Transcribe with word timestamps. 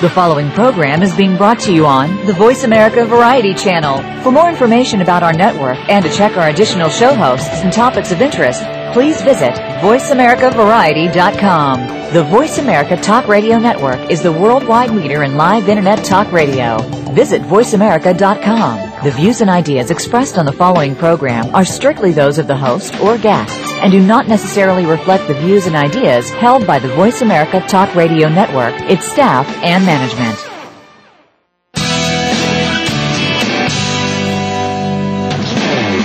The 0.00 0.10
following 0.10 0.52
program 0.52 1.02
is 1.02 1.12
being 1.16 1.36
brought 1.36 1.58
to 1.62 1.74
you 1.74 1.84
on 1.84 2.24
the 2.24 2.32
Voice 2.32 2.62
America 2.62 3.04
Variety 3.04 3.52
Channel. 3.52 3.96
For 4.22 4.30
more 4.30 4.48
information 4.48 5.00
about 5.00 5.24
our 5.24 5.32
network 5.32 5.76
and 5.90 6.04
to 6.04 6.12
check 6.12 6.36
our 6.36 6.50
additional 6.50 6.88
show 6.88 7.12
hosts 7.12 7.64
and 7.64 7.72
topics 7.72 8.12
of 8.12 8.20
interest, 8.20 8.62
please 8.92 9.20
visit 9.22 9.54
VoiceAmericaVariety.com. 9.82 12.12
The 12.14 12.22
Voice 12.22 12.58
America 12.58 12.96
Talk 12.96 13.26
Radio 13.26 13.58
Network 13.58 14.08
is 14.08 14.22
the 14.22 14.30
worldwide 14.30 14.92
leader 14.92 15.24
in 15.24 15.36
live 15.36 15.68
Internet 15.68 16.04
talk 16.04 16.30
radio. 16.30 16.78
Visit 17.12 17.42
VoiceAmerica.com. 17.42 19.02
The 19.02 19.10
views 19.10 19.40
and 19.40 19.50
ideas 19.50 19.90
expressed 19.90 20.38
on 20.38 20.46
the 20.46 20.52
following 20.52 20.94
program 20.94 21.52
are 21.56 21.64
strictly 21.64 22.12
those 22.12 22.38
of 22.38 22.46
the 22.46 22.56
host 22.56 22.94
or 23.00 23.18
guests 23.18 23.67
and 23.78 23.92
do 23.92 24.00
not 24.00 24.28
necessarily 24.28 24.84
reflect 24.84 25.26
the 25.28 25.34
views 25.34 25.66
and 25.66 25.76
ideas 25.76 26.30
held 26.30 26.66
by 26.66 26.78
the 26.78 26.88
Voice 26.94 27.22
America 27.22 27.60
Talk 27.60 27.94
Radio 27.94 28.28
Network, 28.28 28.74
its 28.90 29.10
staff, 29.10 29.46
and 29.62 29.84
management. 29.84 30.38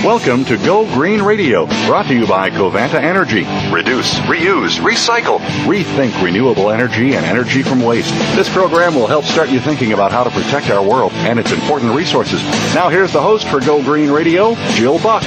Welcome 0.04 0.44
to 0.44 0.58
Go 0.58 0.84
Green 0.92 1.22
Radio, 1.22 1.64
brought 1.86 2.08
to 2.08 2.14
you 2.14 2.26
by 2.26 2.50
Covanta 2.50 3.02
Energy. 3.02 3.46
Reduce, 3.74 4.14
reuse, 4.26 4.78
recycle, 4.78 5.38
rethink 5.64 6.22
renewable 6.22 6.70
energy 6.70 7.14
and 7.14 7.24
energy 7.24 7.62
from 7.62 7.80
waste. 7.80 8.12
This 8.36 8.52
program 8.52 8.94
will 8.94 9.06
help 9.06 9.24
start 9.24 9.48
you 9.48 9.60
thinking 9.60 9.94
about 9.94 10.12
how 10.12 10.22
to 10.22 10.30
protect 10.30 10.68
our 10.68 10.86
world 10.86 11.12
and 11.14 11.40
its 11.40 11.52
important 11.52 11.96
resources. 11.96 12.42
Now 12.74 12.90
here's 12.90 13.14
the 13.14 13.22
host 13.22 13.48
for 13.48 13.60
Go 13.60 13.82
Green 13.82 14.10
Radio, 14.10 14.54
Jill 14.74 14.98
Buck. 14.98 15.22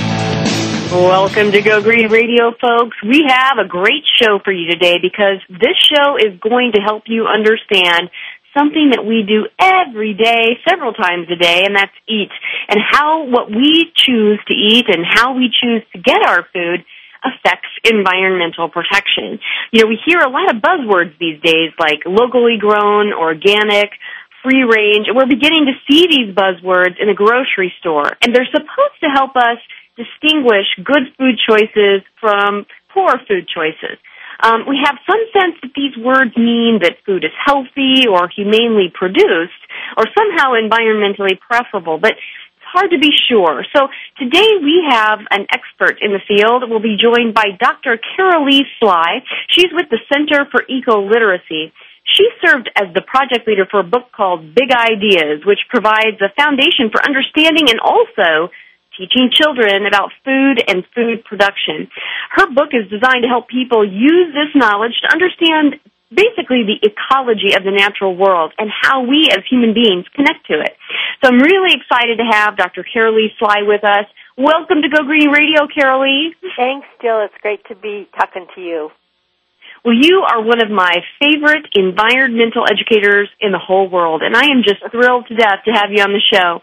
Welcome 0.91 1.51
to 1.51 1.61
Go 1.61 1.81
Green 1.83 2.09
Radio, 2.09 2.55
folks. 2.61 2.95
We 3.03 3.25
have 3.27 3.57
a 3.59 3.67
great 3.67 4.07
show 4.21 4.39
for 4.39 4.53
you 4.53 4.71
today 4.71 4.95
because 5.01 5.43
this 5.49 5.75
show 5.83 6.15
is 6.15 6.39
going 6.39 6.71
to 6.75 6.79
help 6.79 7.03
you 7.07 7.27
understand 7.27 8.09
something 8.55 8.91
that 8.95 9.03
we 9.03 9.27
do 9.27 9.51
every 9.59 10.13
day, 10.13 10.55
several 10.63 10.93
times 10.93 11.27
a 11.27 11.35
day, 11.35 11.65
and 11.65 11.75
that's 11.75 11.91
eat. 12.07 12.31
And 12.69 12.79
how 12.79 13.25
what 13.27 13.51
we 13.51 13.91
choose 13.95 14.39
to 14.47 14.53
eat 14.53 14.87
and 14.87 15.03
how 15.03 15.35
we 15.35 15.51
choose 15.51 15.83
to 15.91 15.99
get 15.99 16.23
our 16.23 16.47
food 16.53 16.85
affects 17.19 17.67
environmental 17.83 18.69
protection. 18.69 19.43
You 19.71 19.83
know, 19.83 19.87
we 19.87 19.99
hear 20.07 20.19
a 20.19 20.29
lot 20.29 20.55
of 20.55 20.61
buzzwords 20.61 21.19
these 21.19 21.41
days 21.41 21.75
like 21.77 22.07
locally 22.07 22.55
grown, 22.59 23.11
organic, 23.11 23.91
free 24.41 24.63
range, 24.63 25.11
and 25.11 25.17
we're 25.17 25.27
beginning 25.27 25.67
to 25.67 25.75
see 25.83 26.07
these 26.07 26.31
buzzwords 26.31 26.95
in 26.95 27.09
a 27.09 27.13
grocery 27.13 27.73
store. 27.79 28.07
And 28.21 28.33
they're 28.33 28.47
supposed 28.47 28.99
to 29.03 29.09
help 29.11 29.35
us 29.35 29.59
distinguish 29.97 30.69
good 30.83 31.11
food 31.17 31.35
choices 31.41 32.05
from 32.21 32.65
poor 32.93 33.11
food 33.27 33.49
choices. 33.49 33.97
Um, 34.39 34.69
we 34.69 34.77
have 34.85 34.97
some 35.09 35.21
sense 35.33 35.57
that 35.65 35.73
these 35.73 35.97
words 35.97 36.37
mean 36.37 36.79
that 36.85 37.01
food 37.05 37.25
is 37.25 37.33
healthy 37.33 38.05
or 38.05 38.29
humanely 38.29 38.93
produced 38.93 39.61
or 39.97 40.05
somehow 40.13 40.53
environmentally 40.53 41.39
preferable, 41.41 41.97
but 41.97 42.13
it's 42.13 42.69
hard 42.69 42.91
to 42.91 42.99
be 42.99 43.09
sure. 43.27 43.65
So 43.75 43.87
today 44.19 44.61
we 44.61 44.85
have 44.89 45.19
an 45.31 45.47
expert 45.49 45.97
in 46.01 46.13
the 46.13 46.21
field. 46.27 46.69
We'll 46.69 46.85
be 46.85 46.97
joined 47.01 47.33
by 47.33 47.57
Dr. 47.57 47.97
Carolie 47.97 48.69
Sly. 48.79 49.25
She's 49.49 49.73
with 49.73 49.89
the 49.89 49.99
Center 50.13 50.45
for 50.51 50.61
Eco 50.69 51.01
Literacy. 51.01 51.73
She 52.05 52.29
served 52.45 52.69
as 52.75 52.93
the 52.93 53.01
project 53.01 53.47
leader 53.47 53.67
for 53.69 53.81
a 53.81 53.83
book 53.83 54.11
called 54.15 54.55
Big 54.55 54.71
Ideas, 54.71 55.43
which 55.45 55.59
provides 55.69 56.21
a 56.21 56.31
foundation 56.39 56.89
for 56.91 57.03
understanding 57.03 57.69
and 57.69 57.79
also 57.81 58.53
teaching 58.97 59.29
children 59.31 59.85
about 59.85 60.09
food 60.25 60.57
and 60.67 60.83
food 60.93 61.23
production. 61.23 61.87
Her 62.33 62.49
book 62.49 62.73
is 62.73 62.89
designed 62.89 63.23
to 63.23 63.29
help 63.29 63.47
people 63.47 63.85
use 63.85 64.33
this 64.33 64.51
knowledge 64.57 64.97
to 65.05 65.13
understand 65.13 65.79
basically 66.09 66.63
the 66.65 66.79
ecology 66.81 67.53
of 67.53 67.63
the 67.63 67.71
natural 67.71 68.15
world 68.15 68.53
and 68.57 68.69
how 68.73 69.03
we 69.03 69.29
as 69.29 69.43
human 69.49 69.73
beings 69.73 70.05
connect 70.15 70.47
to 70.47 70.59
it. 70.59 70.73
So 71.21 71.29
I'm 71.29 71.39
really 71.39 71.75
excited 71.75 72.17
to 72.17 72.25
have 72.25 72.57
Dr. 72.57 72.83
Carolie 72.83 73.29
Sly 73.37 73.63
with 73.67 73.83
us. 73.83 74.09
Welcome 74.37 74.81
to 74.81 74.89
Go 74.89 75.03
Green 75.03 75.29
Radio, 75.29 75.67
Carolie. 75.67 76.33
Thanks, 76.55 76.87
Jill. 77.01 77.21
It's 77.25 77.37
great 77.41 77.65
to 77.67 77.75
be 77.75 78.07
talking 78.17 78.47
to 78.55 78.61
you. 78.61 78.89
Well, 79.83 79.95
you 79.95 80.25
are 80.27 80.41
one 80.43 80.61
of 80.61 80.69
my 80.69 80.95
favorite 81.19 81.67
environmental 81.75 82.65
educators 82.69 83.29
in 83.39 83.51
the 83.51 83.59
whole 83.59 83.89
world, 83.89 84.21
and 84.21 84.35
I 84.35 84.45
am 84.51 84.63
just 84.63 84.81
thrilled 84.91 85.27
to 85.27 85.35
death 85.35 85.63
to 85.65 85.71
have 85.71 85.91
you 85.91 86.03
on 86.03 86.13
the 86.13 86.21
show. 86.21 86.61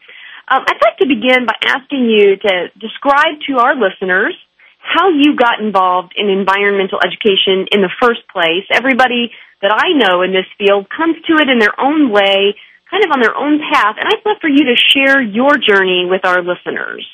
Um, 0.48 0.62
I'd 0.66 0.82
like 0.82 0.98
to 0.98 1.08
begin 1.08 1.46
by 1.46 1.54
asking 1.64 2.04
you 2.10 2.36
to 2.36 2.68
describe 2.78 3.40
to 3.48 3.58
our 3.58 3.74
listeners 3.74 4.36
how 4.78 5.08
you 5.08 5.34
got 5.36 5.60
involved 5.60 6.12
in 6.16 6.28
environmental 6.28 7.00
education 7.00 7.66
in 7.72 7.80
the 7.80 7.90
first 8.00 8.20
place. 8.28 8.68
Everybody 8.70 9.32
that 9.62 9.72
I 9.72 9.96
know 9.96 10.20
in 10.20 10.32
this 10.32 10.44
field 10.58 10.86
comes 10.92 11.16
to 11.26 11.40
it 11.40 11.48
in 11.48 11.58
their 11.58 11.72
own 11.80 12.12
way, 12.12 12.54
kind 12.90 13.02
of 13.02 13.10
on 13.10 13.20
their 13.20 13.34
own 13.34 13.60
path, 13.72 13.96
and 13.98 14.04
I'd 14.04 14.20
love 14.26 14.36
for 14.42 14.50
you 14.50 14.68
to 14.68 14.76
share 14.76 15.22
your 15.22 15.56
journey 15.56 16.04
with 16.04 16.26
our 16.26 16.44
listeners. 16.44 17.08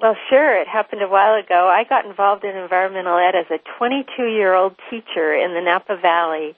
Well, 0.00 0.14
sure. 0.30 0.60
It 0.62 0.68
happened 0.68 1.02
a 1.02 1.08
while 1.08 1.34
ago. 1.34 1.66
I 1.66 1.82
got 1.82 2.06
involved 2.06 2.44
in 2.44 2.56
environmental 2.56 3.18
ed 3.18 3.34
as 3.34 3.50
a 3.50 3.58
22 3.78 4.26
year 4.26 4.54
old 4.54 4.76
teacher 4.88 5.34
in 5.34 5.54
the 5.54 5.60
Napa 5.60 5.96
Valley. 6.00 6.54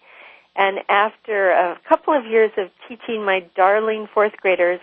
And 0.56 0.80
after 0.91 1.53
a 1.53 1.80
couple 1.88 2.12
of 2.12 2.26
years 2.26 2.50
of 2.59 2.69
teaching 2.86 3.25
my 3.25 3.47
darling 3.56 4.09
fourth 4.12 4.36
graders, 4.42 4.80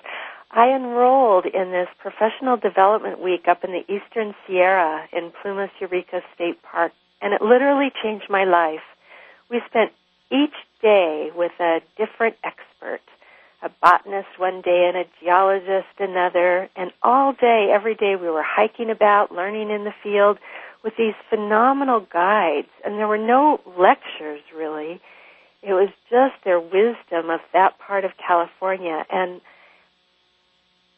I 0.52 0.70
enrolled 0.70 1.46
in 1.46 1.72
this 1.72 1.90
professional 2.00 2.58
development 2.58 3.22
week 3.22 3.48
up 3.48 3.64
in 3.64 3.72
the 3.72 3.84
Eastern 3.94 4.34
Sierra 4.46 5.08
in 5.12 5.32
Plumas 5.42 5.70
Eureka 5.80 6.22
State 6.34 6.62
Park, 6.64 6.94
and 7.22 7.34
it 7.34 7.42
literally 7.42 7.92
changed 8.02 8.30
my 8.30 8.46
life. 8.46 8.84
We 9.50 9.62
spent 9.68 9.92
each 10.32 10.56
day 10.82 11.30
with 11.36 11.52
a 11.60 11.82
different 11.98 12.36
expert, 12.44 13.02
a 13.62 13.70
botanist 13.82 14.38
one 14.38 14.62
day 14.62 14.90
and 14.94 14.98
a 14.98 15.06
geologist 15.22 16.00
another, 16.00 16.70
and 16.76 16.92
all 17.04 17.34
day, 17.34 17.70
every 17.74 17.96
day 17.96 18.16
we 18.16 18.30
were 18.30 18.46
hiking 18.46 18.90
about, 18.90 19.32
learning 19.32 19.70
in 19.70 19.84
the 19.84 19.94
field 20.02 20.38
with 20.84 20.94
these 20.98 21.16
phenomenal 21.30 22.00
guides, 22.00 22.70
and 22.86 22.98
there 22.98 23.08
were 23.08 23.18
no 23.18 23.60
lectures 23.78 24.42
really. 24.56 25.02
It 25.62 25.74
was 25.74 25.90
just 26.10 26.36
their 26.46 26.60
wisdom 26.60 27.30
of 27.30 27.42
that 27.52 27.80
part 27.80 28.06
of 28.06 28.12
California 28.26 29.04
and 29.12 29.42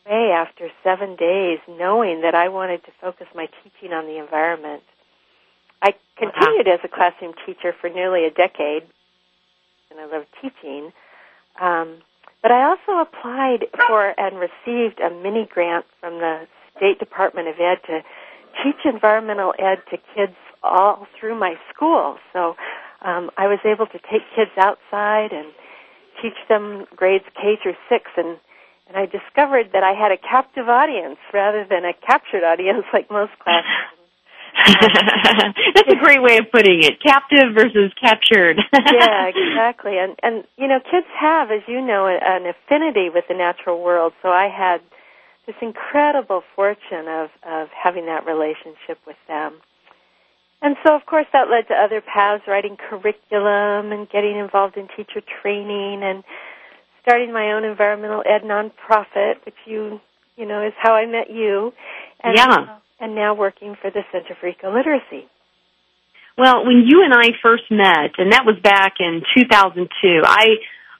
way 0.09 0.31
after 0.31 0.69
seven 0.83 1.15
days 1.15 1.59
knowing 1.67 2.21
that 2.21 2.35
I 2.35 2.49
wanted 2.49 2.83
to 2.85 2.91
focus 2.99 3.27
my 3.35 3.47
teaching 3.63 3.93
on 3.93 4.05
the 4.05 4.17
environment. 4.17 4.83
I 5.81 5.93
continued 6.17 6.67
as 6.67 6.79
a 6.83 6.87
classroom 6.87 7.33
teacher 7.45 7.73
for 7.79 7.89
nearly 7.89 8.25
a 8.25 8.31
decade, 8.31 8.83
and 9.91 9.99
I 9.99 10.05
loved 10.05 10.27
teaching. 10.41 10.91
Um, 11.61 11.99
but 12.41 12.51
I 12.51 12.63
also 12.63 12.99
applied 13.01 13.67
for 13.87 14.13
and 14.17 14.39
received 14.39 14.99
a 14.99 15.09
mini 15.09 15.47
grant 15.49 15.85
from 15.99 16.19
the 16.19 16.47
State 16.75 16.99
Department 16.99 17.47
of 17.47 17.55
Ed 17.59 17.79
to 17.87 18.01
teach 18.63 18.85
environmental 18.85 19.53
ed 19.59 19.79
to 19.91 19.97
kids 20.15 20.35
all 20.63 21.07
through 21.19 21.37
my 21.37 21.55
school. 21.73 22.17
So 22.33 22.55
um, 23.01 23.29
I 23.37 23.47
was 23.47 23.59
able 23.65 23.85
to 23.87 23.99
take 24.11 24.23
kids 24.35 24.51
outside 24.57 25.31
and 25.31 25.47
teach 26.21 26.35
them 26.47 26.85
grades 26.95 27.25
K 27.35 27.57
through 27.61 27.75
six 27.87 28.05
and 28.17 28.37
and 28.89 28.97
I 28.97 29.05
discovered 29.05 29.69
that 29.73 29.83
I 29.83 29.93
had 29.93 30.11
a 30.11 30.17
captive 30.17 30.67
audience 30.67 31.17
rather 31.31 31.63
than 31.63 31.85
a 31.85 31.93
captured 31.93 32.43
audience 32.43 32.85
like 32.93 33.09
most 33.09 33.31
classes. 33.39 33.69
That's 34.65 35.93
a 35.93 35.95
great 36.03 36.21
way 36.21 36.37
of 36.37 36.51
putting 36.51 36.83
it. 36.83 36.99
Captive 37.01 37.53
versus 37.53 37.93
captured. 38.01 38.57
yeah, 38.73 39.29
exactly. 39.33 39.97
And 39.97 40.15
and 40.23 40.43
you 40.57 40.67
know, 40.67 40.79
kids 40.79 41.07
have, 41.17 41.51
as 41.51 41.61
you 41.67 41.79
know, 41.81 42.07
an 42.07 42.47
affinity 42.47 43.09
with 43.13 43.25
the 43.29 43.35
natural 43.35 43.81
world. 43.81 44.13
So 44.23 44.29
I 44.29 44.49
had 44.49 44.81
this 45.45 45.55
incredible 45.61 46.43
fortune 46.55 47.07
of 47.07 47.29
of 47.43 47.69
having 47.69 48.07
that 48.07 48.25
relationship 48.25 48.97
with 49.05 49.17
them. 49.27 49.61
And 50.61 50.75
so, 50.85 50.93
of 50.93 51.05
course, 51.05 51.27
that 51.31 51.49
led 51.49 51.67
to 51.69 51.73
other 51.73 52.01
paths, 52.01 52.43
writing 52.45 52.75
curriculum 52.75 53.93
and 53.93 54.09
getting 54.09 54.35
involved 54.35 54.75
in 54.75 54.89
teacher 54.89 55.21
training 55.41 56.03
and 56.03 56.23
starting 57.09 57.33
my 57.33 57.53
own 57.53 57.63
environmental 57.63 58.21
ed 58.21 58.45
nonprofit, 58.45 59.43
which 59.45 59.55
you 59.65 59.99
you 60.37 60.45
know 60.45 60.65
is 60.65 60.73
how 60.77 60.93
I 60.93 61.05
met 61.07 61.29
you. 61.29 61.73
And, 62.23 62.37
yeah. 62.37 62.45
Uh, 62.45 62.79
and 63.01 63.15
now 63.15 63.33
working 63.33 63.75
for 63.81 63.89
the 63.89 64.01
Center 64.11 64.35
for 64.39 64.47
Eco 64.47 64.75
Literacy. 64.75 65.25
Well, 66.37 66.65
when 66.65 66.83
you 66.85 67.03
and 67.03 67.13
I 67.13 67.31
first 67.41 67.63
met, 67.71 68.11
and 68.17 68.33
that 68.33 68.43
was 68.45 68.57
back 68.61 68.95
in 68.99 69.23
2002, 69.37 70.21
I 70.23 70.45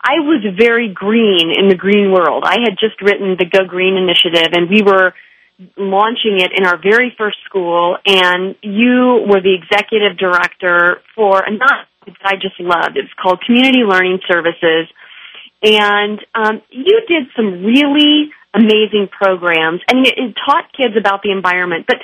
I 0.02 0.24
was 0.24 0.44
very 0.58 0.92
green 0.94 1.52
in 1.56 1.68
the 1.68 1.76
green 1.76 2.12
world. 2.12 2.44
I 2.46 2.58
had 2.64 2.80
just 2.80 3.02
written 3.02 3.36
the 3.38 3.46
Go 3.46 3.66
Green 3.66 3.96
initiative, 3.96 4.54
and 4.54 4.70
we 4.70 4.82
were 4.82 5.14
launching 5.78 6.40
it 6.40 6.52
in 6.56 6.66
our 6.66 6.82
very 6.82 7.14
first 7.18 7.38
school. 7.46 7.98
And 8.08 8.56
you 8.64 9.28
were 9.28 9.42
the 9.42 9.54
executive 9.60 10.18
director 10.18 11.02
for 11.16 11.40
a 11.44 11.52
nonprofit 11.52 12.16
that 12.18 12.26
I 12.26 12.36
just 12.36 12.60
loved. 12.60 12.96
It's 12.96 13.14
called 13.22 13.44
Community 13.46 13.84
Learning 13.86 14.20
Services 14.28 14.88
and 15.62 16.20
um, 16.36 16.62
you 16.70 17.02
did 17.08 17.28
some 17.36 17.64
really 17.64 18.32
amazing 18.54 19.10
programs, 19.12 19.82
and 19.88 20.06
it, 20.06 20.16
it 20.18 20.36
taught 20.46 20.72
kids 20.74 20.96
about 20.98 21.22
the 21.22 21.32
environment. 21.32 21.86
But 21.88 21.98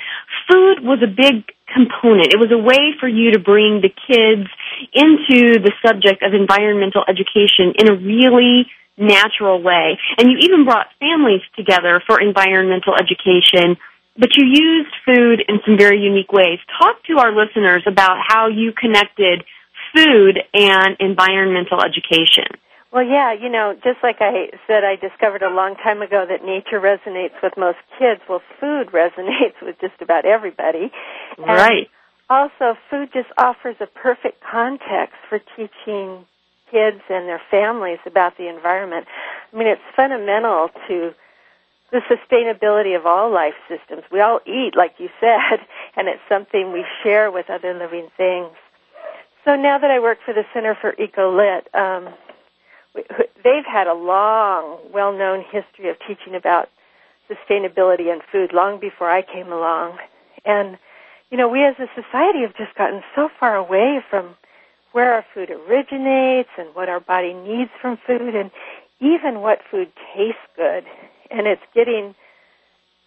food 0.50 0.84
was 0.84 1.02
a 1.02 1.10
big 1.10 1.44
component. 1.66 2.32
It 2.32 2.38
was 2.38 2.52
a 2.52 2.58
way 2.58 2.94
for 3.00 3.08
you 3.08 3.32
to 3.32 3.38
bring 3.38 3.82
the 3.82 3.90
kids 3.90 4.46
into 4.94 5.58
the 5.58 5.72
subject 5.84 6.22
of 6.22 6.34
environmental 6.34 7.02
education 7.08 7.74
in 7.78 7.88
a 7.90 7.96
really 7.96 8.70
natural 8.96 9.60
way. 9.62 9.98
And 10.18 10.30
you 10.30 10.38
even 10.40 10.64
brought 10.64 10.86
families 11.00 11.42
together 11.56 12.02
for 12.06 12.20
environmental 12.20 12.94
education, 12.94 13.76
but 14.16 14.30
you 14.36 14.46
used 14.46 14.94
food 15.04 15.44
in 15.48 15.60
some 15.66 15.76
very 15.76 16.00
unique 16.00 16.32
ways. 16.32 16.58
Talk 16.80 17.02
to 17.04 17.18
our 17.18 17.34
listeners 17.34 17.82
about 17.86 18.18
how 18.26 18.48
you 18.48 18.72
connected 18.72 19.44
food 19.94 20.38
and 20.54 20.96
environmental 21.00 21.82
education. 21.82 22.46
Well, 22.96 23.04
yeah, 23.04 23.34
you 23.34 23.50
know, 23.50 23.74
just 23.84 23.98
like 24.02 24.16
I 24.20 24.48
said, 24.66 24.82
I 24.82 24.96
discovered 24.96 25.42
a 25.42 25.50
long 25.50 25.76
time 25.76 26.00
ago 26.00 26.24
that 26.26 26.42
nature 26.42 26.80
resonates 26.80 27.36
with 27.42 27.52
most 27.58 27.76
kids. 27.98 28.22
Well, 28.26 28.40
food 28.58 28.86
resonates 28.92 29.60
with 29.60 29.76
just 29.82 30.00
about 30.00 30.24
everybody. 30.24 30.90
And 31.36 31.46
right. 31.46 31.90
Also, 32.30 32.72
food 32.88 33.10
just 33.12 33.28
offers 33.36 33.76
a 33.80 33.86
perfect 33.86 34.40
context 34.40 35.12
for 35.28 35.38
teaching 35.38 36.24
kids 36.72 37.02
and 37.10 37.28
their 37.28 37.42
families 37.50 37.98
about 38.06 38.38
the 38.38 38.48
environment. 38.48 39.06
I 39.52 39.56
mean, 39.58 39.68
it's 39.68 39.82
fundamental 39.94 40.70
to 40.88 41.12
the 41.92 42.00
sustainability 42.08 42.96
of 42.96 43.04
all 43.04 43.30
life 43.30 43.60
systems. 43.68 44.04
We 44.10 44.22
all 44.22 44.40
eat, 44.46 44.72
like 44.74 44.94
you 44.96 45.10
said, 45.20 45.60
and 45.96 46.08
it's 46.08 46.22
something 46.30 46.72
we 46.72 46.86
share 47.02 47.30
with 47.30 47.50
other 47.50 47.74
living 47.74 48.08
things. 48.16 48.56
So 49.44 49.54
now 49.54 49.76
that 49.76 49.90
I 49.90 50.00
work 50.00 50.16
for 50.24 50.32
the 50.32 50.44
Center 50.54 50.74
for 50.80 50.92
EcoLit, 50.92 51.74
um, 51.74 52.14
they've 53.44 53.66
had 53.70 53.86
a 53.86 53.94
long, 53.94 54.78
well-known 54.92 55.44
history 55.50 55.88
of 55.88 55.96
teaching 56.06 56.34
about 56.34 56.68
sustainability 57.30 58.12
and 58.12 58.22
food 58.30 58.52
long 58.52 58.78
before 58.80 59.10
I 59.10 59.22
came 59.22 59.52
along. 59.52 59.98
And, 60.44 60.78
you 61.30 61.36
know, 61.36 61.48
we 61.48 61.64
as 61.64 61.74
a 61.78 61.88
society 61.94 62.42
have 62.42 62.56
just 62.56 62.74
gotten 62.76 63.02
so 63.14 63.28
far 63.40 63.56
away 63.56 64.00
from 64.08 64.36
where 64.92 65.12
our 65.12 65.24
food 65.34 65.50
originates 65.50 66.48
and 66.56 66.74
what 66.74 66.88
our 66.88 67.00
body 67.00 67.34
needs 67.34 67.70
from 67.80 67.98
food 68.06 68.34
and 68.34 68.50
even 69.00 69.40
what 69.40 69.60
food 69.70 69.90
tastes 70.14 70.40
good. 70.56 70.84
And 71.30 71.46
it's 71.46 71.62
getting 71.74 72.14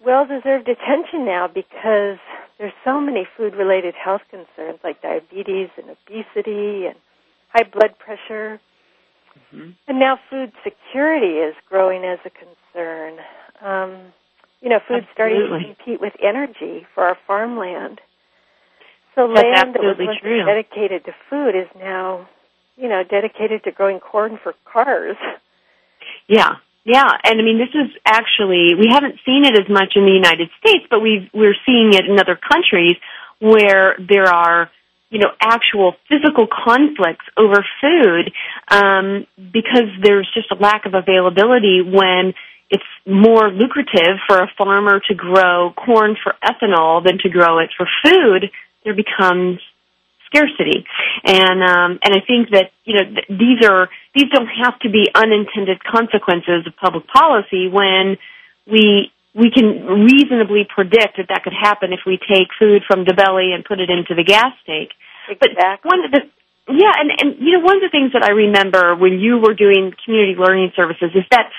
well-deserved 0.03 0.68
attention 0.68 1.25
now 1.25 1.47
because 1.47 2.19
there's 2.57 2.74
so 2.83 3.00
many 3.00 3.27
food-related 3.38 3.95
health 3.95 4.21
concerns 4.30 4.80
like 4.83 5.01
diabetes 5.01 5.69
and 5.77 5.89
obesity 5.89 6.86
and 6.86 6.95
high 7.50 7.63
blood 7.63 7.97
pressure 7.97 8.59
Mm-hmm. 9.54 9.72
And 9.88 10.00
now 10.00 10.19
food 10.30 10.51
security 10.63 11.38
is 11.38 11.56
growing 11.68 12.04
as 12.04 12.19
a 12.25 12.30
concern. 12.30 13.19
Um, 13.62 14.13
you 14.62 14.69
know, 14.69 14.80
food's 14.88 15.07
starting 15.13 15.40
to 15.40 15.75
compete 15.75 16.01
with 16.01 16.13
energy 16.22 16.86
for 16.94 17.04
our 17.04 17.18
farmland. 17.25 18.01
So 19.16 19.28
That's 19.34 19.44
land 19.44 19.75
that 19.75 19.81
was 19.81 19.98
once 20.00 20.19
dedicated 20.22 21.06
to 21.06 21.16
food 21.30 21.56
is 21.56 21.68
now, 21.78 22.30
you 22.78 22.88
know, 22.88 23.04
dedicated 23.04 23.63
to 23.63 23.72
growing 23.72 24.00
corn 24.00 24.40
for 24.42 24.54
cars. 24.66 25.18
Yeah, 26.28 26.56
yeah, 26.84 27.10
and 27.24 27.40
I 27.40 27.44
mean 27.44 27.57
this 27.57 27.74
is 27.74 27.92
actually 28.06 28.75
we 28.75 28.88
haven't 28.90 29.19
seen 29.25 29.46
it 29.46 29.57
as 29.57 29.68
much 29.69 29.94
in 29.96 30.06
the 30.06 30.12
United 30.12 30.50
States, 30.60 30.86
but 30.90 31.01
we 31.01 31.30
we're 31.34 31.56
seeing 31.66 31.94
it 31.94 32.06
in 32.06 32.19
other 32.19 32.38
countries 32.38 32.96
where 33.40 33.98
there 33.98 34.28
are 34.28 34.69
you 35.09 35.19
know, 35.19 35.29
actual 35.41 35.95
physical 36.07 36.47
conflicts 36.47 37.25
over 37.35 37.65
food 37.81 38.31
um, 38.69 39.25
because 39.38 39.89
there's 40.01 40.29
just 40.33 40.51
a 40.51 40.56
lack 40.56 40.85
of 40.85 40.94
availability 40.94 41.81
when 41.81 42.33
it's 42.69 42.83
more 43.06 43.50
lucrative 43.50 44.17
for 44.27 44.39
a 44.39 44.47
farmer 44.57 45.01
to 45.07 45.15
grow 45.15 45.73
corn 45.73 46.15
for 46.21 46.35
ethanol 46.44 47.03
than 47.03 47.17
to 47.19 47.29
grow 47.29 47.59
it 47.59 47.69
for 47.75 47.88
food. 48.03 48.51
There 48.83 48.94
becomes 48.94 49.59
scarcity, 50.27 50.85
and 51.25 51.63
um, 51.63 52.00
and 52.03 52.13
I 52.13 52.21
think 52.25 52.51
that 52.51 52.71
you 52.85 52.94
know 52.94 53.03
th- 53.03 53.27
these 53.27 53.67
are 53.67 53.89
these 54.13 54.29
don't 54.31 54.47
have 54.63 54.79
to 54.81 54.89
be 54.89 55.09
unintended 55.13 55.83
consequences 55.83 56.67
of 56.67 56.75
public 56.77 57.07
policy 57.07 57.67
when 57.67 58.17
we 58.67 59.12
we 59.33 59.51
can 59.51 59.85
reasonably 59.85 60.65
predict 60.67 61.17
that 61.17 61.29
that 61.29 61.43
could 61.43 61.53
happen 61.53 61.93
if 61.93 62.01
we 62.05 62.17
take 62.17 62.49
food 62.57 62.81
from 62.87 63.05
the 63.05 63.13
belly 63.13 63.53
and 63.53 63.63
put 63.63 63.79
it 63.79 63.89
into 63.89 64.15
the 64.15 64.23
gas 64.23 64.53
tank. 64.65 64.89
Exactly. 65.29 65.55
But 65.55 65.85
one 65.85 66.05
of 66.05 66.11
the 66.11 66.21
yeah, 66.69 66.93
and 66.97 67.09
and 67.09 67.29
you 67.41 67.57
know 67.57 67.65
one 67.65 67.77
of 67.77 67.81
the 67.81 67.89
things 67.89 68.13
that 68.13 68.23
I 68.23 68.31
remember 68.31 68.95
when 68.95 69.19
you 69.19 69.37
were 69.37 69.53
doing 69.53 69.93
community 70.05 70.37
learning 70.37 70.71
services 70.75 71.09
is 71.15 71.25
that 71.31 71.49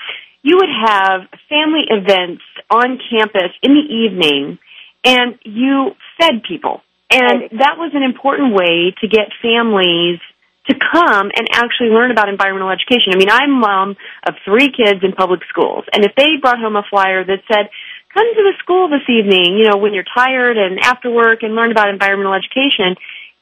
you 0.41 0.57
would 0.59 0.71
have 0.71 1.27
family 1.49 1.83
events 1.87 2.43
on 2.71 2.97
campus 3.11 3.51
in 3.61 3.75
the 3.75 3.85
evening, 3.91 4.57
and 5.03 5.35
you 5.43 5.91
fed 6.19 6.43
people, 6.47 6.81
and 7.11 7.59
that 7.59 7.75
was 7.75 7.91
an 7.93 8.03
important 8.03 8.55
way 8.55 8.95
to 9.01 9.07
get 9.07 9.35
families 9.41 10.19
to 10.67 10.75
come 10.77 11.31
and 11.33 11.47
actually 11.53 11.89
learn 11.89 12.11
about 12.11 12.29
environmental 12.29 12.69
education. 12.69 13.13
I 13.13 13.17
mean, 13.17 13.29
I'm 13.29 13.59
mom 13.59 13.97
of 14.27 14.35
three 14.45 14.69
kids 14.69 15.01
in 15.03 15.13
public 15.13 15.41
schools, 15.49 15.85
and 15.91 16.05
if 16.05 16.13
they 16.15 16.37
brought 16.39 16.59
home 16.59 16.75
a 16.75 16.83
flyer 16.89 17.23
that 17.25 17.41
said, 17.49 17.69
come 18.13 18.27
to 18.27 18.43
the 18.43 18.53
school 18.59 18.89
this 18.89 19.07
evening, 19.09 19.57
you 19.57 19.69
know, 19.69 19.77
when 19.77 19.93
you're 19.93 20.05
tired 20.05 20.57
and 20.57 20.79
after 20.79 21.09
work 21.09 21.41
and 21.41 21.55
learn 21.55 21.71
about 21.71 21.89
environmental 21.89 22.33
education, 22.33 22.95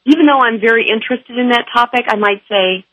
even 0.06 0.26
though 0.26 0.40
I'm 0.40 0.62
very 0.62 0.88
interested 0.88 1.38
in 1.38 1.50
that 1.50 1.66
topic, 1.74 2.06
I 2.08 2.16
might 2.16 2.42
say, 2.48 2.86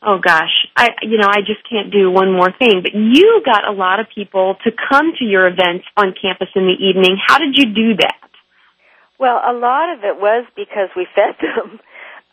oh 0.00 0.18
gosh, 0.18 0.66
I, 0.76 0.90
you 1.02 1.18
know, 1.18 1.28
I 1.28 1.40
just 1.40 1.68
can't 1.68 1.92
do 1.92 2.10
one 2.10 2.32
more 2.32 2.52
thing. 2.52 2.80
But 2.82 2.94
you 2.94 3.42
got 3.44 3.68
a 3.68 3.72
lot 3.72 4.00
of 4.00 4.06
people 4.14 4.56
to 4.64 4.70
come 4.70 5.12
to 5.18 5.24
your 5.24 5.46
events 5.46 5.84
on 5.96 6.14
campus 6.20 6.48
in 6.54 6.64
the 6.64 6.76
evening. 6.78 7.18
How 7.20 7.38
did 7.38 7.56
you 7.56 7.66
do 7.74 7.96
that? 8.00 8.30
Well, 9.18 9.40
a 9.44 9.52
lot 9.52 9.92
of 9.92 10.04
it 10.04 10.20
was 10.20 10.46
because 10.56 10.88
we 10.96 11.06
fed 11.14 11.36
them. 11.40 11.80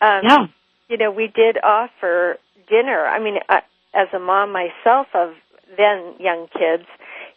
Um, 0.02 0.22
yeah 0.24 0.48
you 0.92 0.98
know, 0.98 1.10
we 1.10 1.28
did 1.28 1.58
offer 1.64 2.38
dinner. 2.70 3.08
I 3.08 3.24
mean, 3.24 3.38
I, 3.48 3.62
as 3.94 4.10
a 4.14 4.20
mom 4.20 4.52
myself 4.52 5.08
of 5.14 5.34
then 5.78 6.16
young 6.20 6.48
kids, 6.52 6.84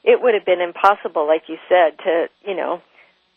it 0.02 0.20
would 0.20 0.34
have 0.34 0.44
been 0.44 0.60
impossible, 0.60 1.24
like 1.24 1.44
you 1.48 1.56
said, 1.68 1.96
to, 1.98 2.28
you 2.44 2.56
know, 2.56 2.82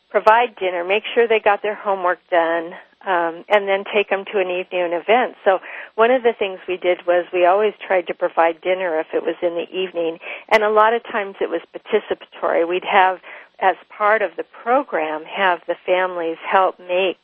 provide 0.10 0.56
dinner, 0.56 0.84
make 0.84 1.04
sure 1.14 1.28
they 1.28 1.40
got 1.40 1.62
their 1.62 1.76
homework 1.76 2.18
done, 2.32 2.74
um, 3.06 3.46
and 3.48 3.68
then 3.68 3.84
take 3.94 4.10
them 4.10 4.26
to 4.26 4.40
an 4.40 4.50
evening 4.50 4.92
event. 4.92 5.36
So 5.46 5.60
one 5.94 6.10
of 6.10 6.24
the 6.24 6.34
things 6.34 6.60
we 6.68 6.78
did 6.78 7.06
was 7.06 7.28
we 7.32 7.46
always 7.46 7.74
tried 7.86 8.08
to 8.08 8.16
provide 8.16 8.60
dinner 8.62 9.00
if 9.00 9.08
it 9.14 9.24
was 9.24 9.36
in 9.44 9.54
the 9.54 9.70
evening, 9.72 10.18
and 10.50 10.64
a 10.64 10.72
lot 10.72 10.96
of 10.96 11.04
times 11.04 11.36
it 11.40 11.50
was 11.50 11.62
participatory. 11.76 12.68
We'd 12.68 12.84
have, 12.86 13.20
as 13.60 13.76
part 13.96 14.24
of 14.24 14.32
the 14.36 14.46
program, 14.64 15.26
have 15.26 15.62
the 15.68 15.76
families 15.86 16.38
help 16.44 16.80
make 16.80 17.20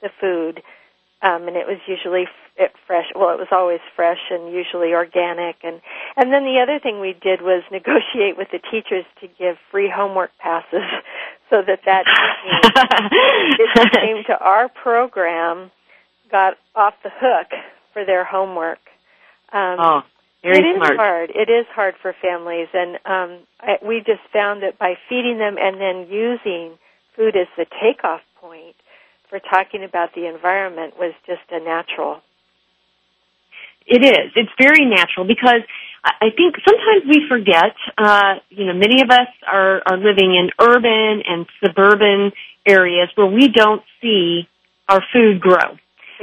the 0.00 0.10
food 0.20 0.62
um, 1.22 1.48
and 1.48 1.56
it 1.56 1.66
was 1.66 1.78
usually 1.86 2.26
f- 2.58 2.70
fresh. 2.86 3.06
Well, 3.14 3.30
it 3.30 3.38
was 3.38 3.48
always 3.50 3.80
fresh 3.94 4.20
and 4.30 4.52
usually 4.52 4.92
organic. 4.92 5.56
And 5.62 5.80
and 6.16 6.32
then 6.32 6.44
the 6.44 6.60
other 6.62 6.78
thing 6.78 7.00
we 7.00 7.14
did 7.14 7.40
was 7.40 7.62
negotiate 7.70 8.36
with 8.36 8.48
the 8.52 8.58
teachers 8.58 9.04
to 9.20 9.28
give 9.38 9.56
free 9.70 9.90
homework 9.94 10.30
passes, 10.38 10.84
so 11.50 11.62
that 11.66 11.80
that 11.84 12.04
it 13.58 13.92
came 14.00 14.24
to 14.26 14.38
our 14.38 14.68
program 14.68 15.70
got 16.30 16.54
off 16.74 16.94
the 17.02 17.10
hook 17.12 17.48
for 17.92 18.04
their 18.04 18.24
homework. 18.24 18.80
Um, 19.52 19.76
oh. 19.78 20.02
Very 20.42 20.58
it 20.58 20.76
smart. 20.76 20.92
is 20.92 20.96
hard. 20.96 21.30
It 21.34 21.50
is 21.50 21.66
hard 21.74 21.94
for 22.00 22.14
families, 22.22 22.68
and 22.72 22.96
um, 23.04 23.38
I, 23.60 23.78
we 23.84 23.98
just 23.98 24.20
found 24.32 24.62
that 24.62 24.78
by 24.78 24.94
feeding 25.08 25.38
them 25.38 25.56
and 25.58 25.80
then 25.80 26.06
using 26.08 26.78
food 27.16 27.34
as 27.34 27.48
the 27.56 27.66
takeoff 27.82 28.20
for 29.36 29.48
talking 29.50 29.84
about 29.84 30.14
the 30.14 30.26
environment 30.26 30.94
was 30.98 31.12
just 31.26 31.42
a 31.50 31.60
natural. 31.60 32.20
It 33.86 34.02
is. 34.02 34.32
It's 34.34 34.50
very 34.58 34.84
natural 34.84 35.26
because 35.26 35.62
I 36.04 36.30
think 36.36 36.56
sometimes 36.66 37.04
we 37.08 37.26
forget. 37.28 37.76
Uh, 37.96 38.36
you 38.50 38.66
know, 38.66 38.74
many 38.74 39.02
of 39.02 39.10
us 39.10 39.28
are 39.46 39.82
are 39.86 39.96
living 39.96 40.34
in 40.34 40.50
urban 40.60 41.22
and 41.26 41.46
suburban 41.62 42.32
areas 42.66 43.08
where 43.14 43.26
we 43.26 43.48
don't 43.48 43.82
see 44.02 44.48
our 44.88 45.02
food 45.12 45.40
grow, 45.40 45.78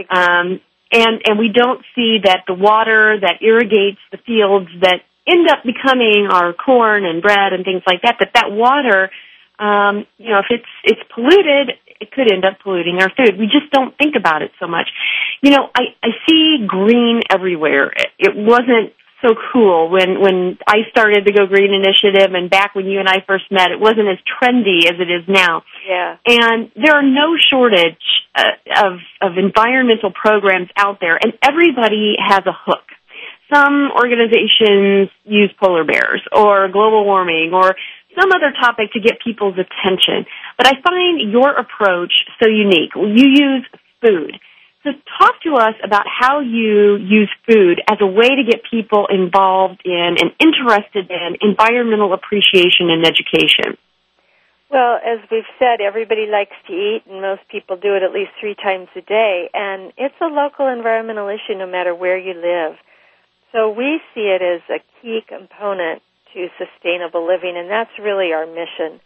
um, 0.10 0.60
and 0.92 1.22
and 1.26 1.40
we 1.40 1.50
don't 1.54 1.86
see 1.96 2.20
that 2.24 2.44
the 2.48 2.54
water 2.54 3.18
that 3.20 3.42
irrigates 3.42 4.00
the 4.12 4.18
fields 4.18 4.70
that 4.82 5.02
end 5.26 5.48
up 5.50 5.64
becoming 5.64 6.28
our 6.30 6.52
corn 6.52 7.06
and 7.06 7.22
bread 7.22 7.54
and 7.54 7.64
things 7.64 7.84
like 7.88 8.02
that. 8.02 8.18
That 8.20 8.32
that 8.34 8.52
water, 8.52 9.10
um, 9.58 10.06
you 10.18 10.32
know, 10.32 10.40
if 10.40 10.48
it's 10.50 10.74
it's 10.84 11.02
polluted, 11.16 11.78
it 12.04 12.12
could 12.12 12.32
end 12.32 12.44
up 12.44 12.60
polluting 12.62 13.00
our 13.00 13.10
food. 13.16 13.40
We 13.40 13.48
just 13.48 13.72
don't 13.72 13.98
think 13.98 14.16
about 14.20 14.42
it 14.42 14.52
so 14.60 14.68
much. 14.68 14.90
You 15.42 15.52
know, 15.52 15.70
I, 15.74 15.96
I 16.04 16.10
see 16.28 16.66
green 16.68 17.22
everywhere. 17.32 17.92
It 18.20 18.36
wasn't 18.36 18.94
so 19.24 19.36
cool 19.54 19.90
when 19.90 20.20
when 20.20 20.58
I 20.68 20.84
started 20.92 21.24
the 21.26 21.32
Go 21.32 21.48
Green 21.48 21.74
initiative 21.74 22.36
and 22.36 22.50
back 22.50 22.76
when 22.76 22.86
you 22.86 23.00
and 23.00 23.08
I 23.08 23.24
first 23.26 23.46
met 23.50 23.72
it 23.72 23.80
wasn't 23.80 24.12
as 24.12 24.20
trendy 24.28 24.86
as 24.86 25.00
it 25.00 25.10
is 25.10 25.24
now. 25.28 25.64
Yeah. 25.88 26.18
And 26.28 26.72
there 26.76 26.94
are 26.94 27.04
no 27.04 27.40
shortage 27.40 28.04
uh, 28.36 28.84
of 28.84 29.00
of 29.22 29.38
environmental 29.38 30.12
programs 30.12 30.68
out 30.76 31.00
there 31.00 31.16
and 31.16 31.34
everybody 31.42 32.16
has 32.20 32.44
a 32.46 32.52
hook. 32.54 32.84
Some 33.54 33.92
organizations 33.96 35.10
use 35.24 35.52
polar 35.62 35.86
bears 35.86 36.22
or 36.32 36.68
global 36.68 37.06
warming 37.06 37.52
or 37.54 37.76
some 38.20 38.32
other 38.32 38.54
topic 38.60 38.92
to 38.94 39.00
get 39.00 39.22
people's 39.24 39.56
attention. 39.58 40.26
But 40.58 40.68
I 40.68 40.74
find 40.82 41.32
your 41.32 41.52
approach 41.56 42.14
so 42.42 42.50
unique. 42.50 42.94
You 42.96 43.28
use 43.28 43.66
food. 44.02 44.40
So 44.84 44.92
talk 45.18 45.42
to 45.44 45.56
us 45.56 45.76
about 45.84 46.06
how 46.08 46.42
you 46.42 46.98
use 46.98 47.32
food 47.48 47.82
as 47.90 47.98
a 48.02 48.06
way 48.06 48.28
to 48.36 48.44
get 48.44 48.62
people 48.70 49.08
involved 49.08 49.82
in 49.86 50.16
and 50.20 50.32
interested 50.40 51.10
in 51.10 51.38
environmental 51.42 52.14
appreciation 52.14 52.90
and 52.90 53.06
education. 53.06 53.78
Well, 54.70 54.98
as 55.06 55.20
we've 55.32 55.48
said, 55.60 55.80
everybody 55.80 56.26
likes 56.26 56.56
to 56.68 56.74
eat, 56.74 57.04
and 57.08 57.22
most 57.22 57.42
people 57.48 57.78
do 57.78 57.96
it 57.96 58.04
at 58.04 58.12
least 58.12 58.32
three 58.42 58.56
times 58.56 58.90
a 58.96 59.02
day. 59.02 59.48
And 59.54 59.94
it's 59.98 60.20
a 60.20 60.26
local 60.26 60.68
environmental 60.68 61.30
issue 61.30 61.56
no 61.58 61.68
matter 61.68 61.94
where 61.94 62.18
you 62.18 62.34
live. 62.34 62.76
So 63.54 63.70
we 63.70 64.02
see 64.14 64.34
it 64.34 64.42
as 64.42 64.62
a 64.68 64.82
key 65.00 65.22
component 65.30 66.02
to 66.34 66.48
sustainable 66.58 67.26
living, 67.26 67.56
and 67.56 67.70
that's 67.70 67.94
really 68.02 68.34
our 68.34 68.48
mission, 68.48 69.00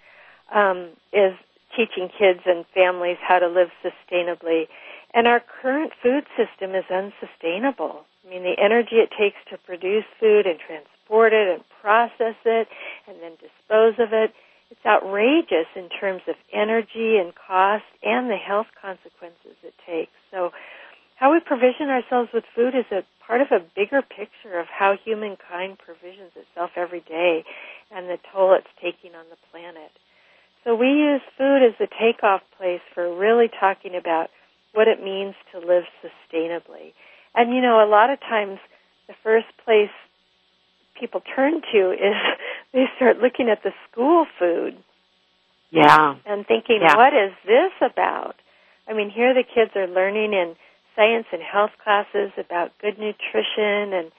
um, 0.54 0.90
is 1.14 1.34
teaching 1.76 2.10
kids 2.10 2.42
and 2.46 2.66
families 2.74 3.18
how 3.22 3.40
to 3.40 3.48
live 3.48 3.70
sustainably. 3.84 4.68
And 5.14 5.28
our 5.28 5.42
current 5.62 5.94
food 6.02 6.26
system 6.36 6.76
is 6.76 6.86
unsustainable. 6.90 8.06
I 8.26 8.30
mean, 8.30 8.44
the 8.44 8.56
energy 8.60 8.98
it 8.98 9.10
takes 9.18 9.38
to 9.52 9.58
produce 9.58 10.06
food 10.20 10.46
and 10.46 10.60
transport 10.60 11.34
it 11.34 11.48
and 11.48 11.64
process 11.82 12.36
it 12.46 12.68
and 13.08 13.18
then 13.22 13.32
dispose 13.40 13.96
of 14.00 14.12
it, 14.12 14.34
it's 14.70 14.86
outrageous 14.86 15.68
in 15.76 15.88
terms 15.88 16.22
of 16.28 16.36
energy 16.52 17.18
and 17.18 17.34
cost 17.36 17.86
and 18.04 18.30
the 18.30 18.36
health 18.36 18.68
consequences 18.82 19.56
it 19.64 19.74
takes. 19.88 20.12
So 20.32 20.52
how 21.16 21.32
we 21.32 21.40
provision 21.40 21.88
ourselves 21.88 22.30
with 22.34 22.44
food 22.54 22.76
is 22.76 22.86
a 22.92 23.04
part 23.26 23.42
of 23.42 23.48
a 23.52 23.64
bigger 23.76 24.02
picture 24.02 24.60
of 24.60 24.68
how 24.68 24.98
humankind 25.04 25.78
provisions 25.80 26.32
itself 26.36 26.72
every 26.76 27.02
day 27.02 27.44
and 27.92 28.08
the 28.10 28.18
toll 28.32 28.54
it's 28.54 28.68
taking 28.82 29.16
on 29.16 29.26
the 29.30 29.38
planet. 29.52 29.92
So 30.68 30.76
we 30.76 30.88
use 30.88 31.22
food 31.38 31.64
as 31.64 31.74
the 31.80 31.88
takeoff 31.88 32.42
place 32.58 32.82
for 32.94 33.16
really 33.18 33.48
talking 33.48 33.96
about 33.96 34.28
what 34.74 34.90
it 34.90 35.02
means 35.02 35.34
to 35.54 35.60
live 35.60 35.86
sustainably. 36.04 36.92
And 37.34 37.56
you 37.56 37.62
know, 37.62 37.82
a 37.82 37.88
lot 37.88 38.10
of 38.10 38.20
times 38.20 38.60
the 39.08 39.14
first 39.24 39.48
place 39.64 39.96
people 41.00 41.22
turn 41.34 41.62
to 41.72 41.92
is 41.92 42.16
they 42.74 42.84
start 42.98 43.20
looking 43.20 43.48
at 43.48 43.64
the 43.64 43.72
school 43.90 44.26
food. 44.38 44.76
Yeah. 45.72 46.16
And 46.26 46.46
thinking, 46.46 46.80
yeah. 46.82 46.98
what 46.98 47.14
is 47.14 47.32
this 47.46 47.72
about? 47.80 48.36
I 48.90 48.94
mean, 48.94 49.10
here 49.10 49.34
the 49.34 49.44
kids 49.44 49.72
are 49.76 49.88
learning 49.88 50.34
in 50.34 50.58
science 50.98 51.28
and 51.32 51.42
health 51.42 51.72
classes 51.82 52.32
about 52.38 52.72
good 52.82 53.00
nutrition 53.00 53.94
and 53.94 54.12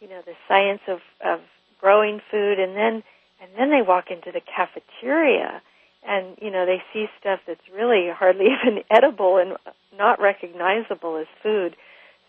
you 0.00 0.08
know 0.08 0.22
the 0.26 0.34
science 0.48 0.80
of 0.88 0.98
of 1.24 1.38
growing 1.80 2.20
food 2.32 2.58
and 2.58 2.74
then 2.74 3.04
and 3.40 3.50
then 3.56 3.70
they 3.70 3.82
walk 3.82 4.10
into 4.10 4.32
the 4.32 4.40
cafeteria 4.40 5.62
and 6.06 6.36
you 6.40 6.50
know 6.50 6.66
they 6.66 6.82
see 6.92 7.06
stuff 7.20 7.40
that's 7.46 7.66
really 7.74 8.08
hardly 8.10 8.46
even 8.62 8.82
edible 8.90 9.38
and 9.38 9.56
not 9.96 10.20
recognizable 10.20 11.16
as 11.16 11.26
food. 11.42 11.76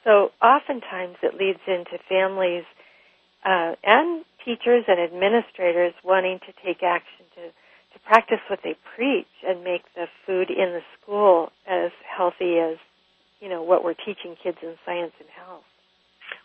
So 0.04 0.32
oftentimes 0.42 1.18
it 1.24 1.34
leads 1.34 1.60
into 1.68 1.98
families 2.08 2.64
uh, 3.44 3.74
and 3.84 4.24
teachers 4.44 4.86
and 4.88 5.00
administrators 5.00 5.94
wanting 6.04 6.40
to 6.40 6.54
take 6.66 6.84
action 6.84 7.26
to 7.36 7.50
to 7.94 8.00
practice 8.06 8.40
what 8.50 8.60
they 8.64 8.76
preach 8.96 9.32
and 9.48 9.64
make 9.64 9.84
the 9.96 10.08
food 10.26 10.50
in 10.50 10.74
the 10.74 10.82
school 11.00 11.50
as 11.66 11.92
healthy 12.06 12.60
as 12.60 12.78
you 13.40 13.50
know 13.50 13.64
what 13.64 13.84
we're 13.84 13.94
teaching 13.94 14.36
kids 14.42 14.58
in 14.62 14.76
science 14.86 15.14
and 15.20 15.30
health 15.30 15.64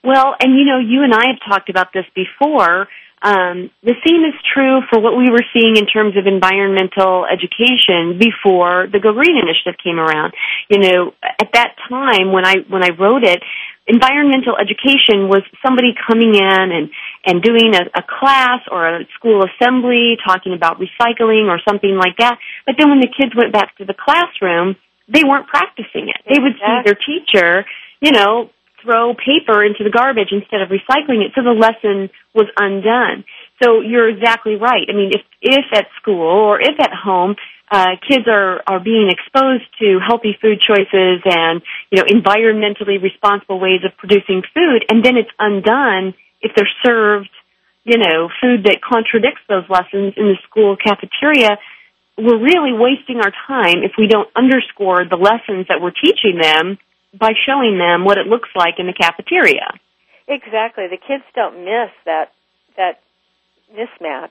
well, 0.02 0.34
and 0.40 0.58
you 0.58 0.64
know, 0.64 0.78
you 0.78 1.02
and 1.02 1.12
I 1.12 1.28
have 1.28 1.40
talked 1.48 1.68
about 1.68 1.92
this 1.92 2.06
before. 2.14 2.88
Um, 3.22 3.68
the 3.84 3.94
same 4.00 4.24
is 4.24 4.32
true 4.54 4.80
for 4.88 4.98
what 4.98 5.12
we 5.12 5.28
were 5.28 5.44
seeing 5.52 5.76
in 5.76 5.84
terms 5.84 6.16
of 6.16 6.26
environmental 6.26 7.28
education 7.28 8.16
before 8.16 8.88
the 8.88 8.98
Go 8.98 9.12
Green 9.12 9.36
initiative 9.36 9.76
came 9.76 10.00
around. 10.00 10.32
You 10.70 10.80
know, 10.80 11.12
at 11.22 11.52
that 11.52 11.76
time 11.88 12.32
when 12.32 12.46
I 12.46 12.64
when 12.66 12.82
I 12.82 12.96
wrote 12.96 13.24
it, 13.24 13.44
environmental 13.86 14.56
education 14.56 15.28
was 15.28 15.44
somebody 15.60 15.92
coming 16.08 16.32
in 16.32 16.66
and 16.72 16.88
and 17.26 17.42
doing 17.42 17.76
a, 17.76 17.84
a 17.92 18.02
class 18.08 18.64
or 18.72 18.88
a 18.88 19.04
school 19.20 19.44
assembly 19.44 20.16
talking 20.24 20.54
about 20.54 20.80
recycling 20.80 21.52
or 21.52 21.60
something 21.68 21.96
like 22.00 22.16
that. 22.16 22.38
But 22.64 22.76
then 22.78 22.88
when 22.88 23.00
the 23.00 23.12
kids 23.12 23.36
went 23.36 23.52
back 23.52 23.76
to 23.76 23.84
the 23.84 23.92
classroom, 23.94 24.76
they 25.12 25.24
weren't 25.24 25.46
practicing 25.46 26.08
it. 26.08 26.24
They 26.24 26.40
would 26.40 26.56
see 26.56 26.76
their 26.88 26.96
teacher, 26.96 27.66
you 28.00 28.12
know, 28.12 28.48
throw 28.82 29.14
paper 29.14 29.64
into 29.64 29.84
the 29.84 29.90
garbage 29.90 30.32
instead 30.32 30.62
of 30.62 30.68
recycling 30.68 31.24
it, 31.24 31.32
so 31.34 31.42
the 31.42 31.56
lesson 31.56 32.10
was 32.34 32.46
undone. 32.56 33.24
So 33.62 33.80
you're 33.80 34.08
exactly 34.08 34.56
right. 34.56 34.86
I 34.88 34.92
mean, 34.92 35.12
if 35.12 35.22
if 35.42 35.66
at 35.72 35.86
school 36.00 36.22
or 36.22 36.60
if 36.60 36.78
at 36.80 36.92
home, 36.92 37.36
uh, 37.70 37.96
kids 38.08 38.26
are 38.26 38.62
are 38.66 38.80
being 38.80 39.10
exposed 39.10 39.64
to 39.80 39.98
healthy 40.04 40.36
food 40.40 40.60
choices 40.60 41.20
and 41.24 41.62
you 41.90 41.98
know 41.98 42.04
environmentally 42.04 43.00
responsible 43.02 43.60
ways 43.60 43.80
of 43.84 43.96
producing 43.96 44.42
food, 44.54 44.84
and 44.88 45.04
then 45.04 45.16
it's 45.16 45.30
undone 45.38 46.14
if 46.40 46.52
they're 46.56 46.70
served 46.84 47.30
you 47.84 47.98
know 47.98 48.28
food 48.40 48.64
that 48.64 48.80
contradicts 48.82 49.42
those 49.48 49.64
lessons 49.68 50.14
in 50.16 50.32
the 50.32 50.38
school 50.48 50.76
cafeteria. 50.76 51.58
We're 52.18 52.42
really 52.42 52.72
wasting 52.72 53.16
our 53.16 53.32
time 53.46 53.80
if 53.82 53.92
we 53.96 54.06
don't 54.06 54.28
underscore 54.36 55.04
the 55.08 55.16
lessons 55.16 55.68
that 55.68 55.80
we're 55.80 55.92
teaching 55.92 56.36
them 56.40 56.76
by 57.18 57.32
showing 57.46 57.78
them 57.78 58.04
what 58.04 58.18
it 58.18 58.26
looks 58.26 58.48
like 58.54 58.74
in 58.78 58.86
the 58.86 58.92
cafeteria. 58.92 59.66
Exactly. 60.28 60.86
The 60.88 60.96
kids 60.98 61.24
don't 61.34 61.64
miss 61.64 61.90
that 62.06 62.32
that 62.76 63.00
mismatch, 63.74 64.30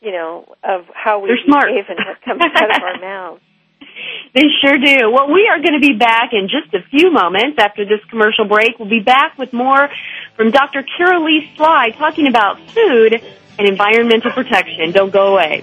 you 0.00 0.12
know, 0.12 0.54
of 0.62 0.86
how 0.94 1.20
we 1.20 1.28
They're 1.28 1.44
smart. 1.44 1.66
behave 1.68 1.84
and 1.88 1.98
what 1.98 2.22
comes 2.22 2.40
out 2.54 2.76
of 2.76 2.82
our 2.82 3.00
mouths. 3.00 3.42
They 4.34 4.44
sure 4.62 4.76
do. 4.78 5.10
Well, 5.10 5.32
we 5.32 5.48
are 5.50 5.58
going 5.60 5.80
to 5.80 5.80
be 5.80 5.94
back 5.96 6.30
in 6.32 6.48
just 6.48 6.72
a 6.74 6.86
few 6.90 7.10
moments 7.10 7.58
after 7.58 7.84
this 7.84 8.00
commercial 8.10 8.44
break. 8.46 8.78
We'll 8.78 8.88
be 8.88 9.00
back 9.00 9.38
with 9.38 9.52
more 9.52 9.88
from 10.36 10.50
Dr. 10.50 10.82
Carolie 10.84 11.54
Sly 11.56 11.90
talking 11.96 12.26
about 12.28 12.58
food 12.70 13.14
and 13.58 13.68
environmental 13.68 14.30
protection. 14.32 14.92
Don't 14.92 15.10
go 15.12 15.32
away. 15.34 15.62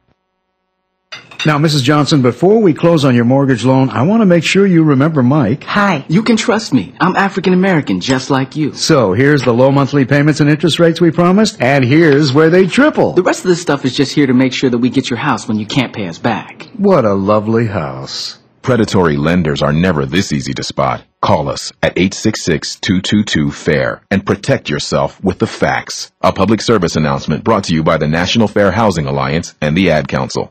Now, 1.46 1.58
Mrs. 1.58 1.82
Johnson, 1.82 2.22
before 2.22 2.62
we 2.62 2.72
close 2.72 3.04
on 3.04 3.14
your 3.14 3.26
mortgage 3.26 3.66
loan, 3.66 3.90
I 3.90 4.00
want 4.02 4.22
to 4.22 4.26
make 4.26 4.44
sure 4.44 4.66
you 4.66 4.82
remember 4.82 5.22
Mike. 5.22 5.62
Hi, 5.64 6.06
you 6.08 6.22
can 6.22 6.38
trust 6.38 6.72
me. 6.72 6.94
I'm 6.98 7.14
African 7.16 7.52
American, 7.52 8.00
just 8.00 8.30
like 8.30 8.56
you. 8.56 8.72
So, 8.72 9.12
here's 9.12 9.42
the 9.42 9.52
low 9.52 9.70
monthly 9.70 10.06
payments 10.06 10.40
and 10.40 10.48
interest 10.48 10.78
rates 10.78 11.02
we 11.02 11.10
promised, 11.10 11.60
and 11.60 11.84
here's 11.84 12.32
where 12.32 12.48
they 12.48 12.66
triple. 12.66 13.12
The 13.12 13.22
rest 13.22 13.44
of 13.44 13.48
this 13.48 13.60
stuff 13.60 13.84
is 13.84 13.94
just 13.94 14.14
here 14.14 14.26
to 14.26 14.32
make 14.32 14.54
sure 14.54 14.70
that 14.70 14.78
we 14.78 14.88
get 14.88 15.10
your 15.10 15.18
house 15.18 15.46
when 15.46 15.58
you 15.58 15.66
can't 15.66 15.94
pay 15.94 16.08
us 16.08 16.16
back. 16.16 16.62
What 16.78 17.04
a 17.04 17.12
lovely 17.12 17.66
house. 17.66 18.38
Predatory 18.64 19.16
lenders 19.18 19.60
are 19.60 19.74
never 19.74 20.06
this 20.06 20.32
easy 20.32 20.54
to 20.54 20.64
spot. 20.64 21.04
Call 21.20 21.50
us 21.50 21.70
at 21.82 21.94
866-222-FAIR 21.96 24.00
and 24.10 24.24
protect 24.24 24.70
yourself 24.70 25.22
with 25.22 25.38
the 25.38 25.46
facts. 25.46 26.10
A 26.22 26.32
public 26.32 26.62
service 26.62 26.96
announcement 26.96 27.44
brought 27.44 27.64
to 27.64 27.74
you 27.74 27.82
by 27.82 27.98
the 27.98 28.08
National 28.08 28.48
Fair 28.48 28.72
Housing 28.72 29.04
Alliance 29.04 29.54
and 29.60 29.76
the 29.76 29.90
Ad 29.90 30.08
Council. 30.08 30.50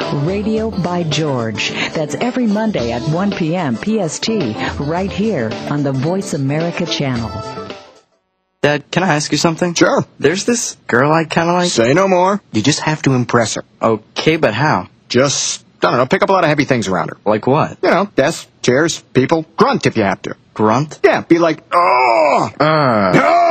Radio 0.13 0.69
by 0.69 1.03
George. 1.03 1.71
That's 1.71 2.15
every 2.15 2.45
Monday 2.47 2.91
at 2.91 3.01
1 3.01 3.31
p.m. 3.31 3.75
PST, 3.75 4.29
right 4.79 5.11
here 5.11 5.49
on 5.69 5.83
the 5.83 5.91
Voice 5.91 6.33
America 6.33 6.85
channel. 6.85 7.29
Dad, 8.61 8.91
can 8.91 9.03
I 9.03 9.15
ask 9.15 9.31
you 9.31 9.37
something? 9.37 9.73
Sure. 9.73 10.05
There's 10.19 10.45
this 10.45 10.77
girl 10.85 11.11
I 11.11 11.23
kind 11.25 11.49
of 11.49 11.55
like. 11.55 11.69
Say 11.71 11.93
no 11.93 12.07
more. 12.07 12.41
You 12.51 12.61
just 12.61 12.81
have 12.81 13.01
to 13.03 13.13
impress 13.13 13.55
her. 13.55 13.63
Okay, 13.81 14.37
but 14.37 14.53
how? 14.53 14.87
Just, 15.09 15.65
I 15.81 15.89
don't 15.89 15.97
know, 15.97 16.05
pick 16.05 16.21
up 16.21 16.29
a 16.29 16.31
lot 16.31 16.43
of 16.43 16.49
heavy 16.49 16.65
things 16.65 16.87
around 16.87 17.09
her. 17.09 17.17
Like 17.25 17.47
what? 17.47 17.77
You 17.81 17.89
know, 17.89 18.09
desks, 18.15 18.47
chairs, 18.61 19.01
people. 19.13 19.45
Grunt 19.57 19.87
if 19.87 19.97
you 19.97 20.03
have 20.03 20.21
to. 20.23 20.35
Grunt? 20.53 20.99
Yeah, 21.03 21.21
be 21.21 21.39
like, 21.39 21.63
oh! 21.73 22.49
Uh, 22.59 23.11
oh! 23.15 23.50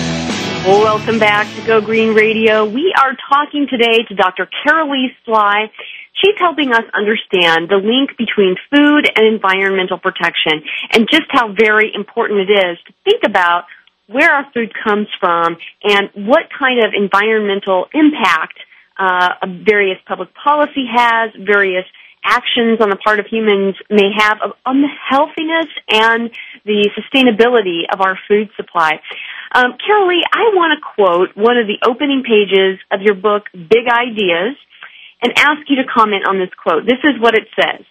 Welcome 0.63 1.17
back 1.17 1.47
to 1.55 1.65
Go 1.65 1.81
Green 1.81 2.13
Radio. 2.13 2.65
We 2.65 2.93
are 2.95 3.17
talking 3.29 3.65
today 3.67 4.03
to 4.07 4.13
Dr. 4.13 4.47
Carolie 4.63 5.07
Sly. 5.25 5.71
She's 6.13 6.35
helping 6.37 6.71
us 6.71 6.83
understand 6.93 7.67
the 7.67 7.81
link 7.81 8.15
between 8.15 8.55
food 8.69 9.09
and 9.15 9.25
environmental 9.25 9.97
protection 9.97 10.61
and 10.93 11.07
just 11.09 11.25
how 11.29 11.51
very 11.51 11.91
important 11.91 12.47
it 12.47 12.53
is 12.53 12.77
to 12.85 12.93
think 13.03 13.23
about 13.25 13.63
where 14.05 14.29
our 14.29 14.45
food 14.53 14.71
comes 14.83 15.07
from 15.19 15.57
and 15.83 16.11
what 16.13 16.43
kind 16.57 16.85
of 16.85 16.93
environmental 16.93 17.87
impact 17.91 18.59
uh, 18.99 19.29
various 19.65 19.97
public 20.07 20.29
policy 20.35 20.85
has, 20.85 21.31
various 21.39 21.85
actions 22.23 22.79
on 22.81 22.91
the 22.91 22.97
part 22.97 23.19
of 23.19 23.25
humans 23.25 23.75
may 23.89 24.11
have 24.15 24.37
on 24.63 24.81
the 24.81 24.93
healthiness 25.09 25.73
and 25.89 26.29
the 26.65 26.87
sustainability 26.93 27.81
of 27.91 27.99
our 27.99 28.15
food 28.27 28.49
supply. 28.55 28.99
Um, 29.53 29.75
Carolie, 29.75 30.23
I 30.31 30.55
want 30.55 30.79
to 30.79 30.79
quote 30.79 31.35
one 31.35 31.57
of 31.59 31.67
the 31.67 31.83
opening 31.83 32.23
pages 32.23 32.79
of 32.87 33.01
your 33.03 33.15
book, 33.15 33.51
Big 33.51 33.83
Ideas, 33.83 34.55
and 35.21 35.33
ask 35.35 35.67
you 35.67 35.75
to 35.75 35.91
comment 35.91 36.23
on 36.25 36.39
this 36.39 36.49
quote. 36.55 36.87
This 36.87 37.03
is 37.03 37.19
what 37.19 37.35
it 37.35 37.51
says. 37.59 37.83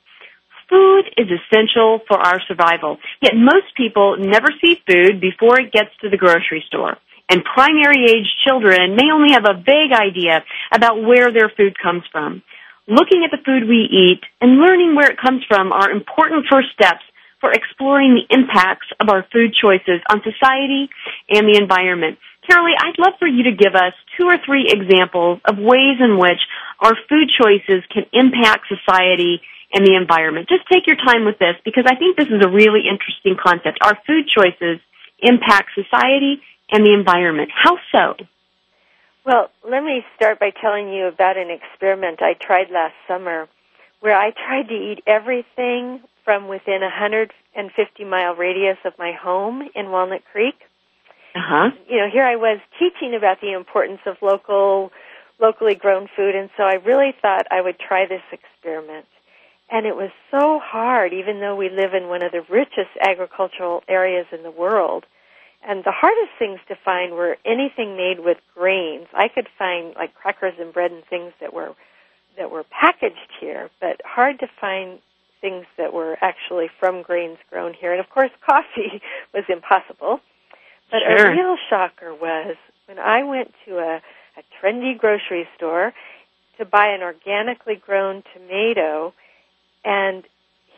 Food 0.73 1.05
is 1.21 1.29
essential 1.29 2.01
for 2.09 2.17
our 2.17 2.41
survival, 2.49 2.97
yet 3.21 3.37
most 3.37 3.77
people 3.77 4.17
never 4.17 4.49
see 4.65 4.81
food 4.89 5.21
before 5.21 5.61
it 5.61 5.73
gets 5.73 5.91
to 6.01 6.09
the 6.09 6.17
grocery 6.17 6.65
store. 6.67 6.97
And 7.29 7.45
primary 7.45 8.09
age 8.09 8.31
children 8.47 8.97
may 8.97 9.13
only 9.13 9.35
have 9.35 9.45
a 9.45 9.61
vague 9.61 9.93
idea 9.93 10.43
about 10.73 11.03
where 11.03 11.31
their 11.31 11.53
food 11.55 11.77
comes 11.77 12.03
from. 12.11 12.43
Looking 12.89 13.23
at 13.23 13.31
the 13.31 13.45
food 13.45 13.69
we 13.69 13.85
eat 13.85 14.25
and 14.41 14.59
learning 14.59 14.97
where 14.97 15.11
it 15.11 15.21
comes 15.21 15.45
from 15.47 15.73
are 15.73 15.91
important 15.91 16.47
first 16.51 16.73
steps 16.73 17.05
for 17.41 17.53
exploring 17.53 18.15
the 18.15 18.35
impacts 18.35 18.87
of 19.01 19.09
our 19.09 19.27
food 19.33 19.55
choices 19.55 20.01
on 20.11 20.23
society 20.23 20.91
and 21.29 21.49
the 21.49 21.59
environment. 21.61 22.19
Carolie, 22.49 22.77
I'd 22.79 22.99
love 22.99 23.15
for 23.19 23.29
you 23.29 23.45
to 23.45 23.53
give 23.53 23.75
us 23.75 23.93
two 24.19 24.27
or 24.27 24.37
three 24.45 24.67
examples 24.69 25.41
of 25.45 25.59
ways 25.59 25.99
in 26.01 26.19
which 26.19 26.41
our 26.81 26.95
food 27.09 27.31
choices 27.31 27.85
can 27.93 28.05
impact 28.13 28.67
society 28.69 29.41
and 29.73 29.87
the 29.87 29.95
environment. 29.95 30.49
Just 30.49 30.67
take 30.71 30.87
your 30.87 30.97
time 30.97 31.25
with 31.25 31.39
this 31.39 31.55
because 31.65 31.85
I 31.87 31.95
think 31.95 32.17
this 32.17 32.29
is 32.29 32.43
a 32.45 32.49
really 32.49 32.89
interesting 32.91 33.37
concept. 33.41 33.79
Our 33.83 33.97
food 34.07 34.27
choices 34.27 34.81
impact 35.21 35.71
society 35.75 36.43
and 36.71 36.85
the 36.85 36.93
environment. 36.93 37.51
How 37.55 37.77
so? 37.93 38.15
Well, 39.25 39.51
let 39.69 39.85
me 39.85 40.05
start 40.17 40.41
by 40.41 40.51
telling 40.51 40.93
you 40.93 41.07
about 41.07 41.37
an 41.37 41.51
experiment 41.51 42.23
I 42.23 42.35
tried 42.35 42.71
last 42.71 42.95
summer 43.07 43.49
where 44.01 44.17
I 44.17 44.31
tried 44.31 44.69
to 44.69 44.75
eat 44.75 45.03
everything 45.07 46.01
from 46.25 46.49
within 46.49 46.83
a 46.83 46.93
150 46.93 48.05
mile 48.05 48.35
radius 48.35 48.79
of 48.85 48.93
my 48.99 49.13
home 49.13 49.69
in 49.75 49.91
Walnut 49.91 50.23
Creek. 50.31 50.57
Uh-huh. 51.35 51.71
You 51.89 51.99
know, 51.99 52.09
here 52.13 52.25
I 52.25 52.37
was 52.37 52.59
teaching 52.79 53.15
about 53.15 53.41
the 53.41 53.53
importance 53.53 54.01
of 54.07 54.17
local 54.23 54.91
locally 55.39 55.75
grown 55.75 56.07
food 56.15 56.35
and 56.35 56.51
so 56.57 56.65
I 56.65 56.75
really 56.75 57.15
thought 57.23 57.47
I 57.51 57.63
would 57.63 57.79
try 57.79 58.07
this 58.07 58.23
experiment. 58.31 59.07
And 59.71 59.87
it 59.87 59.97
was 59.97 60.11
so 60.31 60.61
hard 60.63 61.13
even 61.13 61.41
though 61.41 61.57
we 61.57 61.71
live 61.71 61.95
in 61.95 62.09
one 62.09 62.23
of 62.23 62.33
the 62.33 62.43
richest 62.49 62.91
agricultural 63.01 63.83
areas 63.89 64.27
in 64.33 64.43
the 64.43 64.51
world. 64.51 65.07
And 65.63 65.85
the 65.85 65.93
hardest 65.93 66.33
things 66.39 66.59
to 66.69 66.77
find 66.85 67.13
were 67.13 67.37
anything 67.45 67.97
made 67.97 68.21
with 68.21 68.39
grains. 68.55 69.07
I 69.15 69.29
could 69.29 69.49
find 69.59 69.95
like 69.95 70.15
crackers 70.15 70.55
and 70.59 70.73
bread 70.73 70.91
and 70.91 71.05
things 71.05 71.33
that 71.41 71.53
were 71.53 71.75
that 72.39 72.51
were 72.51 72.65
packaged 72.65 73.31
here, 73.41 73.71
but 73.81 74.01
hard 74.05 74.39
to 74.41 74.49
find 74.61 74.99
things 75.41 75.67
that 75.79 75.93
were 75.93 76.17
actually 76.21 76.69
from 76.79 77.03
grains 77.03 77.39
grown 77.51 77.75
here. 77.75 77.93
And 77.93 78.01
of 78.01 78.09
course, 78.11 78.31
coffee 78.47 79.01
was 79.33 79.45
impossible. 79.49 80.21
But 80.91 81.01
sure. 81.07 81.29
a 81.29 81.31
real 81.33 81.57
shocker 81.69 82.15
was 82.15 82.57
when 82.87 82.99
I 82.99 83.23
went 83.23 83.53
to 83.67 83.79
a, 83.79 83.97
a 84.37 84.43
trendy 84.61 84.99
grocery 84.99 85.49
store 85.57 85.93
to 86.59 86.65
buy 86.65 86.89
an 86.89 87.03
organically 87.03 87.77
grown 87.77 88.23
tomato, 88.35 89.15
and 89.85 90.25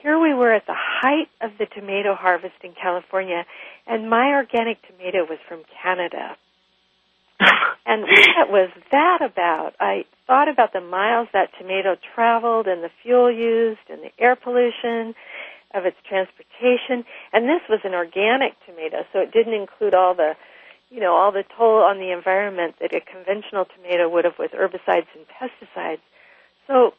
here 0.02 0.18
we 0.18 0.34
were 0.34 0.52
at 0.52 0.66
the 0.66 0.76
height 0.76 1.28
of 1.40 1.52
the 1.58 1.66
tomato 1.66 2.14
harvest 2.14 2.54
in 2.62 2.72
California, 2.80 3.44
and 3.86 4.10
my 4.10 4.34
organic 4.34 4.78
tomato 4.86 5.24
was 5.24 5.38
from 5.48 5.62
Canada. 5.82 6.36
And 7.86 8.02
what 8.02 8.50
was 8.50 8.70
that 8.90 9.18
about? 9.22 9.74
I 9.80 10.04
thought 10.26 10.48
about 10.48 10.72
the 10.72 10.80
miles 10.80 11.28
that 11.32 11.50
tomato 11.58 11.96
traveled 12.14 12.66
and 12.66 12.82
the 12.82 12.90
fuel 13.02 13.30
used 13.30 13.80
and 13.88 14.02
the 14.02 14.12
air 14.18 14.36
pollution 14.36 15.14
of 15.74 15.86
its 15.86 15.96
transportation. 16.08 17.04
And 17.32 17.48
this 17.48 17.62
was 17.68 17.80
an 17.84 17.94
organic 17.94 18.52
tomato, 18.66 19.04
so 19.12 19.20
it 19.20 19.32
didn't 19.32 19.54
include 19.54 19.94
all 19.94 20.14
the, 20.14 20.34
you 20.90 21.00
know, 21.00 21.14
all 21.14 21.32
the 21.32 21.44
toll 21.56 21.82
on 21.82 21.98
the 21.98 22.12
environment 22.12 22.76
that 22.80 22.94
a 22.94 23.00
conventional 23.00 23.66
tomato 23.76 24.08
would 24.08 24.24
have 24.24 24.38
with 24.38 24.52
herbicides 24.52 25.08
and 25.14 25.26
pesticides. 25.28 26.00
So 26.66 26.94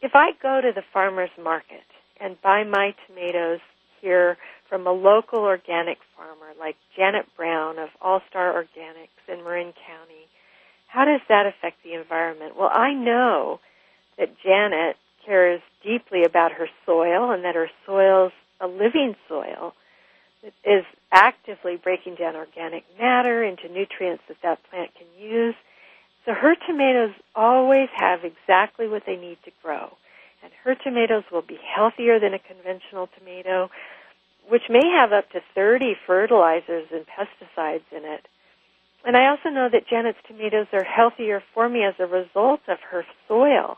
if 0.00 0.12
I 0.14 0.32
go 0.42 0.60
to 0.60 0.72
the 0.74 0.84
farmer's 0.92 1.30
market 1.42 1.84
and 2.20 2.40
buy 2.42 2.64
my 2.64 2.94
tomatoes 3.06 3.60
hear 4.04 4.36
from 4.68 4.86
a 4.86 4.92
local 4.92 5.40
organic 5.40 5.98
farmer 6.16 6.52
like 6.60 6.76
Janet 6.96 7.26
Brown 7.36 7.78
of 7.78 7.88
All 8.02 8.20
Star 8.28 8.52
Organics 8.52 9.32
in 9.32 9.42
Marin 9.42 9.72
County, 9.86 10.28
how 10.86 11.04
does 11.04 11.20
that 11.28 11.46
affect 11.46 11.82
the 11.82 11.94
environment? 11.94 12.54
Well, 12.56 12.70
I 12.72 12.92
know 12.92 13.60
that 14.18 14.28
Janet 14.44 14.96
cares 15.24 15.60
deeply 15.82 16.22
about 16.24 16.52
her 16.52 16.68
soil 16.84 17.30
and 17.30 17.44
that 17.44 17.54
her 17.54 17.70
soil's 17.86 18.32
a 18.60 18.66
living 18.66 19.16
soil 19.28 19.72
that 20.42 20.52
is 20.64 20.84
actively 21.10 21.76
breaking 21.76 22.16
down 22.16 22.36
organic 22.36 22.84
matter 23.00 23.42
into 23.42 23.68
nutrients 23.68 24.22
that 24.28 24.36
that 24.42 24.58
plant 24.70 24.90
can 24.94 25.06
use. 25.18 25.54
So 26.24 26.32
her 26.32 26.54
tomatoes 26.66 27.14
always 27.34 27.88
have 27.96 28.20
exactly 28.24 28.86
what 28.86 29.02
they 29.06 29.16
need 29.16 29.38
to 29.44 29.50
grow. 29.62 29.96
And 30.42 30.52
her 30.62 30.74
tomatoes 30.74 31.24
will 31.32 31.42
be 31.42 31.58
healthier 31.74 32.20
than 32.20 32.34
a 32.34 32.38
conventional 32.38 33.08
tomato, 33.18 33.70
which 34.48 34.64
may 34.68 34.86
have 34.98 35.12
up 35.12 35.30
to 35.30 35.40
30 35.54 35.96
fertilizers 36.06 36.88
and 36.92 37.06
pesticides 37.06 37.84
in 37.90 38.04
it. 38.04 38.26
And 39.04 39.16
I 39.16 39.28
also 39.28 39.50
know 39.50 39.68
that 39.70 39.86
Janet's 39.88 40.18
tomatoes 40.26 40.66
are 40.72 40.84
healthier 40.84 41.42
for 41.52 41.68
me 41.68 41.84
as 41.84 41.94
a 41.98 42.06
result 42.06 42.60
of 42.68 42.78
her 42.90 43.04
soil. 43.28 43.76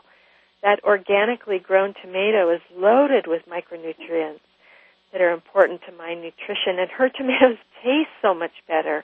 That 0.63 0.83
organically 0.83 1.59
grown 1.59 1.93
tomato 2.01 2.49
is 2.53 2.61
loaded 2.75 3.27
with 3.27 3.43
micronutrients 3.45 4.39
that 5.11 5.21
are 5.21 5.31
important 5.31 5.81
to 5.85 5.91
my 5.91 6.13
nutrition, 6.13 6.79
and 6.79 6.89
her 6.91 7.09
tomatoes 7.15 7.57
taste 7.83 8.09
so 8.21 8.33
much 8.33 8.63
better. 8.67 9.03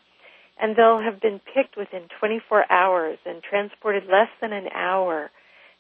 And 0.60 0.76
they'll 0.76 1.02
have 1.02 1.20
been 1.20 1.42
picked 1.54 1.76
within 1.76 2.08
24 2.20 2.72
hours 2.72 3.18
and 3.26 3.42
transported 3.42 4.06
less 4.06 4.30
than 4.40 4.54
an 4.54 4.68
hour, 4.74 5.32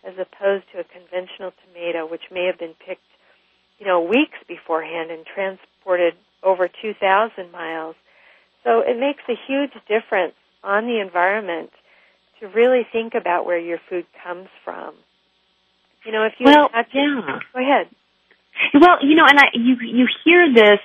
as 0.03 0.15
opposed 0.15 0.65
to 0.73 0.79
a 0.79 0.83
conventional 0.83 1.53
tomato, 1.63 2.05
which 2.05 2.23
may 2.31 2.45
have 2.47 2.59
been 2.59 2.75
picked, 2.85 3.05
you 3.79 3.85
know, 3.85 4.01
weeks 4.01 4.37
beforehand 4.47 5.11
and 5.11 5.25
transported 5.83 6.13
over 6.41 6.67
2,000 6.81 7.51
miles. 7.51 7.95
So 8.63 8.79
it 8.79 8.99
makes 8.99 9.23
a 9.29 9.35
huge 9.47 9.73
difference 9.87 10.33
on 10.63 10.85
the 10.85 10.99
environment 10.99 11.71
to 12.39 12.47
really 12.47 12.85
think 12.91 13.13
about 13.15 13.45
where 13.45 13.59
your 13.59 13.79
food 13.89 14.05
comes 14.23 14.47
from. 14.63 14.93
You 16.05 16.11
know, 16.11 16.25
if 16.25 16.33
you 16.39 16.45
well, 16.45 16.69
had 16.73 16.91
to, 16.91 16.97
yeah. 16.97 17.39
go 17.53 17.61
ahead. 17.61 17.87
Well, 18.73 18.97
you 19.01 19.15
know, 19.15 19.25
and 19.25 19.39
I, 19.39 19.45
you 19.53 19.77
you 19.81 20.07
hear 20.23 20.53
this, 20.53 20.79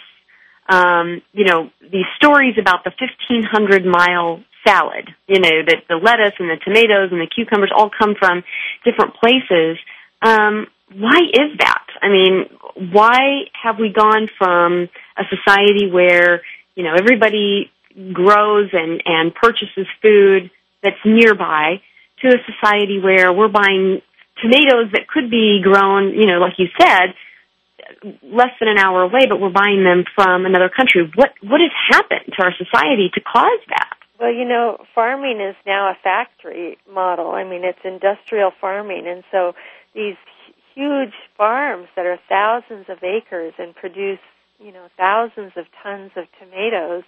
um, 0.68 1.20
you 1.32 1.44
know, 1.44 1.70
these 1.82 2.06
stories 2.16 2.54
about 2.58 2.84
the 2.84 2.92
fifteen 2.92 3.42
hundred 3.42 3.84
mile 3.84 4.42
salad. 4.66 5.10
You 5.26 5.40
know, 5.40 5.50
that 5.66 5.82
the 5.88 5.96
lettuce 5.96 6.34
and 6.38 6.48
the 6.48 6.56
tomatoes 6.64 7.10
and 7.10 7.20
the 7.20 7.26
cucumbers 7.26 7.70
all 7.76 7.90
come 7.90 8.14
from 8.18 8.42
different 8.84 9.16
places. 9.16 9.76
Um, 10.22 10.68
why 10.94 11.18
is 11.32 11.58
that? 11.58 11.86
I 12.00 12.08
mean, 12.08 12.92
why 12.92 13.44
have 13.62 13.78
we 13.78 13.92
gone 13.92 14.28
from 14.38 14.88
a 15.16 15.24
society 15.28 15.90
where 15.90 16.42
you 16.74 16.84
know 16.84 16.94
everybody 16.94 17.70
grows 18.12 18.70
and 18.72 19.02
and 19.04 19.34
purchases 19.34 19.86
food 20.00 20.50
that's 20.82 21.00
nearby 21.04 21.80
to 22.22 22.28
a 22.28 22.38
society 22.46 22.98
where 23.00 23.32
we're 23.32 23.48
buying 23.48 24.02
tomatoes 24.42 24.90
that 24.92 25.08
could 25.08 25.30
be 25.30 25.60
grown, 25.62 26.14
you 26.14 26.26
know, 26.26 26.38
like 26.38 26.54
you 26.58 26.66
said, 26.80 27.14
less 28.22 28.54
than 28.60 28.68
an 28.68 28.78
hour 28.78 29.02
away, 29.02 29.26
but 29.28 29.40
we're 29.40 29.50
buying 29.50 29.82
them 29.82 30.04
from 30.14 30.46
another 30.46 30.68
country. 30.68 31.10
What 31.14 31.32
what 31.42 31.60
has 31.60 31.72
happened 31.90 32.34
to 32.36 32.44
our 32.44 32.52
society 32.56 33.10
to 33.14 33.20
cause 33.20 33.60
that? 33.68 33.94
Well, 34.20 34.32
you 34.32 34.44
know, 34.44 34.84
farming 34.94 35.40
is 35.40 35.54
now 35.64 35.90
a 35.90 35.94
factory 36.02 36.78
model. 36.92 37.30
I 37.30 37.44
mean, 37.44 37.64
it's 37.64 37.78
industrial 37.84 38.50
farming, 38.60 39.06
and 39.06 39.22
so 39.30 39.54
these 39.94 40.16
huge 40.78 41.14
farms 41.36 41.88
that 41.96 42.06
are 42.06 42.20
thousands 42.28 42.86
of 42.88 43.02
acres 43.02 43.52
and 43.58 43.74
produce, 43.74 44.20
you 44.60 44.70
know, 44.70 44.86
thousands 44.96 45.52
of 45.56 45.66
tons 45.82 46.12
of 46.14 46.26
tomatoes 46.38 47.02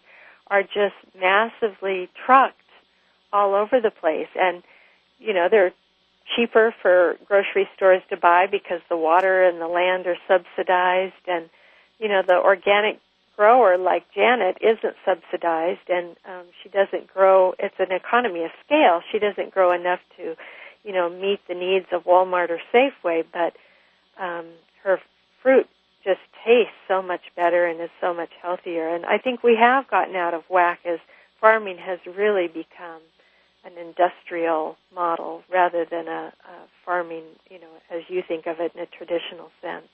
are 0.49 0.65
just 0.65 0.97
massively 1.17 2.09
trucked 2.27 2.57
all 3.33 3.55
over 3.55 3.81
the 3.81 3.93
place. 3.93 4.27
And, 4.35 4.65
you 5.21 5.33
know, 5.33 5.47
they're 5.49 5.73
cheaper 6.35 6.75
for 6.83 7.17
grocery 7.27 7.69
stores 7.77 8.03
to 8.11 8.17
buy 8.17 8.47
because 8.51 8.81
the 8.89 8.97
water 8.97 9.45
and 9.45 9.61
the 9.61 9.69
land 9.69 10.07
are 10.07 10.19
subsidized 10.27 11.27
and 11.27 11.49
you 11.99 12.09
know 12.09 12.23
the 12.27 12.35
organic 12.35 13.01
grower 13.37 13.77
like 13.77 14.05
Janet 14.15 14.59
isn't 14.61 14.95
subsidized 15.05 15.89
and 15.89 16.17
um 16.25 16.47
she 16.63 16.69
doesn't 16.69 17.13
grow 17.13 17.55
it's 17.59 17.75
an 17.81 17.91
economy 17.91 18.45
of 18.45 18.51
scale 18.65 19.01
she 19.11 19.19
doesn't 19.19 19.53
grow 19.53 19.73
enough 19.73 20.01
to 20.17 20.37
you 20.85 20.93
know 20.93 21.09
meet 21.09 21.41
the 21.49 21.55
needs 21.55 21.87
of 21.93 22.05
Walmart 22.05 22.51
or 22.51 22.61
Safeway 22.73 23.25
but 23.33 23.55
um 24.23 24.47
her 24.85 24.99
fruit 25.43 25.67
just 26.05 26.21
tastes 26.45 26.73
so 26.89 27.03
much 27.03 27.21
better 27.37 27.67
and 27.67 27.81
is 27.81 27.91
so 28.01 28.15
much 28.15 28.31
healthier 28.43 28.89
and 28.89 29.05
I 29.05 29.19
think 29.19 29.43
we 29.43 29.57
have 29.61 29.89
gotten 29.89 30.17
out 30.17 30.35
of 30.35 30.43
whack 30.49 30.81
as 30.87 30.99
farming 31.41 31.79
has 31.79 31.99
really 32.07 32.49
become 32.49 33.01
an 33.65 33.73
industrial 33.79 34.77
model 34.95 35.43
rather 35.53 35.85
than 35.91 36.09
a, 36.09 36.33
a 36.33 36.69
farming, 36.85 37.25
you 37.51 37.59
know, 37.59 37.69
as 37.91 38.03
you 38.09 38.23
think 38.27 38.47
of 38.47 38.57
it 38.61 38.73
in 38.75 38.81
a 38.81 38.87
traditional 38.87 39.51
sense. 39.61 39.87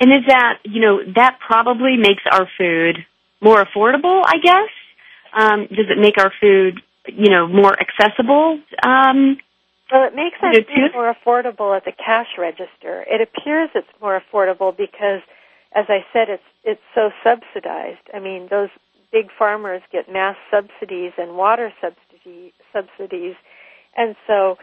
And 0.00 0.12
is 0.12 0.26
that, 0.28 0.58
you 0.64 0.80
know, 0.80 1.00
that 1.14 1.38
probably 1.46 1.96
makes 1.96 2.22
our 2.30 2.48
food 2.58 2.98
more 3.40 3.64
affordable, 3.64 4.22
I 4.24 4.38
guess? 4.42 4.70
Um, 5.32 5.60
does 5.68 5.86
it 5.90 5.98
make 5.98 6.18
our 6.18 6.32
food, 6.40 6.80
you 7.06 7.30
know, 7.30 7.46
more 7.46 7.76
accessible? 7.78 8.60
Um, 8.84 9.38
well, 9.90 10.06
it 10.06 10.14
makes 10.14 10.36
our 10.42 10.52
food 10.54 10.92
more 10.94 11.14
affordable 11.14 11.76
at 11.76 11.84
the 11.84 11.92
cash 11.92 12.28
register. 12.38 13.04
It 13.08 13.20
appears 13.20 13.70
it's 13.74 13.88
more 14.00 14.20
affordable 14.20 14.76
because, 14.76 15.20
as 15.72 15.86
I 15.88 16.04
said, 16.12 16.28
it's 16.28 16.42
it's 16.64 16.82
so 16.94 17.10
subsidized. 17.24 18.06
I 18.14 18.20
mean, 18.20 18.48
those 18.50 18.68
big 19.12 19.30
farmers 19.36 19.82
get 19.90 20.10
mass 20.10 20.36
subsidies 20.50 21.12
and 21.18 21.36
water 21.36 21.72
subsidies 21.80 22.52
subsidies, 22.72 23.34
and 23.96 24.14
so 24.26 24.58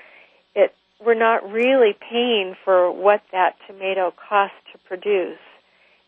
it 0.56 0.74
we're 1.04 1.14
not 1.14 1.50
really 1.52 1.96
paying 2.10 2.56
for 2.64 2.92
what 2.92 3.22
that 3.32 3.56
tomato 3.68 4.14
costs 4.30 4.58
to 4.72 4.78
produce. 4.80 5.40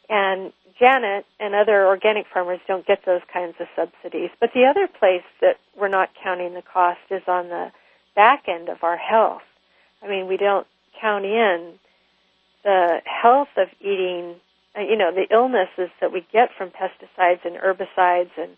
And 0.10 0.52
Janet 0.80 1.26
and 1.40 1.54
other 1.54 1.86
organic 1.86 2.26
farmers 2.34 2.60
don't 2.68 2.88
get 2.88 3.06
those 3.06 3.22
kinds 3.32 3.56
of 3.60 3.68
subsidies. 3.76 4.32
But 4.40 4.52
the 4.56 4.66
other 4.66 4.88
place 4.88 5.24
that 5.42 5.58
we're 5.78 5.90
not 5.90 6.10
counting 6.24 6.54
the 6.54 6.64
cost 6.64 7.00
is 7.12 7.22
on 7.28 7.50
the 7.50 7.72
back 8.20 8.50
end 8.50 8.68
of 8.68 8.84
our 8.84 8.98
health. 8.98 9.48
I 10.04 10.10
mean, 10.10 10.28
we 10.28 10.36
don't 10.36 10.68
count 11.00 11.24
in 11.24 11.80
the 12.66 12.98
health 13.06 13.48
of 13.56 13.70
eating, 13.80 14.36
uh, 14.78 14.82
you 14.82 14.98
know, 14.98 15.12
the 15.14 15.34
illnesses 15.34 15.90
that 16.02 16.12
we 16.12 16.28
get 16.34 16.50
from 16.58 16.70
pesticides 16.70 17.46
and 17.46 17.56
herbicides 17.56 18.32
and 18.38 18.58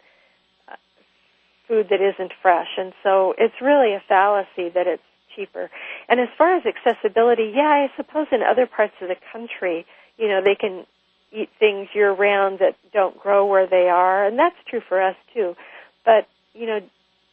food 1.68 1.90
that 1.92 2.02
isn't 2.02 2.32
fresh. 2.42 2.70
And 2.76 2.92
so 3.04 3.36
it's 3.38 3.54
really 3.62 3.94
a 3.94 4.02
fallacy 4.10 4.70
that 4.74 4.88
it's 4.88 5.04
cheaper. 5.36 5.70
And 6.10 6.20
as 6.20 6.30
far 6.36 6.56
as 6.58 6.64
accessibility, 6.66 7.54
yeah, 7.56 7.62
I 7.86 7.92
suppose 7.96 8.26
in 8.32 8.42
other 8.42 8.66
parts 8.66 8.96
of 9.00 9.10
the 9.10 9.16
country, 9.32 9.86
you 10.18 10.28
know, 10.28 10.42
they 10.44 10.56
can 10.56 10.88
eat 11.32 11.50
things 11.60 11.88
year 11.94 12.12
round 12.12 12.60
that 12.60 12.76
don't 12.92 13.18
grow 13.18 13.46
where 13.46 13.68
they 13.68 13.88
are, 13.90 14.26
and 14.26 14.40
that's 14.40 14.56
true 14.68 14.82
for 14.90 15.00
us 15.02 15.16
too. 15.36 15.56
But, 16.04 16.28
you 16.54 16.66
know, 16.66 16.80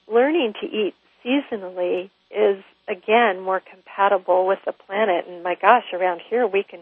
learning 0.07 0.53
to 0.61 0.67
eat 0.67 0.95
seasonally 1.25 2.11
is 2.31 2.63
again 2.89 3.41
more 3.41 3.61
compatible 3.61 4.47
with 4.47 4.59
the 4.65 4.73
planet 4.73 5.27
and 5.29 5.43
my 5.43 5.55
gosh, 5.55 5.85
around 5.93 6.21
here 6.29 6.47
we 6.47 6.63
can 6.63 6.81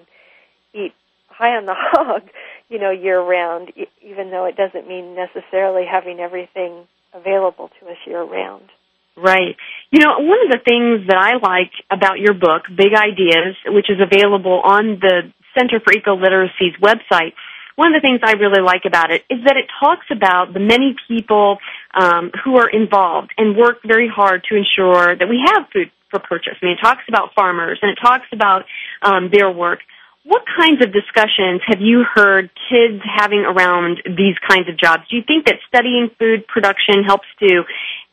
eat 0.75 0.93
high 1.29 1.57
on 1.57 1.67
the 1.67 1.75
hog, 1.77 2.23
you 2.69 2.79
know, 2.79 2.91
year 2.91 3.21
round, 3.21 3.73
even 4.03 4.31
though 4.31 4.45
it 4.45 4.57
doesn't 4.57 4.89
mean 4.89 5.15
necessarily 5.15 5.85
having 5.91 6.21
everything 6.21 6.87
available 7.13 7.71
to 7.81 7.87
us 7.87 7.97
year 8.07 8.23
round. 8.23 8.71
Right. 9.17 9.57
You 9.91 10.01
know, 10.01 10.19
one 10.19 10.39
of 10.45 10.53
the 10.53 10.61
things 10.63 11.09
that 11.09 11.17
I 11.17 11.41
like 11.41 11.73
about 11.91 12.19
your 12.19 12.35
book, 12.35 12.65
Big 12.69 12.93
Ideas, 12.93 13.57
which 13.67 13.89
is 13.89 13.97
available 14.01 14.61
on 14.63 15.01
the 15.01 15.33
Center 15.57 15.81
for 15.81 15.93
Eco 15.93 16.17
Literacy's 16.17 16.77
website, 16.83 17.33
one 17.77 17.95
of 17.95 18.03
the 18.03 18.05
things 18.07 18.21
I 18.23 18.33
really 18.33 18.63
like 18.63 18.85
about 18.87 19.11
it 19.11 19.25
is 19.29 19.45
that 19.45 19.57
it 19.57 19.67
talks 19.81 20.07
about 20.11 20.53
the 20.53 20.61
many 20.61 20.97
people 21.09 21.59
um, 21.97 22.31
who 22.45 22.57
are 22.57 22.69
involved 22.69 23.33
and 23.39 23.57
work 23.57 23.79
very 23.85 24.09
hard 24.09 24.45
to 24.51 24.57
ensure 24.57 25.17
that 25.17 25.29
we 25.29 25.43
have 25.47 25.67
food 25.73 25.91
for 26.11 26.21
purchase. 26.21 26.55
I 26.61 26.65
mean, 26.65 26.77
it 26.79 26.83
talks 26.83 27.03
about 27.09 27.35
farmers 27.35 27.79
and 27.83 27.91
it 27.91 27.99
talks 28.01 28.27
about 28.33 28.65
um, 29.03 29.31
their 29.33 29.51
work. 29.51 29.81
What 30.25 30.43
kinds 30.59 30.85
of 30.85 30.93
discussions 30.93 31.63
have 31.67 31.81
you 31.81 32.05
heard 32.05 32.51
kids 32.69 33.03
having 33.03 33.41
around 33.47 34.03
these 34.05 34.37
kinds 34.47 34.69
of 34.69 34.77
jobs? 34.77 35.05
Do 35.09 35.17
you 35.17 35.23
think 35.27 35.47
that 35.47 35.57
studying 35.69 36.11
food 36.19 36.47
production 36.47 37.05
helps 37.05 37.27
to 37.41 37.63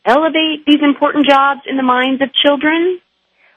elevate 0.06 0.66
these 0.66 0.82
important 0.82 1.28
jobs 1.28 1.62
in 1.66 1.76
the 1.76 1.84
minds 1.84 2.22
of 2.22 2.30
children? 2.34 3.02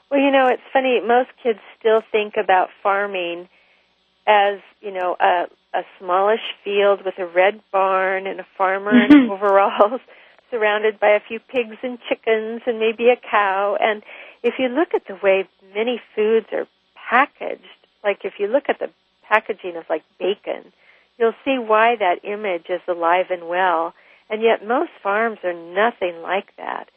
Well, 0.09 0.19
you 0.19 0.31
know, 0.31 0.47
it's 0.47 0.63
funny. 0.73 0.99
Most 1.05 1.29
kids 1.43 1.59
still 1.79 2.01
think 2.11 2.33
about 2.41 2.69
farming 2.81 3.47
as, 4.25 4.59
you 4.81 4.91
know, 4.91 5.15
a, 5.19 5.45
a 5.73 5.81
smallish 5.99 6.55
field 6.63 7.03
with 7.05 7.17
a 7.19 7.25
red 7.25 7.61
barn 7.71 8.27
and 8.27 8.39
a 8.39 8.47
farmer 8.57 8.91
in 9.09 9.29
overalls 9.29 10.01
surrounded 10.49 10.99
by 10.99 11.09
a 11.09 11.19
few 11.19 11.39
pigs 11.39 11.77
and 11.83 11.99
chickens 12.07 12.61
and 12.65 12.79
maybe 12.79 13.09
a 13.09 13.17
cow. 13.17 13.77
And 13.79 14.03
if 14.43 14.55
you 14.59 14.67
look 14.69 14.93
at 14.93 15.07
the 15.07 15.17
way 15.21 15.47
many 15.75 16.01
foods 16.15 16.47
are 16.51 16.67
packaged, 17.09 17.63
like 18.03 18.19
if 18.23 18.33
you 18.39 18.47
look 18.47 18.65
at 18.69 18.79
the 18.79 18.89
packaging 19.27 19.75
of 19.75 19.83
like 19.89 20.03
bacon, 20.19 20.71
you'll 21.17 21.35
see 21.43 21.57
why 21.57 21.95
that 21.97 22.23
image 22.23 22.69
is 22.69 22.81
alive 22.87 23.27
and 23.29 23.47
well. 23.47 23.93
And 24.29 24.41
yet 24.41 24.65
most 24.65 24.91
farms 25.01 25.39
are 25.43 25.53
nothing 25.53 26.21
like 26.21 26.55
that. 26.57 26.89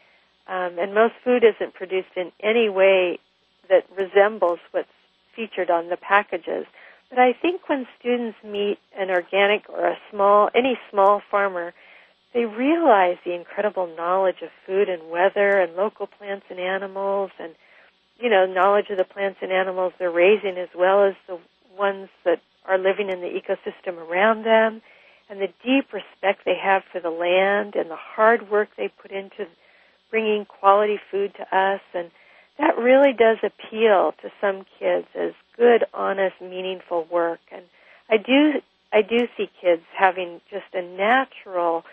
Um, 0.46 0.78
and 0.78 0.94
most 0.94 1.14
food 1.24 1.44
isn't 1.44 1.74
produced 1.74 2.16
in 2.16 2.32
any 2.42 2.68
way 2.68 3.18
that 3.68 3.86
resembles 3.96 4.58
what's 4.72 4.88
featured 5.34 5.70
on 5.70 5.88
the 5.88 5.96
packages. 5.96 6.66
But 7.10 7.18
I 7.18 7.32
think 7.32 7.68
when 7.68 7.86
students 7.98 8.38
meet 8.44 8.78
an 8.96 9.10
organic 9.10 9.68
or 9.68 9.88
a 9.88 9.98
small, 10.10 10.48
any 10.54 10.78
small 10.90 11.20
farmer, 11.30 11.74
they 12.32 12.44
realize 12.44 13.16
the 13.24 13.34
incredible 13.34 13.88
knowledge 13.96 14.42
of 14.42 14.50
food 14.64 14.88
and 14.88 15.10
weather 15.10 15.58
and 15.58 15.74
local 15.74 16.06
plants 16.06 16.46
and 16.48 16.60
animals 16.60 17.32
and, 17.40 17.54
you 18.20 18.30
know, 18.30 18.46
knowledge 18.46 18.90
of 18.90 18.98
the 18.98 19.04
plants 19.04 19.40
and 19.42 19.50
animals 19.50 19.92
they're 19.98 20.10
raising 20.10 20.56
as 20.56 20.68
well 20.76 21.04
as 21.04 21.14
the 21.26 21.38
ones 21.76 22.08
that 22.24 22.40
are 22.64 22.78
living 22.78 23.10
in 23.10 23.20
the 23.20 23.26
ecosystem 23.26 23.96
around 23.96 24.44
them 24.44 24.80
and 25.28 25.40
the 25.40 25.48
deep 25.64 25.92
respect 25.92 26.44
they 26.44 26.56
have 26.60 26.82
for 26.92 27.00
the 27.00 27.10
land 27.10 27.74
and 27.74 27.90
the 27.90 27.96
hard 27.96 28.50
work 28.50 28.68
they 28.76 28.88
put 28.88 29.10
into 29.10 29.46
bringing 30.10 30.44
quality 30.44 30.98
food 31.10 31.32
to 31.34 31.42
us 31.56 31.80
and 31.94 32.10
that 32.60 32.76
really 32.76 33.12
does 33.12 33.38
appeal 33.42 34.14
to 34.22 34.30
some 34.40 34.66
kids 34.78 35.06
as 35.14 35.32
good, 35.56 35.84
honest, 35.94 36.40
meaningful 36.40 37.06
work. 37.10 37.40
And 37.50 37.62
I 38.10 38.18
do, 38.18 38.60
I 38.92 39.00
do 39.02 39.28
see 39.36 39.50
kids 39.60 39.82
having 39.96 40.40
just 40.50 40.66
a 40.74 40.82
natural 40.82 41.84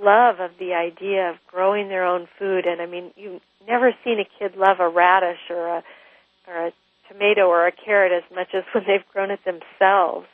love 0.00 0.38
of 0.38 0.52
the 0.58 0.74
idea 0.74 1.30
of 1.30 1.36
growing 1.48 1.88
their 1.88 2.04
own 2.04 2.28
food. 2.38 2.64
And 2.64 2.80
I 2.80 2.86
mean, 2.86 3.10
you've 3.16 3.42
never 3.66 3.92
seen 4.04 4.20
a 4.20 4.24
kid 4.38 4.56
love 4.56 4.78
a 4.78 4.88
radish 4.88 5.50
or 5.50 5.66
a, 5.66 5.84
or 6.46 6.66
a 6.66 6.72
tomato 7.08 7.48
or 7.48 7.66
a 7.66 7.72
carrot 7.72 8.12
as 8.12 8.24
much 8.34 8.54
as 8.54 8.62
when 8.72 8.84
they've 8.86 9.06
grown 9.12 9.32
it 9.32 9.40
themselves. 9.44 10.26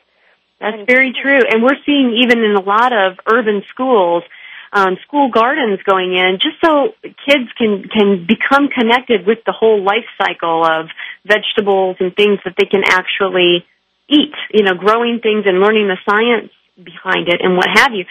That's 0.61 0.83
very 0.87 1.15
true. 1.15 1.41
And 1.51 1.63
we're 1.63 1.83
seeing 1.87 2.19
even 2.23 2.45
in 2.45 2.55
a 2.55 2.61
lot 2.61 2.93
of 2.93 3.19
urban 3.27 3.63
schools, 3.71 4.25
um, 4.73 4.97
school 5.07 5.31
gardens 5.31 5.81
going 5.85 6.15
in 6.15 6.39
just 6.41 6.57
so 6.65 6.95
kids 7.03 7.51
can 7.59 7.89
can 7.89 8.27
become 8.27 8.69
connected 8.69 9.27
with 9.27 9.39
the 9.45 9.53
whole 9.53 9.83
life 9.83 10.07
cycle 10.17 10.65
of 10.65 10.87
vegetables 11.27 11.97
and 11.99 12.15
things 12.15 12.39
that 12.45 12.55
they 12.57 12.67
can 12.67 12.83
actually 12.87 13.67
eat. 14.09 14.35
You 14.53 14.65
know, 14.65 14.75
growing 14.75 15.21
things 15.23 15.45
and 15.47 15.61
learning 15.61 15.89
the 15.89 15.99
science 16.09 16.53
behind 16.77 17.29
it 17.29 17.41
and 17.43 17.57
what 17.57 17.67
have 17.75 17.93
you. 17.93 18.05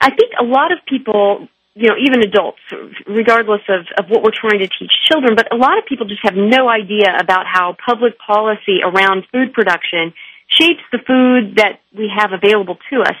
I 0.00 0.10
think 0.10 0.32
a 0.40 0.44
lot 0.44 0.72
of 0.72 0.78
people 0.88 1.48
you 1.76 1.88
know, 1.88 1.94
even 2.00 2.24
adults, 2.24 2.64
regardless 3.06 3.60
of, 3.68 3.84
of 3.98 4.08
what 4.08 4.24
we're 4.24 4.32
trying 4.32 4.60
to 4.60 4.68
teach 4.80 4.90
children, 5.04 5.36
but 5.36 5.52
a 5.52 5.56
lot 5.56 5.76
of 5.76 5.84
people 5.84 6.08
just 6.08 6.24
have 6.24 6.34
no 6.34 6.70
idea 6.70 7.12
about 7.20 7.44
how 7.44 7.76
public 7.76 8.16
policy 8.18 8.80
around 8.82 9.24
food 9.30 9.52
production 9.52 10.14
shapes 10.48 10.80
the 10.90 10.98
food 11.06 11.56
that 11.56 11.80
we 11.92 12.08
have 12.08 12.32
available 12.32 12.78
to 12.88 13.02
us 13.02 13.16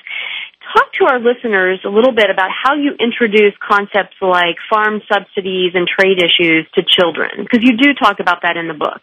talk 0.76 0.92
to 0.92 1.04
our 1.06 1.18
listeners 1.18 1.80
a 1.84 1.88
little 1.88 2.12
bit 2.12 2.28
about 2.30 2.50
how 2.50 2.74
you 2.74 2.92
introduce 3.00 3.54
concepts 3.66 4.16
like 4.20 4.56
farm 4.68 5.00
subsidies 5.10 5.72
and 5.74 5.88
trade 5.88 6.18
issues 6.18 6.66
to 6.74 6.82
children, 6.86 7.30
because 7.42 7.60
you 7.62 7.76
do 7.76 7.94
talk 7.94 8.20
about 8.20 8.42
that 8.42 8.56
in 8.56 8.68
the 8.68 8.74
book. 8.74 9.00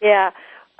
Yeah. 0.00 0.30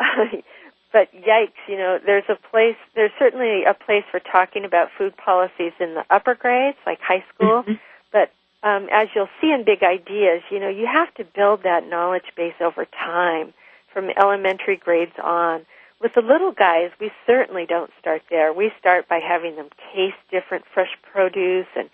but 0.92 1.12
yikes, 1.12 1.61
you 1.68 1.77
know, 1.77 1.99
there's 2.05 2.25
a 2.29 2.37
place, 2.51 2.77
there's 2.95 3.12
certainly 3.18 3.64
a 3.64 3.75
place 3.75 4.05
for 4.11 4.21
talking 4.21 4.64
about 4.64 4.88
food 4.97 5.16
policies 5.16 5.73
in 5.79 5.95
the 5.95 6.05
upper 6.11 6.35
grades, 6.35 6.79
like 6.87 7.01
high 7.01 7.25
school. 7.35 7.62
Mm-hmm. 7.62 7.73
But 8.12 8.33
um, 8.66 8.88
as 8.92 9.09
you'll 9.14 9.33
see 9.40 9.53
in 9.53 9.64
Big 9.64 9.83
Ideas, 9.83 10.42
you 10.51 10.61
know, 10.61 10.68
you 10.68 10.87
have 10.87 11.12
to 11.14 11.25
build 11.25 11.64
that 11.64 11.88
knowledge 11.88 12.33
base 12.37 12.55
over 12.61 12.87
time 12.87 13.53
from 13.92 14.09
elementary 14.16 14.77
grades 14.77 15.16
on. 15.23 15.66
With 16.03 16.15
the 16.15 16.21
little 16.21 16.51
guys, 16.51 16.91
we 17.01 17.12
certainly 17.27 17.65
don't 17.65 17.93
start 18.01 18.23
there. 18.29 18.53
We 18.53 18.73
start 18.81 19.09
by 19.09 19.21
having 19.21 19.55
them 19.55 19.69
taste 19.95 20.19
different 20.33 20.65
fresh 20.75 20.91
produce 21.12 21.69
and 21.77 21.88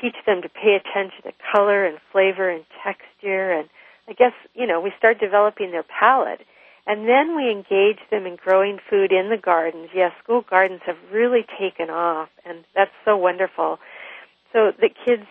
teach 0.00 0.16
them 0.24 0.40
to 0.40 0.48
pay 0.48 0.74
attention 0.80 1.22
to 1.24 1.32
color 1.52 1.84
and 1.84 1.98
flavor 2.10 2.48
and 2.48 2.64
texture 2.82 3.52
and 3.52 3.68
I 4.08 4.14
guess, 4.14 4.32
you 4.54 4.66
know, 4.66 4.80
we 4.80 4.90
start 4.98 5.20
developing 5.20 5.70
their 5.70 5.84
palate. 5.84 6.40
And 6.86 7.06
then 7.06 7.36
we 7.36 7.52
engage 7.52 8.00
them 8.10 8.26
in 8.26 8.34
growing 8.34 8.78
food 8.90 9.12
in 9.12 9.28
the 9.28 9.36
gardens. 9.36 9.90
Yes, 9.94 10.10
school 10.24 10.44
gardens 10.48 10.80
have 10.86 10.96
really 11.12 11.44
taken 11.60 11.90
off 11.90 12.30
and 12.46 12.64
that's 12.74 12.90
so 13.04 13.18
wonderful. 13.18 13.78
So 14.54 14.72
the 14.80 14.88
kids 14.88 15.26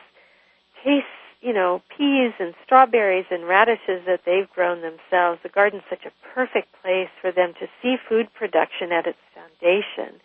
taste 0.85 1.07
you 1.41 1.53
know, 1.53 1.81
peas 1.97 2.33
and 2.39 2.53
strawberries 2.63 3.25
and 3.31 3.47
radishes 3.47 4.05
that 4.05 4.21
they've 4.25 4.49
grown 4.53 4.81
themselves. 4.81 5.39
The 5.41 5.49
garden's 5.49 5.83
such 5.89 6.05
a 6.05 6.13
perfect 6.33 6.69
place 6.81 7.09
for 7.19 7.31
them 7.31 7.53
to 7.59 7.67
see 7.81 7.95
food 8.07 8.31
production 8.33 8.91
at 8.91 9.07
its 9.07 9.17
foundation. 9.33 10.21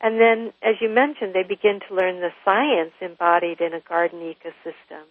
And 0.00 0.20
then, 0.20 0.52
as 0.62 0.76
you 0.80 0.88
mentioned, 0.88 1.34
they 1.34 1.42
begin 1.42 1.80
to 1.88 1.94
learn 1.94 2.20
the 2.20 2.32
science 2.44 2.92
embodied 3.00 3.60
in 3.60 3.74
a 3.74 3.80
garden 3.80 4.20
ecosystem. 4.20 5.02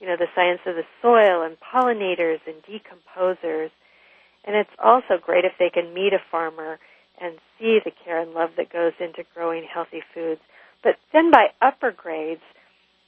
You 0.00 0.08
know, 0.08 0.16
the 0.16 0.28
science 0.34 0.60
of 0.66 0.74
the 0.74 0.84
soil 1.00 1.42
and 1.42 1.56
pollinators 1.60 2.40
and 2.46 2.56
decomposers. 2.64 3.70
And 4.44 4.56
it's 4.56 4.70
also 4.78 5.16
great 5.20 5.44
if 5.44 5.52
they 5.58 5.70
can 5.70 5.94
meet 5.94 6.12
a 6.12 6.22
farmer 6.30 6.78
and 7.20 7.36
see 7.58 7.78
the 7.84 7.92
care 8.04 8.20
and 8.20 8.32
love 8.32 8.50
that 8.56 8.72
goes 8.72 8.92
into 9.00 9.24
growing 9.34 9.64
healthy 9.64 10.02
foods. 10.12 10.40
But 10.82 10.96
then 11.12 11.30
by 11.30 11.48
upper 11.60 11.92
grades, 11.92 12.42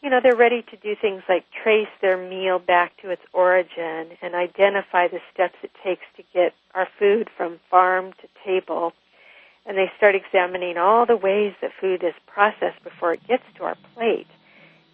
you 0.05 0.11
know, 0.11 0.21
they're 0.23 0.37
ready 0.37 0.61
to 0.61 0.77
do 0.77 0.95
things 1.01 1.23
like 1.31 1.47
trace 1.62 1.88
their 2.03 2.19
meal 2.19 2.59
back 2.59 2.95
to 3.01 3.09
its 3.09 3.23
origin 3.33 4.11
and 4.21 4.35
identify 4.35 5.09
the 5.09 5.19
steps 5.33 5.55
it 5.62 5.71
takes 5.83 6.03
to 6.19 6.23
get 6.35 6.53
our 6.75 6.87
food 6.99 7.31
from 7.38 7.59
farm 7.71 8.12
to 8.21 8.29
table. 8.45 8.93
And 9.64 9.79
they 9.79 9.90
start 9.97 10.14
examining 10.14 10.77
all 10.77 11.07
the 11.07 11.17
ways 11.17 11.55
that 11.62 11.71
food 11.81 12.05
is 12.05 12.12
processed 12.27 12.85
before 12.85 13.14
it 13.14 13.27
gets 13.27 13.45
to 13.57 13.64
our 13.64 13.77
plate. 13.95 14.27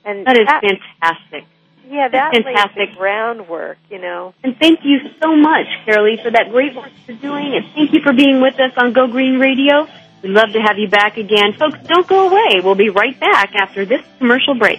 And 0.05 0.25
that 0.29 0.39
is 0.39 0.47
that, 0.47 0.63
fantastic. 0.63 1.45
Yeah, 1.89 2.07
that 2.07 2.33
fantastic. 2.33 2.77
lays 2.77 2.89
the 2.91 2.97
groundwork, 2.97 3.79
you 3.91 3.99
know. 3.99 4.33
And 4.45 4.57
thank 4.61 4.85
you 4.85 5.01
so 5.21 5.35
much, 5.35 5.67
Carolie, 5.89 6.23
for 6.23 6.31
that 6.31 6.51
great 6.53 6.77
work 6.77 6.93
you're 7.09 7.17
doing. 7.17 7.57
And 7.57 7.67
thank 7.75 7.93
you 7.93 8.01
for 8.05 8.13
being 8.13 8.41
with 8.41 8.61
us 8.61 8.75
on 8.77 8.93
Go 8.93 9.09
Green 9.09 9.41
Radio. 9.41 9.89
We'd 10.23 10.31
love 10.31 10.53
to 10.53 10.61
have 10.61 10.79
you 10.79 10.87
back 10.87 11.17
again. 11.17 11.55
Folks, 11.59 11.81
don't 11.89 12.07
go 12.07 12.29
away. 12.29 12.61
We'll 12.63 12.77
be 12.77 12.91
right 12.91 13.19
back 13.19 13.57
after 13.57 13.85
this 13.85 14.03
commercial 14.21 14.55
break. 14.55 14.79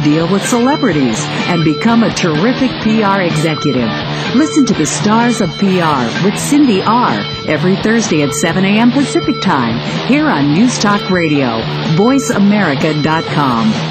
deal 0.00 0.30
with 0.30 0.46
celebrities, 0.46 1.18
and 1.48 1.64
become 1.64 2.02
a 2.02 2.12
terrific 2.14 2.70
PR 2.82 3.20
executive. 3.20 3.90
Listen 4.34 4.64
to 4.66 4.74
the 4.74 4.86
Stars 4.86 5.40
of 5.40 5.48
PR 5.58 6.24
with 6.24 6.38
Cindy 6.38 6.82
R. 6.82 7.20
every 7.48 7.76
Thursday 7.76 8.22
at 8.22 8.34
7 8.34 8.64
a.m. 8.64 8.90
Pacific 8.90 9.40
Time 9.42 9.78
here 10.06 10.28
on 10.28 10.52
News 10.52 10.78
Talk 10.78 11.10
Radio, 11.10 11.60
voiceamerica.com. 11.96 13.90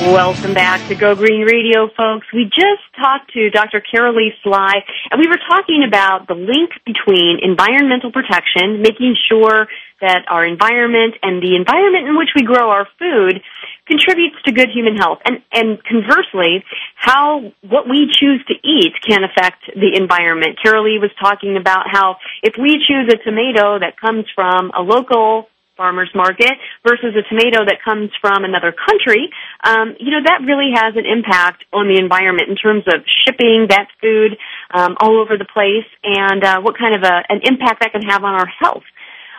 Welcome 0.00 0.54
back 0.54 0.80
to 0.88 0.94
Go 0.94 1.14
Green 1.14 1.42
Radio, 1.42 1.86
folks. 1.94 2.26
We 2.32 2.44
just 2.44 2.80
talked 2.96 3.34
to 3.34 3.50
Dr. 3.50 3.82
Carolie 3.84 4.32
Sly, 4.42 4.80
and 5.10 5.20
we 5.20 5.28
were 5.28 5.36
talking 5.36 5.84
about 5.86 6.26
the 6.26 6.32
link 6.32 6.72
between 6.86 7.38
environmental 7.42 8.10
protection, 8.10 8.80
making 8.80 9.14
sure 9.28 9.68
that 10.00 10.24
our 10.26 10.46
environment 10.46 11.16
and 11.22 11.42
the 11.42 11.54
environment 11.54 12.08
in 12.08 12.16
which 12.16 12.30
we 12.34 12.42
grow 12.42 12.70
our 12.70 12.88
food 12.98 13.42
contributes 13.86 14.40
to 14.46 14.52
good 14.52 14.70
human 14.72 14.96
health. 14.96 15.18
And, 15.26 15.42
and 15.52 15.84
conversely, 15.84 16.64
how 16.96 17.52
what 17.60 17.86
we 17.86 18.08
choose 18.08 18.42
to 18.48 18.54
eat 18.66 18.94
can 19.06 19.20
affect 19.22 19.68
the 19.76 20.00
environment. 20.00 20.58
Carolie 20.64 20.98
was 20.98 21.10
talking 21.20 21.58
about 21.58 21.84
how 21.92 22.16
if 22.42 22.54
we 22.58 22.80
choose 22.88 23.12
a 23.12 23.18
tomato 23.22 23.78
that 23.78 24.00
comes 24.00 24.24
from 24.34 24.72
a 24.74 24.80
local 24.80 25.48
farmer's 25.80 26.12
market 26.14 26.60
versus 26.84 27.16
a 27.16 27.24
tomato 27.32 27.64
that 27.64 27.80
comes 27.80 28.12
from 28.20 28.44
another 28.44 28.68
country, 28.68 29.32
um, 29.64 29.96
you 29.96 30.12
know, 30.12 30.20
that 30.20 30.44
really 30.44 30.76
has 30.76 30.92
an 30.92 31.08
impact 31.08 31.64
on 31.72 31.88
the 31.88 31.96
environment 31.96 32.52
in 32.52 32.56
terms 32.60 32.84
of 32.84 33.00
shipping 33.24 33.72
that 33.72 33.88
food 33.96 34.36
um, 34.76 35.00
all 35.00 35.16
over 35.16 35.40
the 35.40 35.48
place 35.48 35.88
and 36.04 36.44
uh, 36.44 36.60
what 36.60 36.76
kind 36.76 36.92
of 36.92 37.00
a, 37.00 37.24
an 37.32 37.40
impact 37.48 37.80
that 37.80 37.96
can 37.96 38.04
have 38.04 38.20
on 38.28 38.36
our 38.36 38.50
health. 38.60 38.84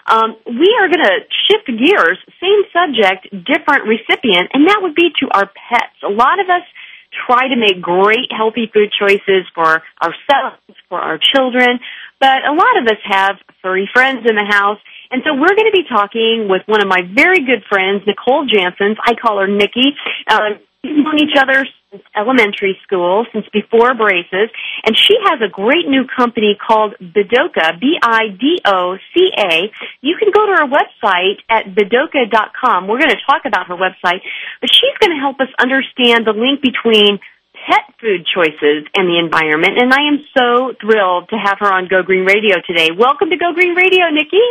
Um, 0.10 0.34
we 0.50 0.66
are 0.82 0.90
going 0.90 1.06
to 1.06 1.18
shift 1.46 1.70
gears, 1.70 2.18
same 2.42 2.66
subject, 2.74 3.30
different 3.46 3.86
recipient, 3.86 4.50
and 4.58 4.66
that 4.66 4.82
would 4.82 4.98
be 4.98 5.14
to 5.22 5.30
our 5.30 5.46
pets. 5.46 5.94
A 6.02 6.10
lot 6.10 6.42
of 6.42 6.50
us 6.50 6.66
try 7.14 7.54
to 7.54 7.56
make 7.56 7.86
great 7.86 8.34
healthy 8.34 8.66
food 8.74 8.90
choices 8.98 9.46
for 9.54 9.86
ourselves, 10.02 10.58
for 10.90 10.98
our 10.98 11.20
children, 11.22 11.78
but 12.20 12.42
a 12.50 12.54
lot 12.54 12.82
of 12.82 12.90
us 12.90 13.02
have 13.06 13.38
furry 13.62 13.88
friends 13.94 14.26
in 14.26 14.34
the 14.34 14.48
house 14.50 14.82
and 15.12 15.22
so 15.26 15.36
we're 15.36 15.56
going 15.56 15.70
to 15.70 15.76
be 15.76 15.84
talking 15.88 16.48
with 16.50 16.64
one 16.66 16.82
of 16.82 16.88
my 16.88 17.02
very 17.04 17.44
good 17.44 17.64
friends, 17.68 18.04
Nicole 18.08 18.48
Janssens. 18.48 18.96
I 19.04 19.14
call 19.16 19.40
her 19.40 19.48
Nikki. 19.48 19.92
Uh, 20.28 20.56
we've 20.84 20.96
known 20.96 21.20
each 21.20 21.36
other 21.38 21.68
since 21.92 22.04
elementary 22.16 22.80
school, 22.84 23.26
since 23.34 23.46
before 23.52 23.94
braces, 23.94 24.48
and 24.86 24.96
she 24.96 25.16
has 25.28 25.42
a 25.44 25.52
great 25.52 25.88
new 25.88 26.08
company 26.08 26.56
called 26.56 26.96
Bidoca, 27.04 27.80
B-I-D-O-C-A. 27.80 29.54
You 30.00 30.16
can 30.18 30.32
go 30.32 30.46
to 30.48 30.54
her 30.64 30.68
website 30.72 31.44
at 31.50 31.76
bidoca.com. 31.76 32.88
We're 32.88 33.00
going 33.00 33.12
to 33.12 33.26
talk 33.28 33.44
about 33.46 33.68
her 33.68 33.76
website, 33.76 34.24
but 34.62 34.72
she's 34.72 34.96
going 35.00 35.12
to 35.12 35.20
help 35.20 35.42
us 35.42 35.52
understand 35.60 36.26
the 36.26 36.32
link 36.32 36.62
between 36.62 37.20
pet 37.68 37.86
food 38.00 38.26
choices 38.26 38.88
and 38.96 39.06
the 39.06 39.20
environment, 39.20 39.78
and 39.78 39.94
I 39.94 40.08
am 40.10 40.26
so 40.34 40.74
thrilled 40.82 41.30
to 41.30 41.38
have 41.38 41.60
her 41.60 41.72
on 41.72 41.88
Go 41.88 42.02
Green 42.02 42.26
Radio 42.26 42.58
today. 42.66 42.90
Welcome 42.90 43.30
to 43.30 43.38
Go 43.38 43.54
Green 43.54 43.76
Radio, 43.76 44.10
Nikki. 44.10 44.42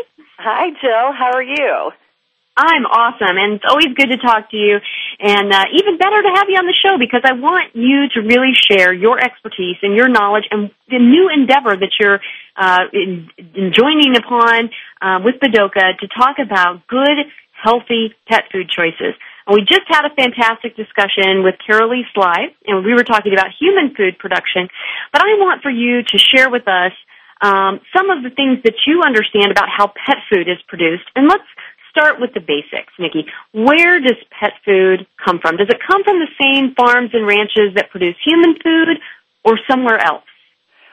Hi, 0.42 0.70
Jill. 0.80 1.12
How 1.12 1.36
are 1.36 1.42
you? 1.42 1.92
I'm 2.56 2.88
awesome, 2.88 3.36
and 3.36 3.60
it's 3.60 3.64
always 3.68 3.92
good 3.92 4.08
to 4.08 4.16
talk 4.16 4.50
to 4.50 4.56
you, 4.56 4.80
and 5.20 5.52
uh, 5.52 5.64
even 5.76 5.98
better 5.98 6.16
to 6.16 6.32
have 6.32 6.48
you 6.48 6.56
on 6.56 6.64
the 6.64 6.72
show 6.80 6.96
because 6.96 7.20
I 7.28 7.34
want 7.36 7.76
you 7.76 8.08
to 8.16 8.20
really 8.24 8.56
share 8.56 8.90
your 8.90 9.20
expertise 9.20 9.76
and 9.82 9.94
your 9.94 10.08
knowledge 10.08 10.44
and 10.50 10.70
the 10.88 10.98
new 10.98 11.28
endeavor 11.28 11.76
that 11.76 11.92
you're 12.00 12.20
uh, 12.56 12.88
in, 12.92 13.28
in 13.52 13.72
joining 13.76 14.16
upon 14.16 14.70
uh, 15.04 15.20
with 15.20 15.36
Bidoca 15.44 16.00
to 16.00 16.08
talk 16.08 16.40
about 16.40 16.88
good, 16.88 17.28
healthy 17.52 18.16
pet 18.26 18.44
food 18.50 18.72
choices. 18.72 19.12
And 19.44 19.52
we 19.52 19.60
just 19.60 19.84
had 19.92 20.08
a 20.08 20.14
fantastic 20.16 20.72
discussion 20.74 21.44
with 21.44 21.60
Carolie 21.60 22.08
Sly, 22.16 22.56
and 22.64 22.82
we 22.82 22.96
were 22.96 23.04
talking 23.04 23.34
about 23.36 23.52
human 23.60 23.92
food 23.94 24.16
production. 24.18 24.72
But 25.12 25.20
I 25.20 25.36
want 25.36 25.60
for 25.60 25.70
you 25.70 26.00
to 26.00 26.16
share 26.16 26.48
with 26.48 26.66
us 26.66 26.92
um, 27.40 27.80
some 27.96 28.10
of 28.10 28.22
the 28.22 28.30
things 28.30 28.62
that 28.64 28.74
you 28.86 29.02
understand 29.04 29.50
about 29.50 29.68
how 29.68 29.88
pet 29.88 30.18
food 30.32 30.48
is 30.48 30.58
produced. 30.68 31.04
And 31.16 31.28
let's 31.28 31.46
start 31.90 32.20
with 32.20 32.32
the 32.34 32.40
basics, 32.40 32.92
Nikki. 32.98 33.26
Where 33.52 34.00
does 34.00 34.16
pet 34.30 34.52
food 34.64 35.06
come 35.24 35.40
from? 35.40 35.56
Does 35.56 35.68
it 35.68 35.80
come 35.84 36.04
from 36.04 36.20
the 36.20 36.30
same 36.40 36.74
farms 36.74 37.10
and 37.12 37.26
ranches 37.26 37.74
that 37.74 37.90
produce 37.90 38.16
human 38.24 38.54
food 38.62 38.98
or 39.44 39.58
somewhere 39.68 39.98
else? 39.98 40.24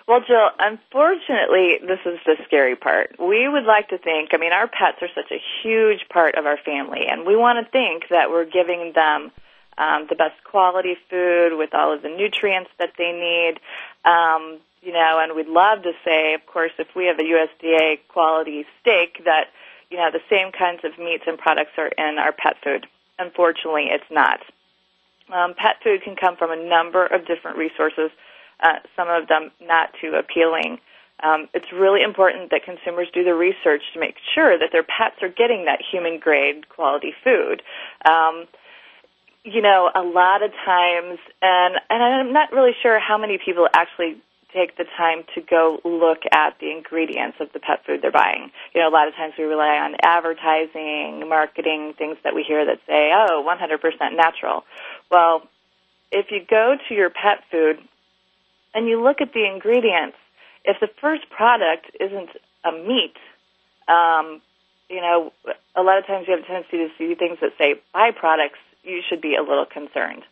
Well, 0.08 0.22
Jill, 0.26 0.50
unfortunately, 0.58 1.80
this 1.82 2.00
is 2.06 2.18
the 2.26 2.38
scary 2.46 2.78
part. 2.78 3.20
We 3.20 3.48
would 3.48 3.66
like 3.66 3.90
to 3.90 3.98
think, 3.98 4.30
I 4.32 4.38
mean, 4.38 4.54
our 4.54 4.68
pets 4.68 4.98
are 5.02 5.12
such 5.14 5.32
a 5.32 5.44
huge 5.62 6.08
part 6.10 6.36
of 6.36 6.46
our 6.46 6.58
family, 6.64 7.02
and 7.10 7.28
we 7.28 7.36
want 7.36 7.60
to 7.60 7.70
think 7.70 8.08
that 8.10 8.30
we're 8.30 8.46
giving 8.46 8.94
them 8.96 9.32
um, 9.78 10.08
the 10.10 10.16
best 10.16 10.42
quality 10.50 10.96
food 11.10 11.58
with 11.58 11.76
all 11.76 11.94
of 11.94 12.02
the 12.02 12.10
nutrients 12.10 12.72
that 12.80 12.94
they 12.98 13.12
need. 13.12 13.60
Um, 14.06 14.60
you 14.82 14.94
know, 14.94 15.20
and 15.22 15.36
we'd 15.36 15.48
love 15.48 15.84
to 15.84 15.92
say, 16.06 16.34
of 16.34 16.46
course, 16.46 16.72
if 16.78 16.88
we 16.96 17.06
have 17.06 17.20
a 17.20 17.24
USDA 17.24 18.00
quality 18.08 18.66
steak, 18.82 19.24
that 19.26 19.48
you 19.90 19.98
know 19.98 20.10
the 20.12 20.22
same 20.30 20.52
kinds 20.52 20.82
of 20.84 20.98
meats 20.98 21.24
and 21.28 21.38
products 21.38 21.72
are 21.78 21.88
in 21.88 22.18
our 22.18 22.32
pet 22.32 22.58
food. 22.64 22.86
Unfortunately, 23.20 23.88
it's 23.90 24.10
not. 24.12 24.40
Um, 25.34 25.56
pet 25.56 25.78
food 25.84 26.04
can 26.04 26.16
come 26.16 26.38
from 26.38 26.52
a 26.52 26.70
number 26.70 27.06
of 27.06 27.26
different 27.28 27.58
resources, 27.58 28.12
uh, 28.62 28.80
some 28.96 29.10
of 29.10 29.28
them 29.28 29.52
not 29.62 29.90
too 30.02 30.14
appealing. 30.16 30.80
Um, 31.24 31.50
it's 31.54 31.72
really 31.74 32.04
important 32.04 32.52
that 32.52 32.64
consumers 32.64 33.08
do 33.14 33.24
the 33.24 33.34
research 33.34 33.82
to 33.94 34.00
make 34.00 34.16
sure 34.36 34.58
that 34.58 34.70
their 34.72 34.84
pets 34.84 35.16
are 35.22 35.30
getting 35.30 35.66
that 35.66 35.80
human 35.82 36.20
grade 36.20 36.70
quality 36.70 37.14
food. 37.24 37.64
Um, 38.08 38.46
you 39.44 39.62
know, 39.62 39.90
a 39.94 40.02
lot 40.02 40.44
of 40.44 40.52
times, 40.66 41.20
and 41.42 41.76
and 41.90 42.04
I'm 42.04 42.34
not 42.34 42.52
really 42.52 42.74
sure 42.82 43.00
how 43.00 43.18
many 43.18 43.40
people 43.44 43.68
actually 43.74 44.18
take 44.54 44.78
the 44.78 44.86
time 44.98 45.24
to 45.36 45.42
go 45.42 45.80
look 45.84 46.20
at 46.32 46.58
the 46.60 46.72
ingredients 46.72 47.38
of 47.40 47.52
the 47.54 47.60
pet 47.60 47.86
food 47.86 48.02
they're 48.02 48.12
buying. 48.12 48.52
You 48.74 48.82
know, 48.82 48.90
a 48.90 48.96
lot 48.96 49.08
of 49.08 49.16
times 49.16 49.34
we 49.38 49.44
rely 49.44 49.78
on 49.78 49.96
advertising, 50.02 51.28
marketing, 51.28 51.94
things 51.98 52.18
that 52.24 52.34
we 52.34 52.44
hear 52.44 52.66
that 52.66 52.80
say, 52.88 53.12
oh, 53.14 53.44
100% 53.46 54.16
natural. 54.16 54.64
Well, 55.12 55.44
if 56.12 56.28
you 56.32 56.42
go 56.50 56.76
to 56.88 56.94
your 56.94 57.10
pet 57.10 57.44
food 57.52 57.80
and 58.74 58.88
you 58.88 59.04
look 59.04 59.22
at 59.22 59.34
the 59.34 59.46
ingredients, 59.46 60.18
if 60.64 60.80
the 60.80 60.90
first 61.02 61.30
product 61.30 61.86
isn't 62.00 62.30
a 62.64 62.72
meat, 62.72 63.16
um, 63.88 64.42
you 64.90 65.02
know, 65.02 65.34
a 65.76 65.82
lot 65.82 65.98
of 65.98 66.08
times 66.08 66.28
you 66.28 66.36
have 66.36 66.44
a 66.44 66.48
tendency 66.48 66.78
to 66.78 66.90
see 66.98 67.16
things 67.16 67.38
that 67.42 67.52
say 67.58 67.76
byproducts, 67.94 68.60
you 68.84 69.02
should 69.08 69.22
be 69.22 69.36
a 69.36 69.42
little 69.42 69.66
concerned. 69.66 70.24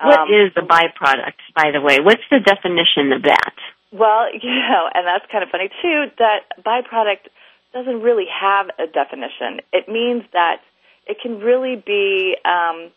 What 0.00 0.20
um, 0.20 0.28
is 0.28 0.52
a 0.56 0.62
byproduct, 0.62 1.38
by 1.54 1.70
the 1.72 1.80
way? 1.80 1.98
What's 2.00 2.22
the 2.30 2.40
definition 2.40 3.12
of 3.12 3.22
that? 3.22 3.54
Well, 3.92 4.26
you 4.32 4.50
know, 4.50 4.90
and 4.92 5.06
that's 5.06 5.24
kind 5.30 5.44
of 5.44 5.50
funny 5.50 5.70
too, 5.82 6.06
that 6.18 6.62
byproduct 6.64 7.30
doesn't 7.72 8.02
really 8.02 8.26
have 8.28 8.70
a 8.78 8.86
definition. 8.86 9.60
It 9.72 9.88
means 9.88 10.24
that 10.32 10.62
it 11.06 11.18
can 11.20 11.40
really 11.40 11.76
be 11.76 12.36
um, 12.44 12.90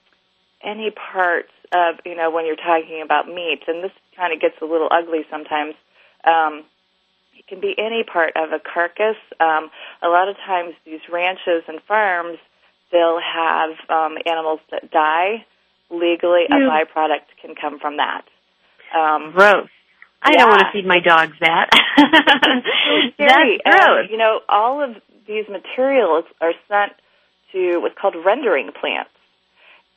any 0.63 0.91
part 0.91 1.47
of, 1.73 1.95
you 2.05 2.15
know, 2.15 2.31
when 2.31 2.45
you're 2.45 2.55
talking 2.55 3.01
about 3.03 3.27
meat, 3.27 3.61
and 3.67 3.83
this 3.83 3.91
kind 4.15 4.33
of 4.33 4.39
gets 4.39 4.55
a 4.61 4.65
little 4.65 4.87
ugly 4.89 5.25
sometimes. 5.29 5.73
Um, 6.23 6.63
it 7.37 7.47
can 7.47 7.59
be 7.59 7.75
any 7.77 8.03
part 8.03 8.33
of 8.35 8.51
a 8.51 8.59
carcass. 8.59 9.17
Um, 9.39 9.69
a 10.01 10.07
lot 10.07 10.29
of 10.29 10.37
times, 10.45 10.75
these 10.85 11.01
ranches 11.11 11.63
and 11.67 11.81
farms, 11.87 12.37
they'll 12.91 13.19
have 13.19 13.71
um, 13.89 14.17
animals 14.25 14.59
that 14.71 14.91
die 14.91 15.45
legally 15.89 16.45
a 16.49 16.53
byproduct 16.53 17.27
can 17.41 17.55
come 17.55 17.79
from 17.79 17.97
that. 17.97 18.23
Um, 18.95 19.31
gross. 19.31 19.69
I 20.21 20.31
yeah. 20.31 20.39
don't 20.39 20.49
want 20.49 20.61
to 20.61 20.71
feed 20.73 20.85
my 20.85 20.99
dogs 20.99 21.33
that. 21.41 21.69
That's 23.17 23.79
gross. 23.79 24.09
you 24.09 24.17
know, 24.17 24.41
all 24.49 24.83
of 24.83 24.95
these 25.27 25.45
materials 25.49 26.25
are 26.41 26.53
sent 26.67 26.93
to 27.51 27.79
what's 27.79 27.95
called 27.99 28.15
rendering 28.25 28.71
plants. 28.79 29.11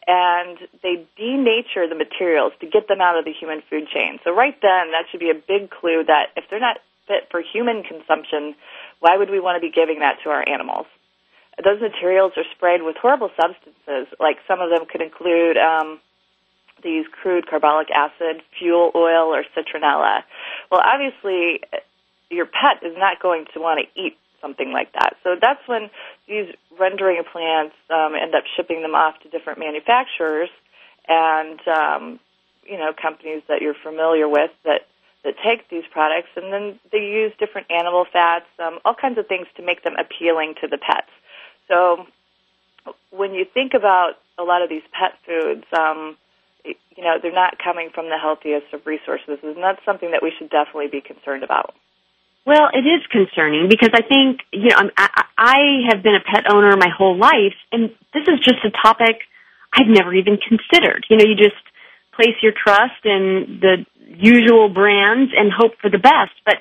And 0.07 0.59
they 0.83 1.07
denature 1.19 1.89
the 1.89 1.95
materials 1.95 2.53
to 2.61 2.67
get 2.67 2.89
them 2.89 3.01
out 3.01 3.19
of 3.19 3.25
the 3.25 3.33
human 3.33 3.63
food 3.69 3.87
chain. 3.93 4.19
So 4.25 4.35
right 4.35 4.57
then, 4.61 4.91
that 4.91 5.05
should 5.11 5.21
be 5.21 5.31
a 5.31 5.35
big 5.35 5.71
clue 5.71 6.03
that 6.07 6.33
if 6.37 6.45
they're 6.51 6.61
not 6.61 6.79
fit 7.07 7.29
for 7.31 7.43
human 7.43 7.83
consumption, 7.83 8.55
why 8.99 9.17
would 9.17 9.31
we 9.31 9.41
want 9.41 9.57
to 9.57 9.61
be 9.61 9.71
giving 9.71 10.01
that 10.01 10.19
to 10.25 10.31
our 10.31 10.43
animals? 10.49 10.87
Those 11.63 11.81
materials 11.81 12.33
are 12.37 12.45
sprayed 12.55 12.83
with 12.83 12.97
horrible 12.97 13.31
substances, 13.41 14.13
like 14.19 14.39
some 14.47 14.61
of 14.61 14.71
them 14.71 14.87
could 14.91 15.03
include 15.03 15.57
um, 15.57 16.01
these 16.83 17.07
crude 17.11 17.47
carbolic 17.49 17.91
acid, 17.91 18.43
fuel 18.59 18.91
oil, 18.95 19.35
or 19.35 19.45
citronella. 19.57 20.23
Well, 20.71 20.83
obviously, 20.85 21.61
your 22.31 22.47
pet 22.47 22.83
is 22.83 22.97
not 22.97 23.21
going 23.21 23.47
to 23.55 23.61
want 23.61 23.81
to 23.81 24.01
eat 24.01 24.17
something 24.41 24.73
like 24.73 24.93
that. 24.93 25.17
So 25.23 25.37
that's 25.41 25.61
when 25.67 25.91
these 26.27 26.55
rendering 26.79 27.23
plants 27.31 27.75
um, 27.91 28.15
end 28.15 28.35
up 28.35 28.45
shipping 28.57 28.83
them 28.83 28.95
off 28.95 29.21
to 29.21 29.29
different 29.29 29.59
manufacturers 29.59 30.49
and 31.09 31.61
um, 31.69 32.21
you 32.65 32.79
know 32.79 32.93
companies 32.93 33.43
that 33.49 33.61
you're 33.61 33.75
familiar 33.75 34.29
with 34.29 34.51
that 34.65 34.87
that 35.23 35.35
take 35.45 35.69
these 35.69 35.85
products, 35.91 36.31
and 36.35 36.51
then 36.51 36.81
they 36.93 37.05
use 37.05 37.31
different 37.39 37.71
animal 37.71 38.07
fats, 38.11 38.47
um, 38.59 38.79
all 38.87 38.95
kinds 38.95 39.19
of 39.19 39.27
things 39.27 39.47
to 39.55 39.63
make 39.63 39.85
them 39.85 39.95
appealing 39.99 40.55
to 40.63 40.67
the 40.67 40.79
pets. 40.79 41.11
So 41.71 42.07
when 43.11 43.33
you 43.33 43.47
think 43.47 43.73
about 43.75 44.15
a 44.39 44.43
lot 44.43 44.63
of 44.63 44.69
these 44.69 44.83
pet 44.93 45.15
foods, 45.25 45.65
um, 45.73 46.17
you 46.65 47.05
know 47.05 47.17
they're 47.23 47.33
not 47.33 47.57
coming 47.63 47.91
from 47.95 48.07
the 48.07 48.19
healthiest 48.21 48.75
of 48.75 48.85
resources, 48.85 49.39
and 49.43 49.57
that's 49.57 49.81
something 49.87 50.11
that 50.11 50.23
we 50.23 50.33
should 50.37 50.51
definitely 50.51 50.89
be 50.89 51.01
concerned 51.01 51.45
about. 51.45 51.75
Well, 52.45 52.69
it 52.73 52.85
is 52.85 53.07
concerning 53.11 53.69
because 53.71 53.91
I 53.95 54.03
think 54.03 54.41
you 54.53 54.69
know 54.71 54.91
I, 54.97 55.25
I 55.39 55.59
have 55.89 56.03
been 56.03 56.17
a 56.17 56.25
pet 56.25 56.51
owner 56.51 56.77
my 56.77 56.91
whole 56.91 57.17
life, 57.17 57.57
and 57.73 57.91
this 58.13 58.27
is 58.27 58.41
just 58.43 58.65
a 58.65 58.71
topic 58.71 59.23
I've 59.73 59.89
never 59.89 60.13
even 60.13 60.37
considered. 60.37 61.07
You 61.09 61.17
know, 61.17 61.25
you 61.25 61.37
just 61.37 61.63
place 62.15 62.37
your 62.43 62.53
trust 62.53 63.05
in 63.05 63.61
the 63.63 63.87
usual 64.19 64.69
brands 64.69 65.31
and 65.37 65.53
hope 65.53 65.79
for 65.81 65.89
the 65.89 65.99
best. 65.99 66.35
But 66.45 66.59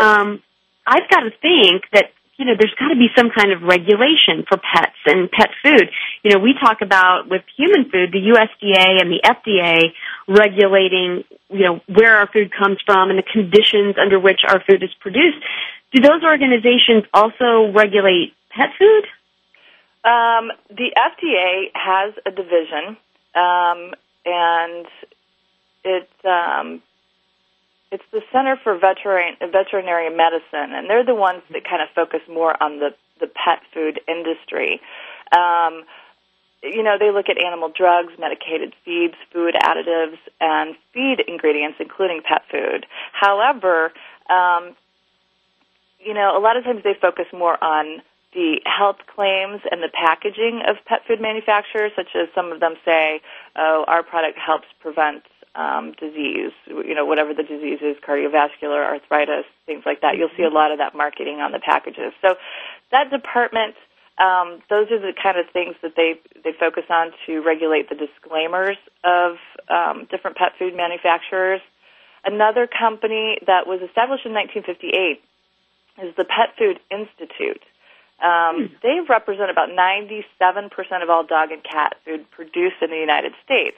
um, 0.00 0.40
I've 0.86 1.10
got 1.10 1.20
to 1.20 1.30
think 1.42 1.84
that 1.92 2.12
you 2.42 2.50
know 2.50 2.58
there's 2.58 2.74
got 2.74 2.88
to 2.88 2.98
be 2.98 3.06
some 3.14 3.30
kind 3.30 3.52
of 3.52 3.62
regulation 3.62 4.42
for 4.48 4.58
pets 4.58 4.98
and 5.06 5.30
pet 5.30 5.50
food. 5.62 5.86
You 6.24 6.32
know, 6.32 6.40
we 6.40 6.54
talk 6.58 6.82
about 6.82 7.30
with 7.30 7.42
human 7.56 7.88
food, 7.88 8.10
the 8.10 8.18
USDA 8.18 9.00
and 9.00 9.14
the 9.14 9.22
FDA 9.22 9.94
regulating 10.26 11.22
you 11.50 11.64
know 11.64 11.80
where 11.86 12.16
our 12.16 12.26
food 12.26 12.50
comes 12.50 12.78
from 12.84 13.10
and 13.10 13.18
the 13.18 13.22
conditions 13.22 13.94
under 13.94 14.18
which 14.18 14.40
our 14.48 14.58
food 14.58 14.82
is 14.82 14.90
produced. 14.98 15.38
Do 15.94 16.02
those 16.02 16.24
organizations 16.24 17.04
also 17.14 17.70
regulate 17.70 18.34
pet 18.50 18.70
food? 18.76 19.04
Um, 20.02 20.50
the 20.68 20.90
FDA 20.98 21.70
has 21.74 22.12
a 22.26 22.32
division, 22.32 22.96
um, 23.36 23.94
and 24.26 24.86
it's 25.84 26.24
um, 26.24 26.82
it's 27.92 28.02
the 28.10 28.22
Center 28.32 28.56
for 28.56 28.76
Veterinary, 28.78 29.36
Medicine, 30.10 30.72
and 30.74 30.88
they're 30.88 31.04
the 31.04 31.14
ones 31.14 31.42
that 31.52 31.62
kind 31.64 31.82
of 31.82 31.88
focus 31.94 32.20
more 32.28 32.60
on 32.60 32.78
the 32.78 32.94
the 33.20 33.26
pet 33.28 33.60
food 33.72 34.00
industry. 34.08 34.80
Um, 35.30 35.84
you 36.62 36.82
know, 36.82 36.96
they 36.98 37.10
look 37.10 37.28
at 37.28 37.38
animal 37.38 37.68
drugs, 37.68 38.14
medicated 38.18 38.74
feeds, 38.84 39.14
food 39.32 39.54
additives, 39.62 40.18
and 40.40 40.74
feed 40.92 41.20
ingredients, 41.28 41.76
including 41.80 42.22
pet 42.22 42.42
food. 42.50 42.86
However, 43.12 43.92
um, 44.30 44.74
you 46.00 46.14
know, 46.14 46.36
a 46.36 46.40
lot 46.40 46.56
of 46.56 46.64
times 46.64 46.82
they 46.82 46.94
focus 47.00 47.26
more 47.32 47.62
on 47.62 48.02
the 48.32 48.60
health 48.64 48.98
claims 49.14 49.60
and 49.70 49.82
the 49.82 49.90
packaging 49.92 50.62
of 50.66 50.76
pet 50.86 51.02
food 51.06 51.20
manufacturers, 51.20 51.92
such 51.94 52.08
as 52.14 52.28
some 52.34 52.50
of 52.50 52.60
them 52.60 52.74
say, 52.84 53.20
oh, 53.56 53.84
our 53.86 54.02
product 54.02 54.38
helps 54.38 54.66
prevent 54.80 55.22
um, 55.54 55.92
disease, 55.92 56.52
you 56.66 56.94
know, 56.94 57.04
whatever 57.04 57.34
the 57.34 57.42
disease 57.42 57.80
is, 57.82 57.96
cardiovascular, 58.06 58.84
arthritis, 58.84 59.44
things 59.66 59.82
like 59.84 60.00
that. 60.00 60.16
You'll 60.16 60.32
see 60.36 60.44
a 60.44 60.50
lot 60.50 60.72
of 60.72 60.78
that 60.78 60.94
marketing 60.94 61.40
on 61.40 61.52
the 61.52 61.58
packages. 61.58 62.12
So 62.22 62.36
that 62.90 63.10
department, 63.10 63.74
um, 64.18 64.62
those 64.70 64.90
are 64.90 64.98
the 64.98 65.12
kind 65.20 65.38
of 65.38 65.46
things 65.52 65.74
that 65.82 65.94
they, 65.96 66.20
they 66.42 66.52
focus 66.58 66.84
on 66.88 67.12
to 67.26 67.40
regulate 67.40 67.88
the 67.88 67.96
disclaimers 67.96 68.78
of 69.04 69.36
um, 69.68 70.06
different 70.10 70.36
pet 70.36 70.52
food 70.58 70.74
manufacturers. 70.74 71.60
Another 72.24 72.66
company 72.66 73.38
that 73.46 73.66
was 73.66 73.82
established 73.82 74.24
in 74.24 74.32
1958 74.32 75.20
is 76.06 76.14
the 76.16 76.24
Pet 76.24 76.56
Food 76.56 76.80
Institute. 76.90 77.60
Um, 78.22 78.68
hmm. 78.68 78.74
They 78.82 79.00
represent 79.06 79.50
about 79.50 79.68
97% 79.68 80.22
of 81.02 81.10
all 81.10 81.24
dog 81.24 81.50
and 81.50 81.62
cat 81.62 81.96
food 82.04 82.30
produced 82.30 82.76
in 82.80 82.90
the 82.90 82.96
United 82.96 83.32
States. 83.44 83.76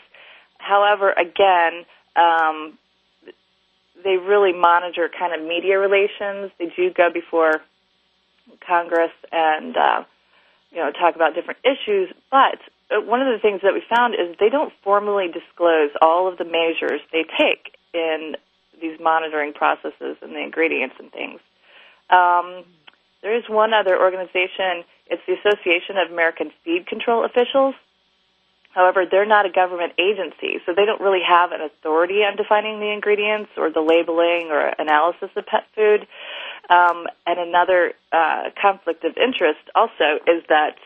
However, 0.65 1.13
again, 1.13 1.85
um, 2.17 2.79
they 4.03 4.17
really 4.17 4.53
monitor 4.53 5.11
kind 5.17 5.35
of 5.35 5.47
media 5.47 5.79
relations. 5.79 6.51
They 6.59 6.73
do 6.75 6.91
go 6.91 7.11
before 7.13 7.61
Congress 8.67 9.13
and 9.31 9.77
uh, 9.77 10.05
you 10.71 10.79
know 10.79 10.91
talk 10.91 11.15
about 11.17 11.35
different 11.35 11.61
issues. 11.65 12.09
But 12.31 12.59
uh, 12.91 13.01
one 13.01 13.21
of 13.21 13.29
the 13.33 13.39
things 13.41 13.61
that 13.63 13.75
we 13.75 13.83
found 13.95 14.15
is 14.15 14.37
they 14.41 14.49
don't 14.49 14.73
formally 14.83 15.29
disclose 15.29 15.91
all 16.01 16.29
of 16.29 16.39
the 16.39 16.45
measures 16.45 17.01
they 17.13 17.25
take 17.39 17.77
in 17.93 18.37
these 18.81 18.99
monitoring 19.01 19.53
processes 19.53 20.17
and 20.21 20.33
the 20.33 20.43
ingredients 20.43 20.97
and 20.99 21.13
things. 21.13 21.41
Um, 22.11 22.65
there 23.23 23.37
is 23.37 23.45
one 23.49 23.73
other 23.73 23.99
organization. 23.99 24.85
It's 25.07 25.23
the 25.27 25.37
Association 25.41 25.97
of 25.97 26.13
American 26.13 26.51
Feed 26.65 26.87
Control 26.87 27.25
Officials. 27.25 27.75
However, 28.75 29.05
they're 29.09 29.27
not 29.27 29.47
a 29.47 29.51
government 29.51 29.93
agency, 29.99 30.59
so 30.67 30.75
they 30.75 30.85
don't 30.85 31.01
really 31.01 31.23
have 31.27 31.53
an 31.53 31.61
authority 31.61 32.25
on 32.25 32.37
defining 32.37 32.81
the 32.81 32.91
ingredients 32.91 33.51
or 33.57 33.71
the 33.71 33.81
labeling 33.81 34.49
or 34.51 34.75
analysis 34.79 35.31
of 35.37 35.47
pet 35.47 35.65
food. 35.75 36.07
Um, 36.69 37.07
and 37.27 37.39
another 37.39 37.93
uh, 38.13 38.51
conflict 38.61 39.05
of 39.05 39.17
interest 39.17 39.61
also 39.75 40.19
is 40.27 40.43
that 40.49 40.77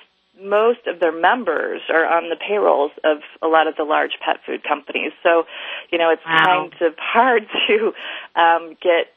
most 0.41 0.86
of 0.86 1.01
their 1.01 1.12
members 1.12 1.80
are 1.89 2.07
on 2.07 2.28
the 2.28 2.36
payrolls 2.36 2.93
of 3.05 3.18
a 3.43 3.49
lot 3.49 3.66
of 3.66 3.74
the 3.76 3.84
large 3.84 4.12
pet 4.24 4.36
food 4.47 4.62
companies. 4.62 5.12
So, 5.22 5.45
you 5.91 5.99
know, 5.99 6.11
it's 6.11 6.24
wow. 6.24 6.68
kind 6.70 6.74
of 6.82 6.95
hard 6.99 7.47
to 7.68 7.93
um, 8.36 8.76
get 8.82 9.09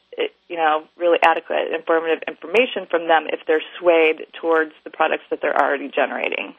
you 0.48 0.56
know, 0.56 0.84
really 0.98 1.18
adequate, 1.24 1.72
informative 1.72 2.22
information 2.28 2.86
from 2.90 3.08
them 3.08 3.24
if 3.32 3.40
they're 3.46 3.62
swayed 3.78 4.26
towards 4.38 4.72
the 4.84 4.90
products 4.90 5.24
that 5.30 5.40
they're 5.40 5.56
already 5.56 5.88
generating. 5.88 6.54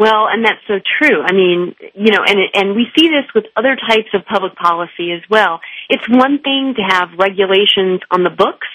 Well, 0.00 0.32
and 0.32 0.42
that's 0.42 0.64
so 0.66 0.80
true. 0.80 1.20
I 1.20 1.32
mean, 1.32 1.76
you 1.92 2.10
know, 2.10 2.24
and 2.24 2.40
and 2.54 2.74
we 2.74 2.86
see 2.96 3.08
this 3.12 3.28
with 3.34 3.44
other 3.54 3.76
types 3.76 4.08
of 4.14 4.24
public 4.24 4.56
policy 4.56 5.12
as 5.12 5.20
well. 5.28 5.60
It's 5.90 6.08
one 6.08 6.40
thing 6.40 6.72
to 6.78 6.82
have 6.82 7.10
regulations 7.18 8.00
on 8.10 8.24
the 8.24 8.30
books, 8.30 8.66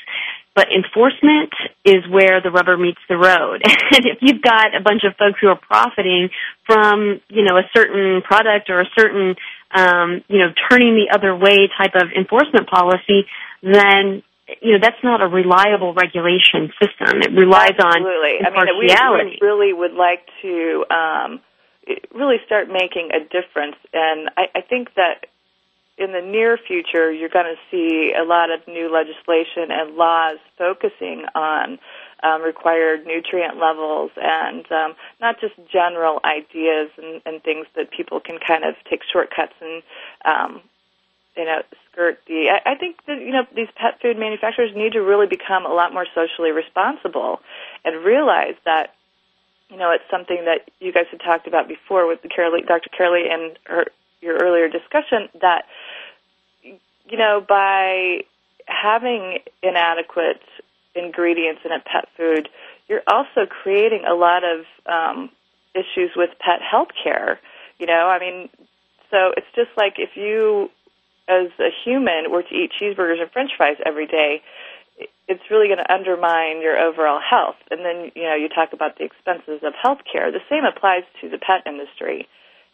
but 0.53 0.67
enforcement 0.69 1.49
is 1.83 2.05
where 2.11 2.41
the 2.45 2.51
rubber 2.51 2.77
meets 2.77 3.01
the 3.09 3.17
road. 3.17 3.63
and 3.65 4.05
if 4.05 4.19
you've 4.21 4.43
got 4.43 4.77
a 4.77 4.81
bunch 4.85 5.01
of 5.01 5.17
folks 5.17 5.39
who 5.41 5.47
are 5.47 5.57
profiting 5.57 6.29
from, 6.67 7.19
you 7.29 7.41
know, 7.41 7.57
a 7.57 7.65
certain 7.75 8.21
product 8.21 8.69
or 8.69 8.81
a 8.81 8.89
certain, 8.95 9.33
um, 9.73 10.21
you 10.27 10.37
know, 10.37 10.53
turning 10.69 10.93
the 10.93 11.09
other 11.09 11.35
way 11.35 11.67
type 11.75 11.95
of 11.95 12.13
enforcement 12.15 12.69
policy, 12.69 13.25
then 13.63 14.21
you 14.61 14.73
know 14.73 14.79
that's 14.81 15.01
not 15.03 15.21
a 15.21 15.27
reliable 15.27 15.93
regulation 15.93 16.71
system. 16.81 17.21
It 17.21 17.31
relies 17.31 17.73
Absolutely. 17.77 18.39
on 18.39 18.47
impartiality. 18.47 19.21
I 19.21 19.23
mean, 19.23 19.37
we, 19.41 19.47
really 19.47 19.73
would 19.73 19.93
like 19.93 20.27
to 20.41 20.85
um, 20.89 21.41
really 22.13 22.37
start 22.45 22.67
making 22.69 23.09
a 23.13 23.19
difference, 23.19 23.77
and 23.93 24.29
I, 24.37 24.45
I 24.55 24.61
think 24.61 24.93
that 24.95 25.25
in 25.97 26.11
the 26.11 26.21
near 26.21 26.57
future 26.57 27.11
you're 27.11 27.29
going 27.29 27.45
to 27.45 27.59
see 27.71 28.13
a 28.13 28.23
lot 28.23 28.51
of 28.51 28.59
new 28.67 28.91
legislation 28.91 29.71
and 29.71 29.95
laws 29.95 30.37
focusing 30.57 31.23
on 31.33 31.79
um, 32.21 32.41
required 32.41 33.05
nutrient 33.05 33.57
levels 33.57 34.11
and 34.17 34.69
um, 34.71 34.95
not 35.21 35.39
just 35.39 35.53
general 35.71 36.19
ideas 36.25 36.91
and, 36.97 37.21
and 37.25 37.41
things 37.43 37.65
that 37.75 37.91
people 37.91 38.19
can 38.19 38.39
kind 38.45 38.65
of 38.65 38.75
take 38.89 39.01
shortcuts 39.11 39.53
and 39.61 39.83
um, 40.25 40.61
you 41.35 41.45
know 41.45 41.61
skirt 41.91 42.19
the 42.27 42.49
I, 42.49 42.71
I 42.71 42.75
think 42.75 42.97
that 43.07 43.19
you 43.19 43.31
know 43.31 43.45
these 43.55 43.67
pet 43.75 44.01
food 44.01 44.17
manufacturers 44.17 44.71
need 44.75 44.93
to 44.93 44.99
really 45.01 45.27
become 45.27 45.65
a 45.65 45.73
lot 45.73 45.93
more 45.93 46.05
socially 46.13 46.51
responsible 46.51 47.39
and 47.83 48.03
realize 48.03 48.55
that 48.65 48.93
you 49.69 49.77
know 49.77 49.91
it's 49.91 50.03
something 50.09 50.45
that 50.45 50.69
you 50.79 50.91
guys 50.91 51.05
had 51.11 51.19
talked 51.21 51.47
about 51.47 51.67
before 51.67 52.07
with 52.07 52.21
the 52.21 52.29
Carolie, 52.29 52.65
Dr. 52.65 52.89
Carolie 52.89 53.31
and 53.31 53.57
her 53.65 53.85
your 54.21 54.37
earlier 54.37 54.69
discussion 54.69 55.29
that 55.41 55.65
you 56.63 57.17
know 57.17 57.43
by 57.47 58.21
having 58.67 59.39
inadequate 59.61 60.41
ingredients 60.95 61.61
in 61.65 61.71
a 61.71 61.79
pet 61.79 62.07
food 62.17 62.49
you're 62.87 63.03
also 63.07 63.45
creating 63.45 64.03
a 64.07 64.13
lot 64.13 64.43
of 64.43 64.65
um, 64.85 65.29
issues 65.73 66.11
with 66.15 66.29
pet 66.39 66.61
health 66.61 66.89
care 67.03 67.39
you 67.77 67.85
know 67.85 68.07
i 68.07 68.19
mean 68.19 68.49
so 69.11 69.31
it's 69.37 69.47
just 69.55 69.69
like 69.77 69.95
if 69.97 70.15
you 70.15 70.69
as 71.27 71.49
a 71.59 71.69
human 71.83 72.31
were 72.31 72.43
to 72.43 72.53
eat 72.53 72.71
cheeseburgers 72.79 73.21
and 73.21 73.31
french 73.31 73.51
fries 73.57 73.77
every 73.85 74.07
day, 74.07 74.41
it's 75.27 75.41
really 75.49 75.67
going 75.67 75.81
to 75.81 75.91
undermine 75.91 76.61
your 76.61 76.77
overall 76.77 77.19
health. 77.19 77.57
And 77.71 77.83
then, 77.83 78.11
you 78.15 78.23
know, 78.23 78.35
you 78.35 78.47
talk 78.49 78.73
about 78.73 78.97
the 78.97 79.05
expenses 79.05 79.61
of 79.63 79.73
health 79.81 79.99
care. 80.11 80.31
The 80.31 80.45
same 80.49 80.63
applies 80.63 81.03
to 81.21 81.29
the 81.29 81.37
pet 81.37 81.65
industry. 81.65 82.27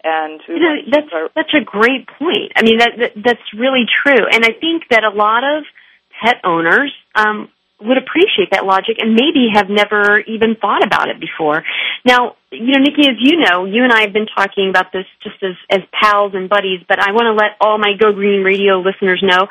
And 0.03 0.41
you 0.47 0.59
know, 0.59 0.75
that's 0.89 1.13
our- 1.13 1.29
such 1.35 1.53
a 1.53 1.63
great 1.63 2.07
point. 2.07 2.51
I 2.55 2.63
mean, 2.63 2.79
that, 2.79 2.91
that 2.97 3.11
that's 3.15 3.53
really 3.55 3.85
true. 3.85 4.25
And 4.31 4.43
I 4.43 4.49
think 4.59 4.89
that 4.89 5.03
a 5.03 5.11
lot 5.11 5.43
of 5.43 5.63
pet 6.21 6.41
owners 6.43 6.91
um, 7.15 7.49
would 7.81 7.97
appreciate 7.97 8.51
that 8.51 8.65
logic 8.65 8.97
and 8.99 9.13
maybe 9.13 9.49
have 9.53 9.69
never 9.69 10.19
even 10.21 10.55
thought 10.55 10.83
about 10.85 11.09
it 11.09 11.19
before. 11.19 11.63
Now, 12.05 12.35
you 12.51 12.73
know, 12.73 12.81
Nikki, 12.83 13.09
as 13.09 13.17
you 13.19 13.37
know, 13.37 13.65
you 13.65 13.83
and 13.83 13.91
I 13.91 14.01
have 14.01 14.13
been 14.13 14.27
talking 14.27 14.69
about 14.69 14.91
this 14.91 15.05
just 15.23 15.41
as, 15.43 15.55
as 15.69 15.81
pals 15.91 16.33
and 16.35 16.49
buddies, 16.49 16.81
but 16.87 16.99
I 16.99 17.11
want 17.11 17.25
to 17.25 17.33
let 17.33 17.57
all 17.59 17.77
my 17.77 17.93
Go 17.99 18.13
Green 18.13 18.43
Radio 18.43 18.79
listeners 18.79 19.21
know, 19.23 19.47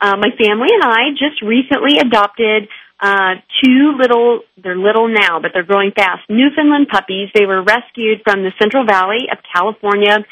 uh, 0.00 0.16
my 0.16 0.30
family 0.36 0.68
and 0.72 0.84
I 0.84 1.10
just 1.12 1.42
recently 1.42 1.98
adopted 1.98 2.68
uh, 3.00 3.36
two 3.62 3.96
little, 3.98 4.40
they're 4.62 4.76
little 4.76 5.08
now, 5.08 5.40
but 5.40 5.50
they're 5.52 5.64
growing 5.64 5.92
fast, 5.92 6.22
Newfoundland 6.28 6.88
puppies. 6.88 7.28
They 7.34 7.44
were 7.44 7.62
rescued 7.62 8.22
from 8.24 8.42
the 8.42 8.52
Central 8.58 8.86
Valley 8.86 9.28
of 9.30 9.38
California. 9.52 10.24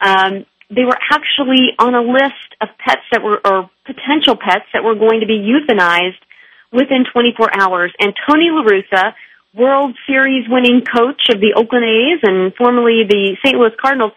Um, 0.00 0.46
they 0.70 0.84
were 0.84 0.98
actually 1.10 1.74
on 1.78 1.94
a 1.94 2.02
list 2.02 2.48
of 2.60 2.68
pets 2.78 3.02
that 3.12 3.22
were, 3.22 3.40
or 3.44 3.70
potential 3.84 4.36
pets 4.36 4.66
that 4.72 4.84
were 4.84 4.94
going 4.94 5.20
to 5.20 5.26
be 5.26 5.38
euthanized 5.38 6.22
within 6.72 7.04
24 7.12 7.50
hours. 7.60 7.92
And 8.00 8.14
Tony 8.26 8.48
LaRussa, 8.50 9.14
World 9.54 9.96
Series 10.06 10.48
winning 10.48 10.82
coach 10.82 11.28
of 11.30 11.40
the 11.40 11.54
Oakland 11.54 11.84
A's 11.84 12.20
and 12.22 12.54
formerly 12.54 13.04
the 13.08 13.36
St. 13.44 13.56
Louis 13.56 13.76
Cardinals, 13.80 14.12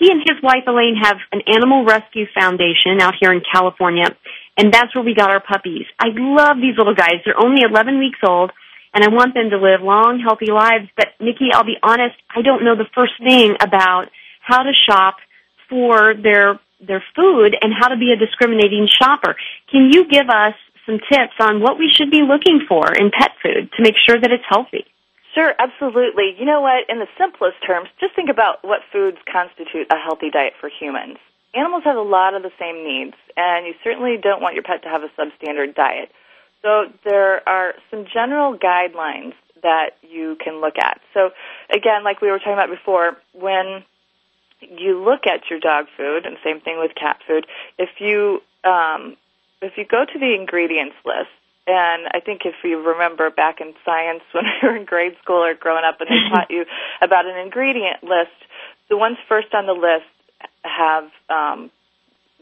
he 0.00 0.10
and 0.10 0.20
his 0.26 0.42
wife 0.42 0.64
Elaine 0.66 0.96
have 1.00 1.18
an 1.30 1.42
animal 1.46 1.84
rescue 1.84 2.26
foundation 2.34 3.00
out 3.00 3.14
here 3.20 3.32
in 3.32 3.40
California, 3.40 4.08
and 4.56 4.72
that's 4.72 4.94
where 4.94 5.04
we 5.04 5.14
got 5.14 5.30
our 5.30 5.40
puppies. 5.40 5.86
I 5.98 6.08
love 6.16 6.56
these 6.56 6.76
little 6.76 6.94
guys. 6.94 7.22
They're 7.24 7.38
only 7.38 7.62
11 7.62 7.98
weeks 7.98 8.18
old, 8.26 8.50
and 8.94 9.04
I 9.04 9.08
want 9.08 9.34
them 9.34 9.50
to 9.50 9.58
live 9.58 9.82
long, 9.82 10.18
healthy 10.18 10.50
lives. 10.50 10.88
But 10.96 11.08
Nikki, 11.20 11.52
I'll 11.52 11.64
be 11.64 11.78
honest, 11.82 12.16
I 12.34 12.42
don't 12.42 12.64
know 12.64 12.74
the 12.74 12.88
first 12.94 13.12
thing 13.22 13.54
about 13.60 14.06
how 14.40 14.62
to 14.62 14.72
shop 14.88 15.16
for 15.68 16.14
their 16.14 16.58
their 16.80 17.04
food 17.14 17.54
and 17.62 17.72
how 17.72 17.88
to 17.88 17.96
be 17.96 18.10
a 18.12 18.16
discriminating 18.16 18.88
shopper. 18.90 19.36
Can 19.70 19.90
you 19.92 20.04
give 20.08 20.28
us 20.28 20.54
some 20.86 20.98
tips 21.10 21.34
on 21.40 21.60
what 21.60 21.78
we 21.78 21.90
should 21.90 22.10
be 22.10 22.22
looking 22.22 22.60
for 22.68 22.92
in 22.92 23.10
pet 23.10 23.32
food 23.42 23.70
to 23.76 23.82
make 23.82 23.94
sure 23.96 24.18
that 24.18 24.32
it's 24.32 24.44
healthy. 24.48 24.86
Sure, 25.34 25.54
absolutely. 25.58 26.36
You 26.38 26.44
know 26.44 26.60
what? 26.60 26.88
In 26.88 26.98
the 26.98 27.08
simplest 27.16 27.56
terms, 27.66 27.88
just 28.00 28.14
think 28.14 28.28
about 28.28 28.62
what 28.62 28.80
foods 28.92 29.16
constitute 29.30 29.86
a 29.90 29.96
healthy 29.96 30.30
diet 30.30 30.52
for 30.60 30.68
humans. 30.68 31.16
Animals 31.54 31.84
have 31.84 31.96
a 31.96 32.02
lot 32.02 32.34
of 32.34 32.42
the 32.42 32.52
same 32.58 32.84
needs, 32.84 33.16
and 33.36 33.66
you 33.66 33.74
certainly 33.82 34.16
don't 34.22 34.42
want 34.42 34.54
your 34.54 34.62
pet 34.62 34.82
to 34.82 34.88
have 34.88 35.02
a 35.02 35.08
substandard 35.18 35.74
diet. 35.74 36.10
So 36.62 36.84
there 37.04 37.46
are 37.48 37.74
some 37.90 38.06
general 38.12 38.56
guidelines 38.56 39.34
that 39.62 39.96
you 40.02 40.36
can 40.42 40.60
look 40.60 40.76
at. 40.78 41.00
So 41.14 41.30
again, 41.70 42.04
like 42.04 42.20
we 42.20 42.30
were 42.30 42.38
talking 42.38 42.54
about 42.54 42.70
before, 42.70 43.16
when 43.32 43.84
you 44.60 45.02
look 45.02 45.26
at 45.26 45.48
your 45.50 45.60
dog 45.60 45.86
food, 45.96 46.26
and 46.26 46.36
same 46.44 46.60
thing 46.60 46.78
with 46.78 46.94
cat 46.94 47.18
food, 47.26 47.46
if 47.78 47.88
you 48.00 48.42
um, 48.64 49.16
if 49.62 49.76
you 49.76 49.84
go 49.84 50.04
to 50.04 50.18
the 50.18 50.34
ingredients 50.34 50.96
list, 51.04 51.30
and 51.66 52.08
I 52.12 52.20
think 52.20 52.42
if 52.44 52.54
you 52.64 52.82
remember 52.82 53.30
back 53.30 53.60
in 53.60 53.74
science 53.84 54.22
when 54.32 54.44
we 54.44 54.68
were 54.68 54.76
in 54.76 54.84
grade 54.84 55.16
school 55.22 55.42
or 55.42 55.54
growing 55.54 55.84
up 55.84 56.00
and 56.00 56.10
they 56.10 56.28
taught 56.28 56.50
you 56.50 56.64
about 57.02 57.26
an 57.26 57.38
ingredient 57.38 58.02
list, 58.02 58.36
the 58.88 58.96
ones 58.96 59.16
first 59.28 59.54
on 59.54 59.66
the 59.66 59.72
list 59.72 60.10
have 60.64 61.04
um, 61.30 61.70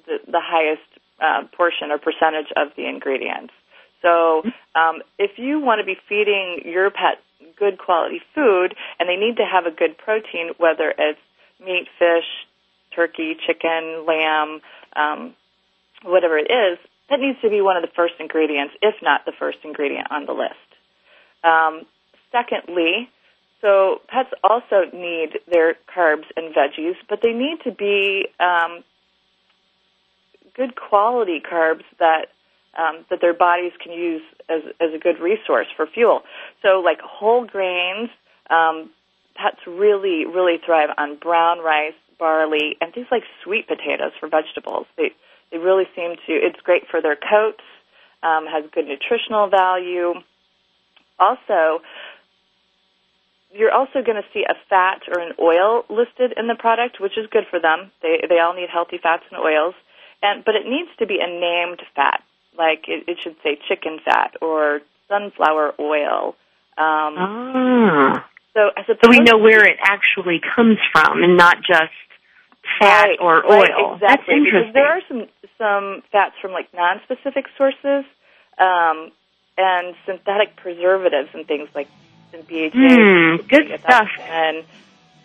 the, 0.07 0.19
the 0.27 0.41
highest 0.41 0.83
uh, 1.21 1.45
portion 1.55 1.91
or 1.91 1.99
percentage 1.99 2.51
of 2.57 2.69
the 2.77 2.87
ingredients. 2.87 3.53
So 4.03 4.43
um, 4.75 5.03
if 5.19 5.39
you 5.39 5.61
want 5.61 5.81
to 5.81 5.85
be 5.85 5.97
feeding 6.09 6.63
your 6.65 6.91
pet 6.91 7.23
good 7.57 7.79
quality 7.79 8.23
food 8.35 8.75
and 8.99 9.09
they 9.09 9.17
need 9.17 9.37
to 9.37 9.45
have 9.45 9.67
a 9.67 9.71
good 9.71 9.99
protein, 9.99 10.53
whether 10.57 10.95
it's 10.97 11.21
meat, 11.63 11.89
fish, 11.99 12.25
turkey, 12.95 13.37
chicken, 13.47 14.07
lamb, 14.07 14.61
um, 14.97 15.35
whatever 16.03 16.39
it 16.39 16.51
is, 16.51 16.79
that 17.11 17.21
needs 17.21 17.41
to 17.43 17.51
be 17.51 17.61
one 17.61 17.77
of 17.77 17.83
the 17.83 17.91
first 17.95 18.15
ingredients, 18.21 18.75
if 18.81 18.95
not 19.03 19.25
the 19.27 19.33
first 19.39 19.59
ingredient 19.65 20.07
on 20.11 20.27
the 20.27 20.33
list. 20.33 20.55
Um, 21.43 21.83
secondly, 22.33 23.11
so 23.61 24.01
pets 24.09 24.31
also 24.43 24.85
need 24.93 25.41
their 25.51 25.75
carbs 25.95 26.25
and 26.37 26.55
veggies, 26.55 26.95
but 27.09 27.21
they 27.23 27.33
need 27.33 27.59
to 27.65 27.73
be 27.73 28.29
um, 28.39 28.85
good 30.57 30.77
quality 30.77 31.41
carbs 31.41 31.85
that 31.99 32.27
um, 32.79 33.05
that 33.11 33.21
their 33.21 33.35
bodies 33.35 33.73
can 33.83 33.93
use 33.93 34.23
as 34.49 34.63
as 34.81 34.95
a 34.95 34.99
good 34.99 35.19
resource 35.21 35.67
for 35.77 35.87
fuel. 35.87 36.23
So, 36.63 36.81
like 36.81 37.01
whole 37.01 37.45
grains, 37.45 38.09
um, 38.49 38.91
pets 39.35 39.59
really 39.67 40.25
really 40.27 40.59
thrive 40.65 40.91
on 40.97 41.17
brown 41.17 41.59
rice, 41.59 41.99
barley, 42.19 42.77
and 42.81 42.95
things 42.95 43.09
like 43.11 43.25
sweet 43.43 43.67
potatoes 43.67 44.13
for 44.21 44.29
vegetables. 44.29 44.87
They 44.97 45.11
they 45.51 45.59
really 45.59 45.85
seem 45.95 46.17
to. 46.27 46.33
It's 46.33 46.61
great 46.63 46.85
for 46.91 47.01
their 47.01 47.17
coats. 47.17 47.65
Um, 48.23 48.45
has 48.47 48.65
good 48.75 48.85
nutritional 48.87 49.49
value. 49.49 50.13
Also, 51.19 51.81
you're 53.53 53.73
also 53.73 54.03
going 54.05 54.21
to 54.21 54.29
see 54.33 54.45
a 54.49 54.55
fat 54.69 55.03
or 55.09 55.21
an 55.21 55.33
oil 55.41 55.85
listed 55.89 56.35
in 56.37 56.47
the 56.47 56.55
product, 56.55 57.01
which 57.01 57.17
is 57.17 57.27
good 57.31 57.45
for 57.51 57.61
them. 57.61 57.91
They 58.03 58.21
they 58.29 58.39
all 58.39 58.55
need 58.55 58.69
healthy 58.71 58.99
fats 59.03 59.25
and 59.31 59.41
oils, 59.41 59.75
and 60.23 60.45
but 60.45 60.55
it 60.55 60.67
needs 60.67 60.91
to 60.99 61.07
be 61.07 61.19
a 61.21 61.27
named 61.27 61.83
fat, 61.97 62.23
like 62.57 62.85
it, 62.89 63.05
it 63.09 63.19
should 63.23 63.37
say 63.43 63.59
chicken 63.69 63.99
fat 64.05 64.35
or 64.41 64.81
sunflower 65.09 65.75
oil. 65.81 66.37
Um, 66.79 67.15
ah. 67.19 68.27
So, 68.55 68.71
so 68.87 69.09
we 69.09 69.21
know 69.21 69.39
where 69.39 69.65
it 69.65 69.77
actually 69.81 70.41
comes 70.57 70.79
from, 70.93 71.23
and 71.23 71.37
not 71.37 71.59
just 71.59 71.95
fat 72.79 73.05
right, 73.05 73.19
or 73.21 73.41
right, 73.41 73.71
oil. 73.71 73.95
Exactly, 73.95 74.07
That's 74.09 74.23
interesting. 74.29 74.73
Because 74.73 74.75
there 74.75 74.89
are 74.89 75.01
some 75.09 75.27
some 75.59 76.03
fats 76.13 76.35
from 76.41 76.53
like 76.53 76.73
non-specific 76.75 77.47
sources, 77.57 78.05
um, 78.59 79.11
and 79.59 79.95
synthetic 80.07 80.57
preservatives 80.57 81.29
and 81.35 81.47
things 81.47 81.69
like 81.75 81.89
and 82.33 82.47
BHA. 82.47 82.71
Hmm, 82.73 83.37
good 83.49 83.81
stuff. 83.81 84.09
And, 84.21 84.65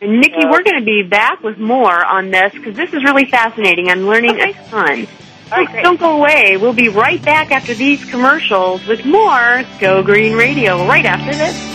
and 0.01 0.19
Nikki, 0.19 0.43
uh, 0.43 0.49
we're 0.49 0.63
going 0.63 0.79
to 0.79 0.85
be 0.85 1.03
back 1.03 1.41
with 1.43 1.57
more 1.57 2.03
on 2.03 2.31
this 2.31 2.51
because 2.51 2.75
this 2.75 2.91
is 2.93 3.03
really 3.03 3.25
fascinating. 3.25 3.89
I'm 3.89 4.07
learning 4.07 4.31
Okay. 4.41 4.49
a 4.51 4.69
ton. 4.69 5.07
All 5.51 5.63
right, 5.63 5.83
don't 5.83 5.99
go 5.99 6.17
away. 6.17 6.57
We'll 6.57 6.73
be 6.73 6.89
right 6.89 7.21
back 7.21 7.51
after 7.51 7.75
these 7.75 8.03
commercials 8.09 8.85
with 8.87 9.05
more 9.05 9.63
Go 9.79 10.01
Green 10.01 10.33
Radio 10.35 10.87
right 10.87 11.05
after 11.05 11.31
this. 11.35 11.74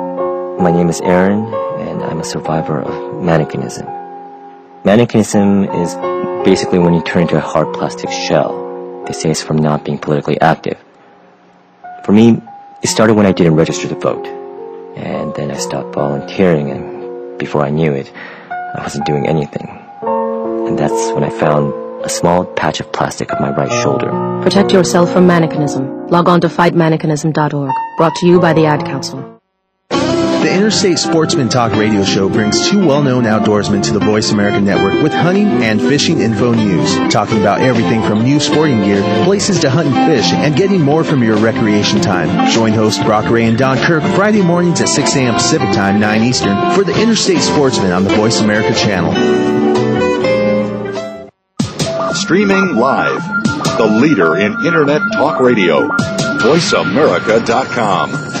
my 0.61 0.71
name 0.71 0.89
is 0.89 1.01
Aaron, 1.01 1.51
and 1.79 2.03
I'm 2.03 2.19
a 2.19 2.23
survivor 2.23 2.79
of 2.79 2.93
mannequinism. 3.23 3.87
Mannequinism 4.83 5.65
is 5.81 5.95
basically 6.45 6.77
when 6.77 6.93
you 6.93 7.01
turn 7.01 7.23
into 7.23 7.35
a 7.35 7.41
hard 7.41 7.73
plastic 7.73 8.11
shell. 8.11 9.03
They 9.07 9.13
say 9.13 9.31
it's 9.31 9.41
from 9.41 9.57
not 9.57 9.83
being 9.83 9.97
politically 9.97 10.39
active. 10.39 10.77
For 12.05 12.11
me, 12.11 12.41
it 12.83 12.87
started 12.87 13.15
when 13.15 13.25
I 13.25 13.31
didn't 13.31 13.55
register 13.55 13.87
to 13.87 13.95
vote, 13.95 14.27
and 14.95 15.33
then 15.33 15.49
I 15.49 15.57
stopped 15.57 15.95
volunteering, 15.95 16.69
and 16.69 17.39
before 17.39 17.65
I 17.65 17.71
knew 17.71 17.93
it, 17.93 18.11
I 18.51 18.81
wasn't 18.83 19.07
doing 19.07 19.27
anything. 19.27 19.67
And 20.03 20.77
that's 20.77 21.11
when 21.13 21.23
I 21.23 21.31
found 21.31 21.73
a 22.05 22.09
small 22.09 22.45
patch 22.45 22.79
of 22.79 22.91
plastic 22.93 23.33
on 23.33 23.41
my 23.41 23.49
right 23.49 23.71
shoulder. 23.81 24.11
Protect 24.43 24.71
yourself 24.71 25.11
from 25.11 25.27
mannequinism. 25.27 26.11
Log 26.11 26.29
on 26.29 26.41
to 26.41 26.49
fightmannequinism.org. 26.49 27.71
Brought 27.97 28.15
to 28.15 28.27
you 28.27 28.39
by 28.39 28.53
the 28.53 28.67
Ad 28.67 28.85
Council. 28.85 29.40
The 30.41 30.51
Interstate 30.51 30.97
Sportsman 30.97 31.49
Talk 31.49 31.73
radio 31.73 32.03
show 32.03 32.27
brings 32.27 32.67
two 32.67 32.83
well-known 32.83 33.25
outdoorsmen 33.25 33.83
to 33.83 33.93
the 33.93 33.99
Voice 33.99 34.31
America 34.31 34.59
Network 34.59 35.03
with 35.03 35.13
hunting 35.13 35.45
and 35.45 35.79
fishing 35.79 36.19
info 36.19 36.55
news, 36.55 36.95
talking 37.13 37.39
about 37.39 37.61
everything 37.61 38.01
from 38.01 38.23
new 38.23 38.39
sporting 38.39 38.81
gear, 38.81 39.03
places 39.23 39.59
to 39.59 39.69
hunt 39.69 39.89
and 39.89 40.11
fish, 40.11 40.33
and 40.33 40.55
getting 40.55 40.81
more 40.81 41.03
from 41.03 41.21
your 41.21 41.37
recreation 41.37 42.01
time. 42.01 42.49
Join 42.49 42.73
hosts 42.73 43.03
Brock 43.03 43.29
Ray 43.29 43.45
and 43.45 43.55
Don 43.55 43.77
Kirk 43.77 44.01
Friday 44.15 44.41
mornings 44.41 44.81
at 44.81 44.89
6 44.89 45.15
a.m. 45.15 45.35
Pacific 45.35 45.71
Time, 45.73 45.99
9 45.99 46.23
Eastern, 46.23 46.57
for 46.73 46.83
the 46.83 46.99
Interstate 46.99 47.41
Sportsman 47.41 47.91
on 47.91 48.03
the 48.03 48.15
Voice 48.15 48.41
America 48.41 48.73
channel. 48.73 49.13
Streaming 52.15 52.77
live, 52.77 53.21
the 53.77 53.85
leader 53.85 54.37
in 54.37 54.53
Internet 54.65 55.03
talk 55.13 55.39
radio, 55.39 55.87
voiceamerica.com. 56.39 58.40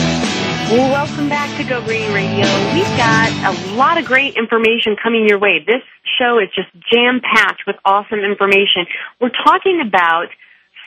Welcome 0.71 1.27
back 1.27 1.51
to 1.57 1.67
Go 1.67 1.83
Green 1.83 2.13
Radio. 2.13 2.47
We've 2.71 2.95
got 2.95 3.27
a 3.43 3.75
lot 3.75 3.97
of 3.97 4.05
great 4.05 4.37
information 4.37 4.95
coming 4.95 5.27
your 5.27 5.37
way. 5.37 5.59
This 5.59 5.83
show 6.17 6.39
is 6.39 6.47
just 6.55 6.71
jam 6.87 7.19
packed 7.19 7.67
with 7.67 7.75
awesome 7.83 8.19
information. 8.19 8.87
We're 9.19 9.35
talking 9.35 9.83
about 9.85 10.27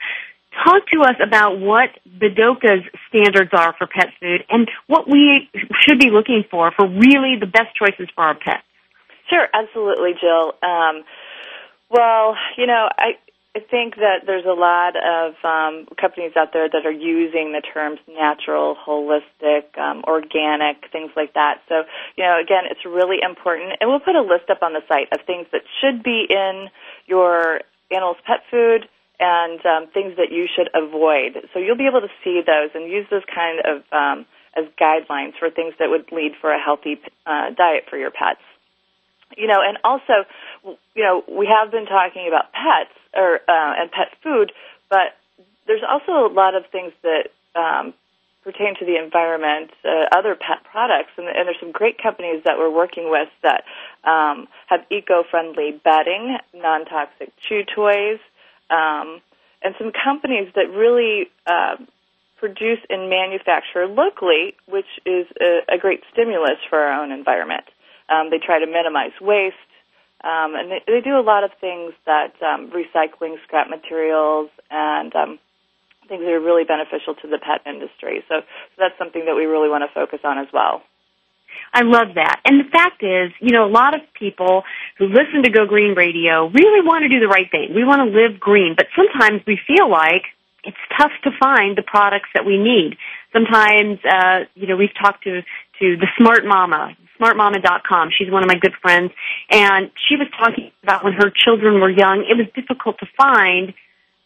Talk 0.65 0.87
to 0.89 1.01
us 1.03 1.17
about 1.23 1.59
what 1.59 1.91
Bidoca's 2.19 2.85
standards 3.09 3.51
are 3.53 3.75
for 3.79 3.87
pet 3.87 4.09
food 4.21 4.45
and 4.51 4.69
what 4.87 5.09
we 5.09 5.49
should 5.81 5.99
be 5.99 6.11
looking 6.11 6.45
for 6.51 6.73
for 6.73 6.87
really 6.89 7.37
the 7.39 7.47
best 7.47 7.75
choices 7.77 8.09
for 8.15 8.25
our 8.25 8.35
pets. 8.35 8.65
Sure, 9.31 9.47
absolutely, 9.53 10.13
Jill. 10.21 10.55
Um, 10.63 11.05
well, 11.91 12.37
you 12.57 12.67
know, 12.67 12.89
I 12.97 13.17
I 13.55 13.61
think 13.61 13.97
that 13.97 14.25
there's 14.25 14.47
a 14.47 14.57
lot 14.57 14.97
of 14.97 15.35
um, 15.45 15.87
companies 16.01 16.33
out 16.37 16.55
there 16.55 16.71
that 16.71 16.87
are 16.87 16.91
using 16.91 17.53
the 17.53 17.61
terms 17.61 18.01
natural, 18.09 18.75
holistic, 18.77 19.77
um, 19.77 20.03
organic, 20.09 20.89
things 20.91 21.11
like 21.17 21.35
that. 21.35 21.61
So, 21.69 21.85
you 22.17 22.25
know, 22.25 22.41
again, 22.41 22.65
it's 22.71 22.81
really 22.87 23.19
important. 23.23 23.77
And 23.81 23.91
we'll 23.91 24.01
put 24.01 24.17
a 24.17 24.23
list 24.23 24.49
up 24.49 24.63
on 24.63 24.73
the 24.73 24.81
site 24.89 25.13
of 25.13 25.27
things 25.27 25.47
that 25.53 25.61
should 25.83 26.03
be 26.03 26.25
in 26.31 26.69
your 27.07 27.61
animal's 27.91 28.17
pet 28.27 28.41
food 28.51 28.89
and 29.21 29.61
um, 29.67 29.87
things 29.93 30.17
that 30.17 30.33
you 30.33 30.49
should 30.49 30.71
avoid. 30.73 31.37
So 31.53 31.59
you'll 31.61 31.77
be 31.77 31.87
able 31.87 32.01
to 32.01 32.13
see 32.25 32.41
those 32.41 32.71
and 32.75 32.91
use 32.91 33.05
those 33.11 33.25
kind 33.29 33.61
of 33.69 33.85
um, 33.93 34.25
as 34.57 34.65
guidelines 34.81 35.37
for 35.39 35.51
things 35.51 35.75
that 35.79 35.91
would 35.91 36.11
lead 36.11 36.33
for 36.41 36.51
a 36.53 36.59
healthy 36.59 36.99
uh, 37.27 37.51
diet 37.55 37.85
for 37.91 37.99
your 37.99 38.11
pets 38.11 38.41
you 39.37 39.47
know, 39.47 39.61
and 39.67 39.79
also, 39.85 40.25
you 40.95 41.03
know, 41.03 41.23
we 41.29 41.47
have 41.47 41.71
been 41.71 41.87
talking 41.87 42.29
about 42.29 42.53
pets 42.53 42.95
or 43.15 43.37
uh, 43.49 43.75
and 43.81 43.91
pet 43.91 44.09
food, 44.23 44.53
but 44.89 45.15
there's 45.67 45.83
also 45.89 46.27
a 46.27 46.33
lot 46.33 46.55
of 46.55 46.67
things 46.67 46.93
that 47.03 47.29
um, 47.55 47.95
pertain 48.45 48.75
to 48.79 48.85
the 48.85 49.03
environment, 49.03 49.71
uh, 49.85 50.07
other 50.17 50.35
pet 50.35 50.65
products, 50.71 51.11
and, 51.17 51.29
and 51.29 51.47
there's 51.47 51.61
some 51.61 51.73
great 51.73 52.03
companies 52.03 52.43
that 52.45 52.59
we're 52.59 52.71
working 52.71 53.11
with 53.11 53.29
that 53.43 53.65
um, 54.05 54.49
have 54.67 54.81
eco-friendly 54.91 55.81
bedding, 55.85 56.37
non-toxic 56.55 57.33
chew 57.41 57.63
toys, 57.65 58.19
um, 58.71 59.21
and 59.63 59.75
some 59.79 59.93
companies 59.93 60.49
that 60.57 60.71
really 60.71 61.31
uh, 61.47 61.77
produce 62.39 62.81
and 62.91 63.09
manufacture 63.09 63.87
locally, 63.87 64.55
which 64.67 64.91
is 65.07 65.27
a, 65.41 65.75
a 65.75 65.79
great 65.79 66.03
stimulus 66.13 66.59
for 66.69 66.79
our 66.81 67.01
own 67.01 67.13
environment. 67.13 67.65
Um, 68.13 68.29
they 68.31 68.39
try 68.39 68.59
to 68.59 68.67
minimize 68.67 69.17
waste, 69.21 69.57
um, 70.23 70.55
and 70.55 70.71
they, 70.71 70.83
they 70.87 71.01
do 71.01 71.19
a 71.19 71.25
lot 71.25 71.45
of 71.45 71.51
things 71.61 71.95
that 72.05 72.35
um, 72.43 72.71
recycling 72.71 73.37
scrap 73.45 73.71
materials 73.71 74.51
and 74.71 75.15
um, 75.17 75.39
things 76.09 76.21
that 76.21 76.31
are 76.31 76.41
really 76.41 76.65
beneficial 76.65 77.15
to 77.23 77.29
the 77.29 77.39
pet 77.39 77.63
industry. 77.67 78.23
So, 78.29 78.41
so 78.41 78.77
that's 78.79 78.99
something 78.99 79.25
that 79.25 79.35
we 79.35 79.47
really 79.47 79.69
want 79.69 79.83
to 79.89 79.93
focus 79.95 80.21
on 80.25 80.39
as 80.39 80.49
well. 80.53 80.83
I 81.73 81.83
love 81.83 82.15
that. 82.17 82.41
And 82.45 82.61
the 82.61 82.69
fact 82.71 83.03
is, 83.03 83.33
you 83.41 83.53
know, 83.53 83.65
a 83.67 83.73
lot 83.73 83.95
of 83.95 84.03
people 84.19 84.63
who 84.99 85.07
listen 85.09 85.43
to 85.45 85.51
Go 85.51 85.67
Green 85.67 85.95
Radio 85.95 86.49
really 86.49 86.85
want 86.85 87.03
to 87.03 87.09
do 87.09 87.21
the 87.21 87.29
right 87.29 87.51
thing. 87.51 87.73
We 87.75 87.85
want 87.85 88.05
to 88.05 88.13
live 88.13 88.41
green, 88.41 88.75
but 88.77 88.87
sometimes 88.97 89.43
we 89.47 89.59
feel 89.67 89.89
like 89.91 90.25
it's 90.65 90.77
tough 90.97 91.13
to 91.25 91.31
find 91.41 91.77
the 91.77 91.83
products 91.83 92.29
that 92.35 92.45
we 92.45 92.57
need. 92.59 92.97
Sometimes, 93.33 93.99
uh, 94.05 94.45
you 94.55 94.67
know, 94.67 94.77
we've 94.77 94.95
talked 94.95 95.25
to, 95.25 95.43
to 95.81 95.97
the 95.97 96.09
Smart 96.19 96.45
Mama, 96.45 96.97
smartmama.com. 97.23 98.11
She's 98.17 98.31
one 98.31 98.43
of 98.43 98.49
my 98.49 98.59
good 98.59 98.75
friends. 98.83 99.13
And 99.51 99.91
she 100.09 100.17
was 100.17 100.29
talking 100.37 100.73
about 100.83 101.05
when 101.05 101.13
her 101.13 101.31
children 101.31 101.81
were 101.81 101.91
young, 101.91 102.27
it 102.29 102.37
was 102.37 102.47
difficult 102.55 102.99
to 102.99 103.07
find 103.17 103.75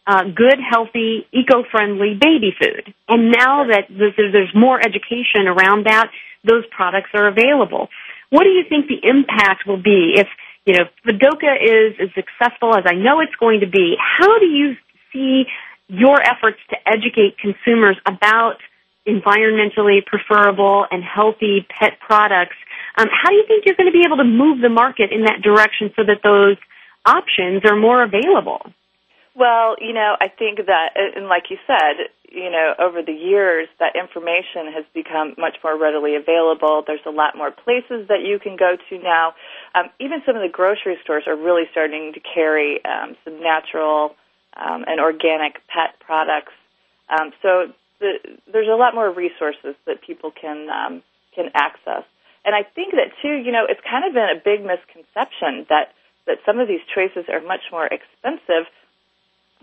uh, 0.07 0.23
good, 0.23 0.57
healthy, 0.59 1.27
eco-friendly 1.31 2.17
baby 2.19 2.55
food. 2.59 2.93
And 3.07 3.31
now 3.31 3.67
that 3.67 3.87
there's 3.89 4.55
more 4.55 4.79
education 4.79 5.47
around 5.47 5.85
that, 5.85 6.09
those 6.43 6.63
products 6.71 7.09
are 7.13 7.27
available. 7.27 7.89
What 8.29 8.43
do 8.43 8.49
you 8.49 8.63
think 8.67 8.87
the 8.87 8.99
impact 9.03 9.67
will 9.67 9.81
be 9.81 10.15
if, 10.15 10.27
you 10.65 10.73
know, 10.73 10.85
Bidoca 11.05 11.55
is 11.61 11.95
as 11.99 12.09
successful 12.15 12.75
as 12.75 12.83
I 12.85 12.95
know 12.95 13.19
it's 13.19 13.35
going 13.35 13.61
to 13.61 13.67
be? 13.67 13.95
How 13.99 14.39
do 14.39 14.45
you 14.45 14.75
see 15.11 15.45
your 15.87 16.21
efforts 16.21 16.59
to 16.69 16.75
educate 16.85 17.37
consumers 17.39 17.97
about 18.05 18.57
environmentally 19.07 20.05
preferable 20.05 20.85
and 20.91 21.03
healthy 21.03 21.65
pet 21.79 21.99
products 21.99 22.55
um, 22.97 23.07
how 23.11 23.29
do 23.29 23.35
you 23.35 23.45
think 23.47 23.65
you're 23.65 23.75
going 23.75 23.91
to 23.91 23.97
be 23.97 24.03
able 24.05 24.17
to 24.17 24.23
move 24.23 24.61
the 24.61 24.69
market 24.69 25.11
in 25.11 25.23
that 25.23 25.41
direction 25.41 25.93
so 25.95 26.03
that 26.03 26.21
those 26.23 26.57
options 27.05 27.63
are 27.65 27.75
more 27.75 28.03
available? 28.03 28.61
Well, 29.35 29.75
you 29.79 29.93
know, 29.93 30.15
I 30.19 30.29
think 30.29 30.65
that, 30.65 30.97
and 31.15 31.27
like 31.27 31.51
you 31.51 31.57
said, 31.67 32.09
you 32.29 32.49
know, 32.49 32.73
over 32.79 33.03
the 33.03 33.13
years, 33.13 33.67
that 33.79 33.95
information 33.95 34.73
has 34.73 34.83
become 34.93 35.35
much 35.37 35.57
more 35.63 35.77
readily 35.77 36.15
available. 36.15 36.83
There's 36.85 37.05
a 37.05 37.11
lot 37.11 37.37
more 37.37 37.51
places 37.51 38.07
that 38.09 38.21
you 38.25 38.39
can 38.39 38.57
go 38.57 38.75
to 38.89 38.97
now. 38.97 39.35
Um, 39.75 39.89
even 39.99 40.21
some 40.25 40.35
of 40.35 40.41
the 40.41 40.49
grocery 40.49 40.97
stores 41.03 41.23
are 41.27 41.35
really 41.35 41.63
starting 41.71 42.13
to 42.13 42.19
carry 42.19 42.83
um, 42.83 43.15
some 43.23 43.41
natural 43.41 44.15
um, 44.57 44.83
and 44.87 44.99
organic 44.99 45.61
pet 45.67 45.99
products. 45.99 46.53
Um, 47.09 47.31
so 47.41 47.71
the, 47.99 48.13
there's 48.51 48.67
a 48.67 48.75
lot 48.75 48.93
more 48.93 49.11
resources 49.11 49.75
that 49.85 50.01
people 50.01 50.31
can 50.31 50.67
um, 50.69 51.03
can 51.33 51.51
access. 51.53 52.03
And 52.47 52.55
I 52.55 52.63
think 52.63 52.93
that 52.95 53.11
too, 53.21 53.35
you 53.35 53.51
know, 53.51 53.67
it's 53.67 53.81
kind 53.83 54.07
of 54.07 54.13
been 54.15 54.31
a 54.31 54.39
big 54.39 54.63
misconception 54.63 55.67
that 55.67 55.91
that 56.27 56.39
some 56.45 56.59
of 56.59 56.67
these 56.67 56.79
choices 56.95 57.27
are 57.27 57.41
much 57.41 57.67
more 57.71 57.85
expensive. 57.85 58.71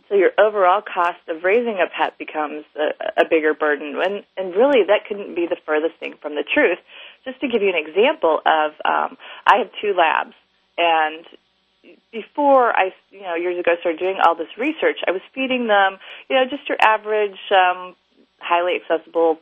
So 0.09 0.17
your 0.17 0.33
overall 0.39 0.83
cost 0.83 1.21
of 1.29 1.45
raising 1.45 1.81
a 1.81 1.89
pet 1.89 2.19
becomes 2.19 2.65
a, 2.77 3.23
a 3.23 3.25
bigger 3.25 3.55
burden, 3.55 3.97
and 3.97 4.23
and 4.37 4.55
really 4.55 4.85
that 4.85 5.09
couldn't 5.09 5.35
be 5.35 5.47
the 5.49 5.57
furthest 5.65 5.97
thing 5.97 6.15
from 6.21 6.35
the 6.35 6.45
truth. 6.45 6.77
Just 7.25 7.41
to 7.41 7.49
give 7.49 7.63
you 7.63 7.71
an 7.71 7.81
example 7.81 8.41
of, 8.45 8.73
um, 8.85 9.17
I 9.47 9.65
have 9.65 9.71
two 9.81 9.95
labs, 9.97 10.37
and 10.77 11.25
before 12.13 12.69
I, 12.77 12.93
you 13.11 13.23
know, 13.23 13.35
years 13.35 13.59
ago 13.59 13.77
started 13.81 13.99
doing 13.99 14.19
all 14.21 14.35
this 14.35 14.53
research, 14.59 15.01
I 15.09 15.11
was 15.11 15.23
feeding 15.35 15.69
them, 15.69 15.97
you 16.29 16.37
know, 16.37 16.45
just 16.45 16.69
your 16.69 16.79
average, 16.81 17.41
um, 17.51 17.97
highly 18.41 18.77
accessible 18.77 19.39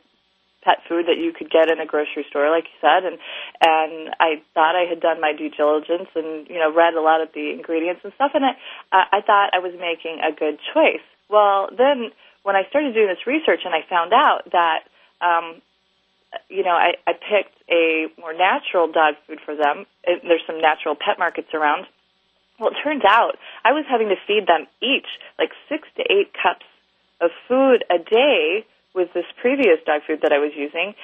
pet 0.63 0.79
food 0.87 1.05
that 1.07 1.19
you 1.19 1.31
could 1.31 1.51
get 1.51 1.69
in 1.69 1.79
a 1.79 1.85
grocery 1.85 2.25
store, 2.29 2.49
like 2.49 2.65
you 2.65 2.79
said, 2.79 3.03
and 3.03 3.19
and 3.61 4.15
I 4.19 4.41
thought 4.53 4.75
I 4.75 4.87
had 4.87 4.99
done 4.99 5.19
my 5.19 5.33
due 5.33 5.49
diligence 5.49 6.09
and 6.15 6.47
you 6.47 6.57
know 6.57 6.73
read 6.73 6.95
a 6.95 7.01
lot 7.01 7.21
of 7.21 7.29
the 7.35 7.51
ingredients 7.51 8.01
and 8.03 8.13
stuff, 8.15 8.31
and 8.33 8.45
I 8.45 8.55
I 8.91 9.21
thought 9.21 9.51
I 9.53 9.59
was 9.59 9.73
making 9.79 10.19
a 10.23 10.31
good 10.31 10.57
choice. 10.73 11.03
Well, 11.29 11.69
then 11.75 12.11
when 12.43 12.55
I 12.55 12.63
started 12.69 12.93
doing 12.93 13.07
this 13.07 13.27
research 13.27 13.61
and 13.65 13.73
I 13.73 13.83
found 13.87 14.13
out 14.13 14.47
that 14.51 14.87
um, 15.19 15.61
you 16.49 16.63
know 16.63 16.75
I, 16.75 16.95
I 17.05 17.13
picked 17.13 17.57
a 17.69 18.07
more 18.19 18.33
natural 18.33 18.91
dog 18.91 19.15
food 19.27 19.39
for 19.43 19.55
them. 19.55 19.85
It, 20.03 20.23
there's 20.23 20.43
some 20.47 20.59
natural 20.59 20.95
pet 20.95 21.19
markets 21.19 21.53
around. 21.53 21.85
Well, 22.59 22.71
it 22.71 22.77
turns 22.83 23.03
out 23.03 23.35
I 23.65 23.71
was 23.71 23.85
having 23.89 24.09
to 24.09 24.15
feed 24.27 24.47
them 24.47 24.67
each 24.81 25.07
like 25.39 25.51
six 25.67 25.87
to 25.97 26.03
eight 26.03 26.31
cups 26.33 26.65
of 27.19 27.31
food 27.47 27.83
a 27.89 27.97
day 27.97 28.65
with 28.93 29.13
this 29.13 29.25
previous 29.41 29.79
dog 29.85 30.01
food 30.07 30.19
that 30.21 30.31
I 30.31 30.39
was 30.39 30.51
using. 30.55 30.95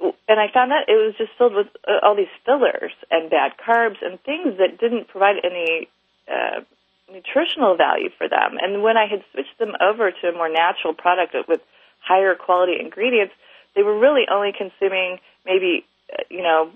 And 0.00 0.40
I 0.40 0.48
found 0.52 0.70
that 0.70 0.88
it 0.88 0.96
was 0.96 1.14
just 1.18 1.32
filled 1.36 1.54
with 1.54 1.68
uh, 1.86 2.00
all 2.02 2.16
these 2.16 2.32
fillers 2.46 2.92
and 3.10 3.28
bad 3.28 3.52
carbs 3.60 4.00
and 4.00 4.20
things 4.22 4.56
that 4.58 4.80
didn't 4.80 5.08
provide 5.08 5.36
any 5.44 5.88
uh, 6.24 6.64
nutritional 7.12 7.76
value 7.76 8.08
for 8.16 8.28
them. 8.28 8.56
And 8.60 8.82
when 8.82 8.96
I 8.96 9.06
had 9.06 9.22
switched 9.32 9.58
them 9.58 9.74
over 9.80 10.10
to 10.10 10.28
a 10.28 10.32
more 10.32 10.48
natural 10.48 10.94
product 10.94 11.36
with 11.46 11.60
higher 12.00 12.34
quality 12.34 12.80
ingredients, 12.80 13.34
they 13.76 13.82
were 13.82 13.98
really 13.98 14.24
only 14.30 14.52
consuming 14.56 15.18
maybe, 15.44 15.84
uh, 16.12 16.22
you 16.30 16.42
know, 16.42 16.70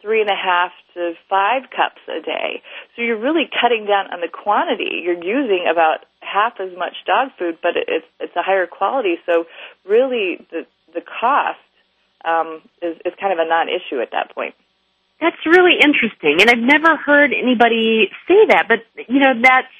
three 0.00 0.20
and 0.20 0.30
a 0.30 0.36
half 0.36 0.72
to 0.94 1.14
five 1.28 1.62
cups 1.70 2.00
a 2.08 2.20
day. 2.22 2.62
So 2.94 3.02
you're 3.02 3.18
really 3.18 3.48
cutting 3.60 3.86
down 3.86 4.12
on 4.12 4.20
the 4.20 4.28
quantity. 4.28 5.02
You're 5.02 5.22
using 5.22 5.66
about 5.70 6.06
half 6.20 6.60
as 6.60 6.76
much 6.76 6.94
dog 7.06 7.30
food, 7.38 7.58
but 7.62 7.72
it's 7.76 8.06
it's 8.20 8.36
a 8.36 8.42
higher 8.42 8.66
quality. 8.66 9.16
So 9.26 9.46
really, 9.84 10.46
the 10.50 10.66
the 10.94 11.02
cost 11.02 11.58
um, 12.24 12.62
is 12.82 12.96
is 13.04 13.12
kind 13.20 13.32
of 13.32 13.38
a 13.38 13.48
non-issue 13.48 14.00
at 14.00 14.12
that 14.12 14.34
point. 14.34 14.54
That's 15.20 15.42
really 15.46 15.74
interesting, 15.82 16.38
and 16.40 16.48
I've 16.48 16.62
never 16.62 16.96
heard 16.96 17.32
anybody 17.34 18.08
say 18.28 18.46
that. 18.48 18.66
But 18.68 18.86
you 19.08 19.18
know, 19.18 19.34
that's 19.42 19.74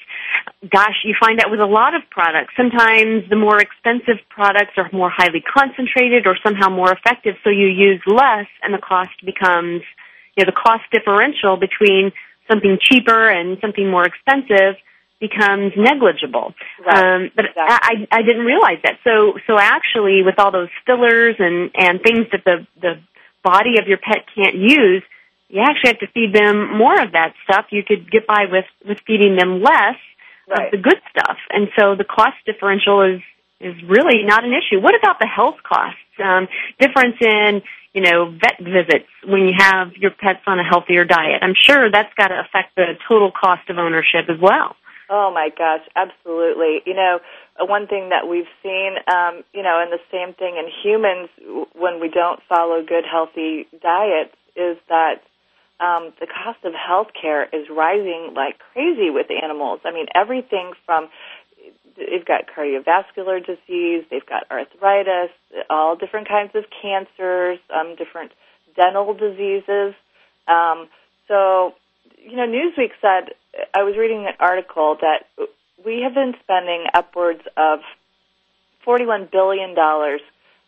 gosh, 0.68 1.04
you 1.04 1.14
find 1.18 1.38
that 1.38 1.50
with 1.50 1.60
a 1.60 1.66
lot 1.66 1.94
of 1.94 2.02
products. 2.10 2.54
Sometimes 2.56 3.28
the 3.30 3.36
more 3.36 3.58
expensive 3.60 4.18
products 4.28 4.74
are 4.76 4.90
more 4.92 5.10
highly 5.10 5.40
concentrated 5.40 6.26
or 6.26 6.36
somehow 6.42 6.68
more 6.68 6.92
effective, 6.92 7.36
so 7.44 7.50
you 7.50 7.68
use 7.68 8.02
less, 8.06 8.46
and 8.62 8.74
the 8.74 8.82
cost 8.82 9.14
becomes 9.24 9.82
you 10.38 10.44
know, 10.44 10.50
the 10.50 10.56
cost 10.56 10.84
differential 10.92 11.56
between 11.56 12.12
something 12.48 12.78
cheaper 12.80 13.28
and 13.28 13.58
something 13.60 13.90
more 13.90 14.06
expensive 14.06 14.76
becomes 15.20 15.72
negligible. 15.76 16.54
Right. 16.86 17.02
Um, 17.02 17.30
but 17.34 17.46
exactly. 17.46 18.06
I, 18.12 18.18
I 18.18 18.22
didn't 18.22 18.46
realize 18.46 18.78
that. 18.84 18.98
So, 19.02 19.34
so 19.48 19.58
actually, 19.58 20.22
with 20.22 20.38
all 20.38 20.52
those 20.52 20.70
fillers 20.86 21.34
and 21.40 21.70
and 21.74 22.00
things 22.00 22.26
that 22.30 22.44
the 22.44 22.66
the 22.80 23.00
body 23.42 23.78
of 23.80 23.88
your 23.88 23.98
pet 23.98 24.26
can't 24.34 24.54
use, 24.54 25.02
you 25.48 25.60
actually 25.60 25.90
have 25.90 25.98
to 26.00 26.06
feed 26.14 26.32
them 26.32 26.78
more 26.78 27.00
of 27.02 27.12
that 27.12 27.34
stuff. 27.44 27.66
You 27.70 27.82
could 27.82 28.10
get 28.10 28.26
by 28.26 28.46
with 28.50 28.66
with 28.86 28.98
feeding 29.06 29.34
them 29.36 29.60
less 29.60 29.98
right. 30.46 30.66
of 30.66 30.70
the 30.70 30.78
good 30.78 31.00
stuff, 31.10 31.38
and 31.50 31.68
so 31.76 31.96
the 31.96 32.04
cost 32.04 32.36
differential 32.46 33.02
is 33.02 33.20
is 33.60 33.74
really 33.82 34.22
not 34.22 34.44
an 34.44 34.52
issue. 34.52 34.80
What 34.80 34.94
about 34.94 35.18
the 35.18 35.26
health 35.26 35.56
costs? 35.64 35.98
Um, 36.22 36.46
difference 36.78 37.16
in 37.20 37.62
you 37.98 38.04
know, 38.04 38.30
vet 38.30 38.62
visits 38.62 39.10
when 39.26 39.48
you 39.48 39.54
have 39.58 39.90
your 39.96 40.12
pets 40.12 40.38
on 40.46 40.60
a 40.60 40.62
healthier 40.62 41.04
diet. 41.04 41.42
I'm 41.42 41.54
sure 41.58 41.90
that's 41.90 42.14
got 42.14 42.28
to 42.28 42.38
affect 42.38 42.76
the 42.76 42.94
total 43.08 43.32
cost 43.32 43.68
of 43.68 43.76
ownership 43.76 44.30
as 44.30 44.38
well. 44.40 44.76
Oh 45.10 45.32
my 45.34 45.48
gosh, 45.50 45.82
absolutely. 45.96 46.78
You 46.86 46.94
know, 46.94 47.18
uh, 47.60 47.66
one 47.66 47.88
thing 47.88 48.10
that 48.10 48.28
we've 48.28 48.46
seen, 48.62 48.94
um, 49.12 49.42
you 49.52 49.64
know, 49.64 49.82
and 49.82 49.90
the 49.90 49.98
same 50.12 50.32
thing 50.34 50.54
in 50.62 50.70
humans 50.70 51.28
when 51.74 51.98
we 51.98 52.08
don't 52.08 52.38
follow 52.48 52.84
good, 52.86 53.02
healthy 53.04 53.66
diets 53.82 54.36
is 54.54 54.76
that 54.88 55.18
um, 55.80 56.12
the 56.20 56.26
cost 56.26 56.62
of 56.64 56.74
health 56.74 57.08
care 57.20 57.44
is 57.52 57.66
rising 57.68 58.34
like 58.36 58.60
crazy 58.72 59.10
with 59.10 59.26
animals. 59.42 59.80
I 59.84 59.92
mean, 59.92 60.06
everything 60.14 60.70
from 60.86 61.08
they've 61.98 62.24
got 62.24 62.44
cardiovascular 62.46 63.44
disease, 63.44 64.04
they've 64.10 64.26
got 64.26 64.50
arthritis, 64.50 65.30
all 65.68 65.96
different 65.96 66.28
kinds 66.28 66.52
of 66.54 66.64
cancers, 66.82 67.58
um, 67.74 67.96
different 67.96 68.32
dental 68.76 69.14
diseases. 69.14 69.94
Um, 70.46 70.88
so, 71.26 71.74
you 72.16 72.36
know, 72.36 72.46
Newsweek 72.46 72.92
said, 73.00 73.34
I 73.74 73.82
was 73.82 73.96
reading 73.96 74.26
an 74.26 74.34
article 74.40 74.96
that 75.00 75.26
we 75.84 76.02
have 76.02 76.14
been 76.14 76.34
spending 76.42 76.86
upwards 76.94 77.42
of 77.56 77.80
$41 78.86 79.30
billion. 79.30 79.76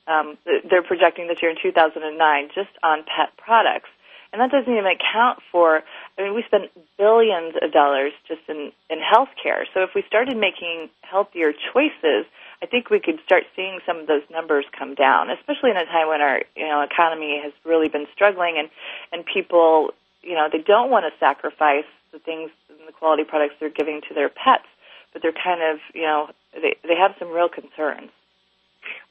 Um, 0.06 0.38
they're 0.68 0.82
projecting 0.82 1.28
this 1.28 1.38
year 1.40 1.50
in 1.50 1.56
2009 1.62 2.48
just 2.54 2.70
on 2.82 3.04
pet 3.04 3.36
products. 3.36 3.88
And 4.32 4.40
that 4.40 4.50
doesn't 4.50 4.70
even 4.70 4.86
account 4.86 5.40
for, 5.50 5.82
I 6.16 6.22
mean, 6.22 6.34
we 6.34 6.44
spend 6.46 6.70
billions 6.96 7.54
of 7.60 7.72
dollars 7.72 8.12
just 8.28 8.42
in, 8.48 8.70
in 8.88 8.98
healthcare. 9.02 9.66
So 9.74 9.82
if 9.82 9.90
we 9.94 10.04
started 10.06 10.36
making 10.36 10.88
healthier 11.02 11.52
choices, 11.52 12.30
I 12.62 12.66
think 12.66 12.90
we 12.90 13.00
could 13.00 13.18
start 13.24 13.42
seeing 13.56 13.80
some 13.86 13.98
of 13.98 14.06
those 14.06 14.22
numbers 14.30 14.64
come 14.78 14.94
down, 14.94 15.30
especially 15.30 15.70
in 15.70 15.76
a 15.76 15.86
time 15.86 16.08
when 16.08 16.20
our, 16.20 16.42
you 16.54 16.68
know, 16.68 16.82
economy 16.82 17.40
has 17.42 17.52
really 17.64 17.88
been 17.88 18.06
struggling 18.14 18.56
and, 18.58 18.70
and 19.10 19.26
people, 19.26 19.90
you 20.22 20.34
know, 20.34 20.48
they 20.50 20.62
don't 20.62 20.90
want 20.90 21.06
to 21.10 21.18
sacrifice 21.18 21.88
the 22.12 22.18
things 22.20 22.50
and 22.68 22.86
the 22.86 22.92
quality 22.92 23.24
products 23.24 23.54
they're 23.58 23.70
giving 23.70 24.00
to 24.08 24.14
their 24.14 24.28
pets, 24.28 24.68
but 25.12 25.22
they're 25.22 25.32
kind 25.32 25.62
of, 25.62 25.80
you 25.94 26.02
know, 26.02 26.28
they, 26.52 26.76
they 26.86 26.94
have 26.94 27.16
some 27.18 27.30
real 27.30 27.48
concerns. 27.48 28.10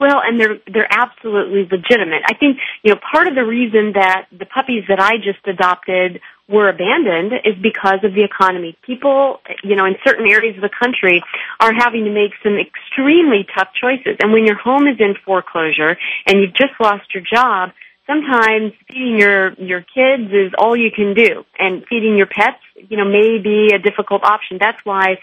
Well, 0.00 0.22
and 0.24 0.40
they're 0.40 0.58
they're 0.66 0.88
absolutely 0.90 1.68
legitimate. 1.70 2.22
I 2.24 2.32
think 2.32 2.56
you 2.82 2.94
know 2.94 3.00
part 3.12 3.28
of 3.28 3.34
the 3.34 3.44
reason 3.44 3.92
that 3.92 4.26
the 4.32 4.46
puppies 4.46 4.84
that 4.88 4.98
I 4.98 5.18
just 5.18 5.46
adopted 5.46 6.20
were 6.48 6.70
abandoned 6.70 7.32
is 7.44 7.54
because 7.62 8.00
of 8.02 8.14
the 8.14 8.24
economy. 8.24 8.76
People, 8.84 9.40
you 9.62 9.76
know, 9.76 9.84
in 9.84 9.96
certain 10.04 10.28
areas 10.28 10.56
of 10.56 10.62
the 10.62 10.70
country 10.72 11.22
are 11.60 11.72
having 11.74 12.04
to 12.04 12.10
make 12.10 12.32
some 12.42 12.56
extremely 12.56 13.46
tough 13.54 13.68
choices. 13.78 14.16
And 14.22 14.32
when 14.32 14.46
your 14.46 14.56
home 14.56 14.88
is 14.88 14.96
in 14.98 15.14
foreclosure 15.24 15.96
and 16.26 16.40
you've 16.40 16.54
just 16.54 16.72
lost 16.80 17.14
your 17.14 17.22
job, 17.22 17.70
sometimes 18.10 18.72
feeding 18.88 19.18
your 19.18 19.52
your 19.54 19.82
kids 19.82 20.32
is 20.32 20.52
all 20.58 20.76
you 20.76 20.90
can 20.90 21.14
do 21.14 21.44
and 21.58 21.84
feeding 21.88 22.16
your 22.16 22.26
pets 22.26 22.58
you 22.88 22.96
know 22.96 23.04
may 23.04 23.38
be 23.38 23.70
a 23.74 23.78
difficult 23.78 24.24
option 24.24 24.58
that's 24.60 24.78
why 24.84 25.18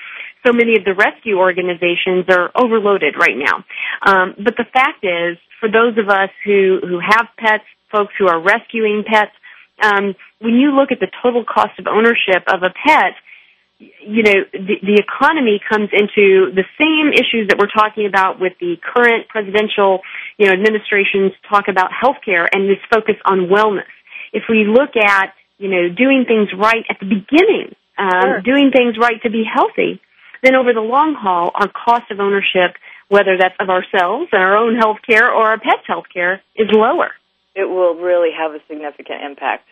so 0.47 0.53
many 0.53 0.77
of 0.77 0.85
the 0.85 0.93
rescue 0.95 1.37
organizations 1.37 2.25
are 2.29 2.51
overloaded 2.55 3.15
right 3.19 3.35
now 3.35 3.65
um, 4.05 4.33
but 4.37 4.55
the 4.55 4.65
fact 4.71 5.03
is 5.03 5.37
for 5.59 5.69
those 5.69 5.97
of 5.97 6.07
us 6.07 6.29
who 6.45 6.79
who 6.81 6.99
have 7.03 7.27
pets 7.37 7.65
folks 7.91 8.13
who 8.17 8.27
are 8.27 8.39
rescuing 8.39 9.03
pets 9.05 9.35
um, 9.83 10.15
when 10.39 10.55
you 10.55 10.71
look 10.71 10.91
at 10.91 10.99
the 10.99 11.11
total 11.21 11.43
cost 11.43 11.77
of 11.79 11.85
ownership 11.87 12.43
of 12.47 12.63
a 12.63 12.71
pet 12.71 13.13
you 13.79 14.23
know, 14.23 14.41
the, 14.53 14.75
the 14.81 14.97
economy 14.97 15.61
comes 15.61 15.89
into 15.93 16.49
the 16.53 16.65
same 16.81 17.13
issues 17.13 17.49
that 17.49 17.57
we're 17.59 17.69
talking 17.69 18.07
about 18.07 18.39
with 18.39 18.53
the 18.59 18.75
current 18.81 19.27
presidential, 19.29 20.01
you 20.37 20.47
know, 20.47 20.53
administrations 20.53 21.33
talk 21.47 21.67
about 21.67 21.91
healthcare 21.91 22.47
and 22.51 22.69
this 22.69 22.81
focus 22.89 23.15
on 23.25 23.47
wellness. 23.47 23.89
If 24.33 24.43
we 24.49 24.65
look 24.65 24.97
at, 24.97 25.33
you 25.59 25.69
know, 25.69 25.89
doing 25.89 26.25
things 26.27 26.49
right 26.57 26.85
at 26.89 26.97
the 26.99 27.05
beginning, 27.05 27.75
um, 27.97 28.21
Sure. 28.21 28.41
doing 28.41 28.71
things 28.71 28.97
right 28.97 29.21
to 29.23 29.29
be 29.29 29.43
healthy, 29.43 30.01
then 30.43 30.55
over 30.55 30.73
the 30.73 30.81
long 30.81 31.15
haul, 31.15 31.51
our 31.55 31.67
cost 31.67 32.11
of 32.11 32.19
ownership, 32.19 32.75
whether 33.09 33.37
that's 33.37 33.55
of 33.59 33.69
ourselves 33.69 34.29
and 34.31 34.41
our 34.41 34.57
own 34.57 34.75
health 34.75 34.97
care 35.07 35.31
or 35.31 35.47
our 35.47 35.59
pet's 35.59 35.85
health 35.87 36.05
care, 36.13 36.41
is 36.55 36.67
lower. 36.71 37.11
It 37.55 37.65
will 37.65 37.95
really 37.95 38.29
have 38.37 38.51
a 38.51 38.59
significant 38.67 39.23
impact. 39.23 39.67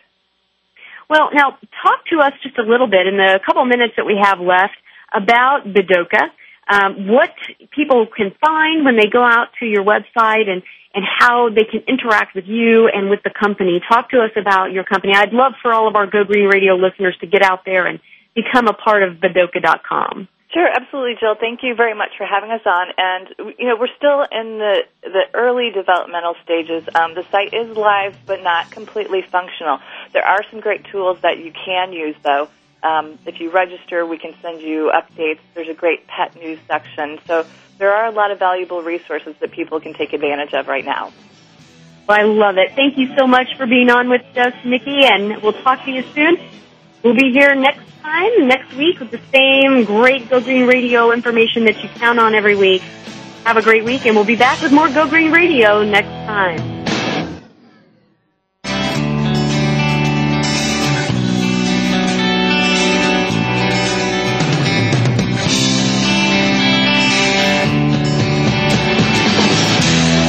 Well, 1.08 1.30
now 1.32 1.50
talk 1.82 2.04
to 2.10 2.18
us 2.18 2.32
just 2.42 2.58
a 2.58 2.62
little 2.62 2.88
bit 2.88 3.06
in 3.06 3.16
the 3.16 3.38
couple 3.46 3.64
minutes 3.64 3.94
that 3.96 4.06
we 4.06 4.18
have 4.20 4.40
left 4.40 4.74
about 5.12 5.64
Bidoca. 5.64 6.30
um, 6.68 7.06
what 7.06 7.30
people 7.70 8.06
can 8.06 8.32
find 8.40 8.84
when 8.84 8.96
they 8.96 9.06
go 9.06 9.22
out 9.22 9.48
to 9.60 9.66
your 9.66 9.84
website 9.84 10.48
and, 10.48 10.62
and 10.94 11.04
how 11.18 11.48
they 11.48 11.64
can 11.64 11.82
interact 11.86 12.34
with 12.34 12.46
you 12.46 12.88
and 12.92 13.08
with 13.08 13.22
the 13.22 13.30
company. 13.30 13.80
Talk 13.88 14.10
to 14.10 14.20
us 14.20 14.32
about 14.36 14.72
your 14.72 14.84
company. 14.84 15.12
I'd 15.14 15.32
love 15.32 15.52
for 15.62 15.72
all 15.72 15.86
of 15.86 15.94
our 15.94 16.06
Go 16.06 16.24
Green 16.24 16.46
Radio 16.46 16.74
listeners 16.74 17.16
to 17.20 17.26
get 17.26 17.42
out 17.42 17.64
there 17.64 17.86
and 17.86 18.00
become 18.34 18.66
a 18.66 18.72
part 18.72 19.02
of 19.02 19.18
Bidoca.com. 19.18 20.28
Sure, 20.52 20.68
absolutely, 20.68 21.16
Jill. 21.18 21.34
Thank 21.34 21.62
you 21.62 21.74
very 21.74 21.94
much 21.94 22.10
for 22.16 22.24
having 22.24 22.50
us 22.50 22.62
on. 22.64 22.88
And 22.96 23.56
you 23.58 23.66
know, 23.66 23.76
we're 23.78 23.94
still 23.96 24.22
in 24.22 24.58
the 24.58 24.84
the 25.02 25.22
early 25.34 25.70
developmental 25.70 26.36
stages. 26.44 26.88
Um, 26.94 27.14
the 27.14 27.24
site 27.30 27.52
is 27.52 27.76
live, 27.76 28.16
but 28.26 28.42
not 28.42 28.70
completely 28.70 29.22
functional. 29.22 29.80
There 30.12 30.24
are 30.24 30.44
some 30.50 30.60
great 30.60 30.84
tools 30.84 31.18
that 31.22 31.38
you 31.38 31.52
can 31.52 31.92
use, 31.92 32.14
though. 32.22 32.48
Um, 32.82 33.18
if 33.26 33.40
you 33.40 33.50
register, 33.50 34.06
we 34.06 34.18
can 34.18 34.34
send 34.40 34.62
you 34.62 34.92
updates. 34.94 35.40
There's 35.54 35.68
a 35.68 35.74
great 35.74 36.06
pet 36.06 36.36
news 36.36 36.60
section. 36.68 37.18
So 37.26 37.44
there 37.78 37.92
are 37.92 38.06
a 38.06 38.12
lot 38.12 38.30
of 38.30 38.38
valuable 38.38 38.82
resources 38.82 39.34
that 39.40 39.50
people 39.50 39.80
can 39.80 39.94
take 39.94 40.12
advantage 40.12 40.54
of 40.54 40.68
right 40.68 40.84
now. 40.84 41.12
Well, 42.08 42.20
I 42.20 42.22
love 42.22 42.56
it. 42.58 42.76
Thank 42.76 42.98
you 42.98 43.16
so 43.16 43.26
much 43.26 43.56
for 43.56 43.66
being 43.66 43.90
on 43.90 44.08
with 44.08 44.22
us, 44.36 44.54
Nikki, 44.64 45.04
and 45.04 45.42
we'll 45.42 45.60
talk 45.64 45.84
to 45.86 45.90
you 45.90 46.04
soon. 46.14 46.38
We'll 47.06 47.14
be 47.14 47.30
here 47.30 47.54
next 47.54 47.88
time, 48.02 48.48
next 48.48 48.74
week, 48.74 48.98
with 48.98 49.12
the 49.12 49.20
same 49.32 49.84
great 49.84 50.28
Go 50.28 50.40
Green 50.40 50.66
Radio 50.66 51.12
information 51.12 51.64
that 51.66 51.80
you 51.80 51.88
count 51.88 52.18
on 52.18 52.34
every 52.34 52.56
week. 52.56 52.82
Have 53.44 53.56
a 53.56 53.62
great 53.62 53.84
week, 53.84 54.06
and 54.06 54.16
we'll 54.16 54.24
be 54.24 54.34
back 54.34 54.60
with 54.60 54.72
more 54.72 54.88
Go 54.88 55.08
Green 55.08 55.30
Radio 55.30 55.84
next 55.84 56.08
time. 56.08 56.75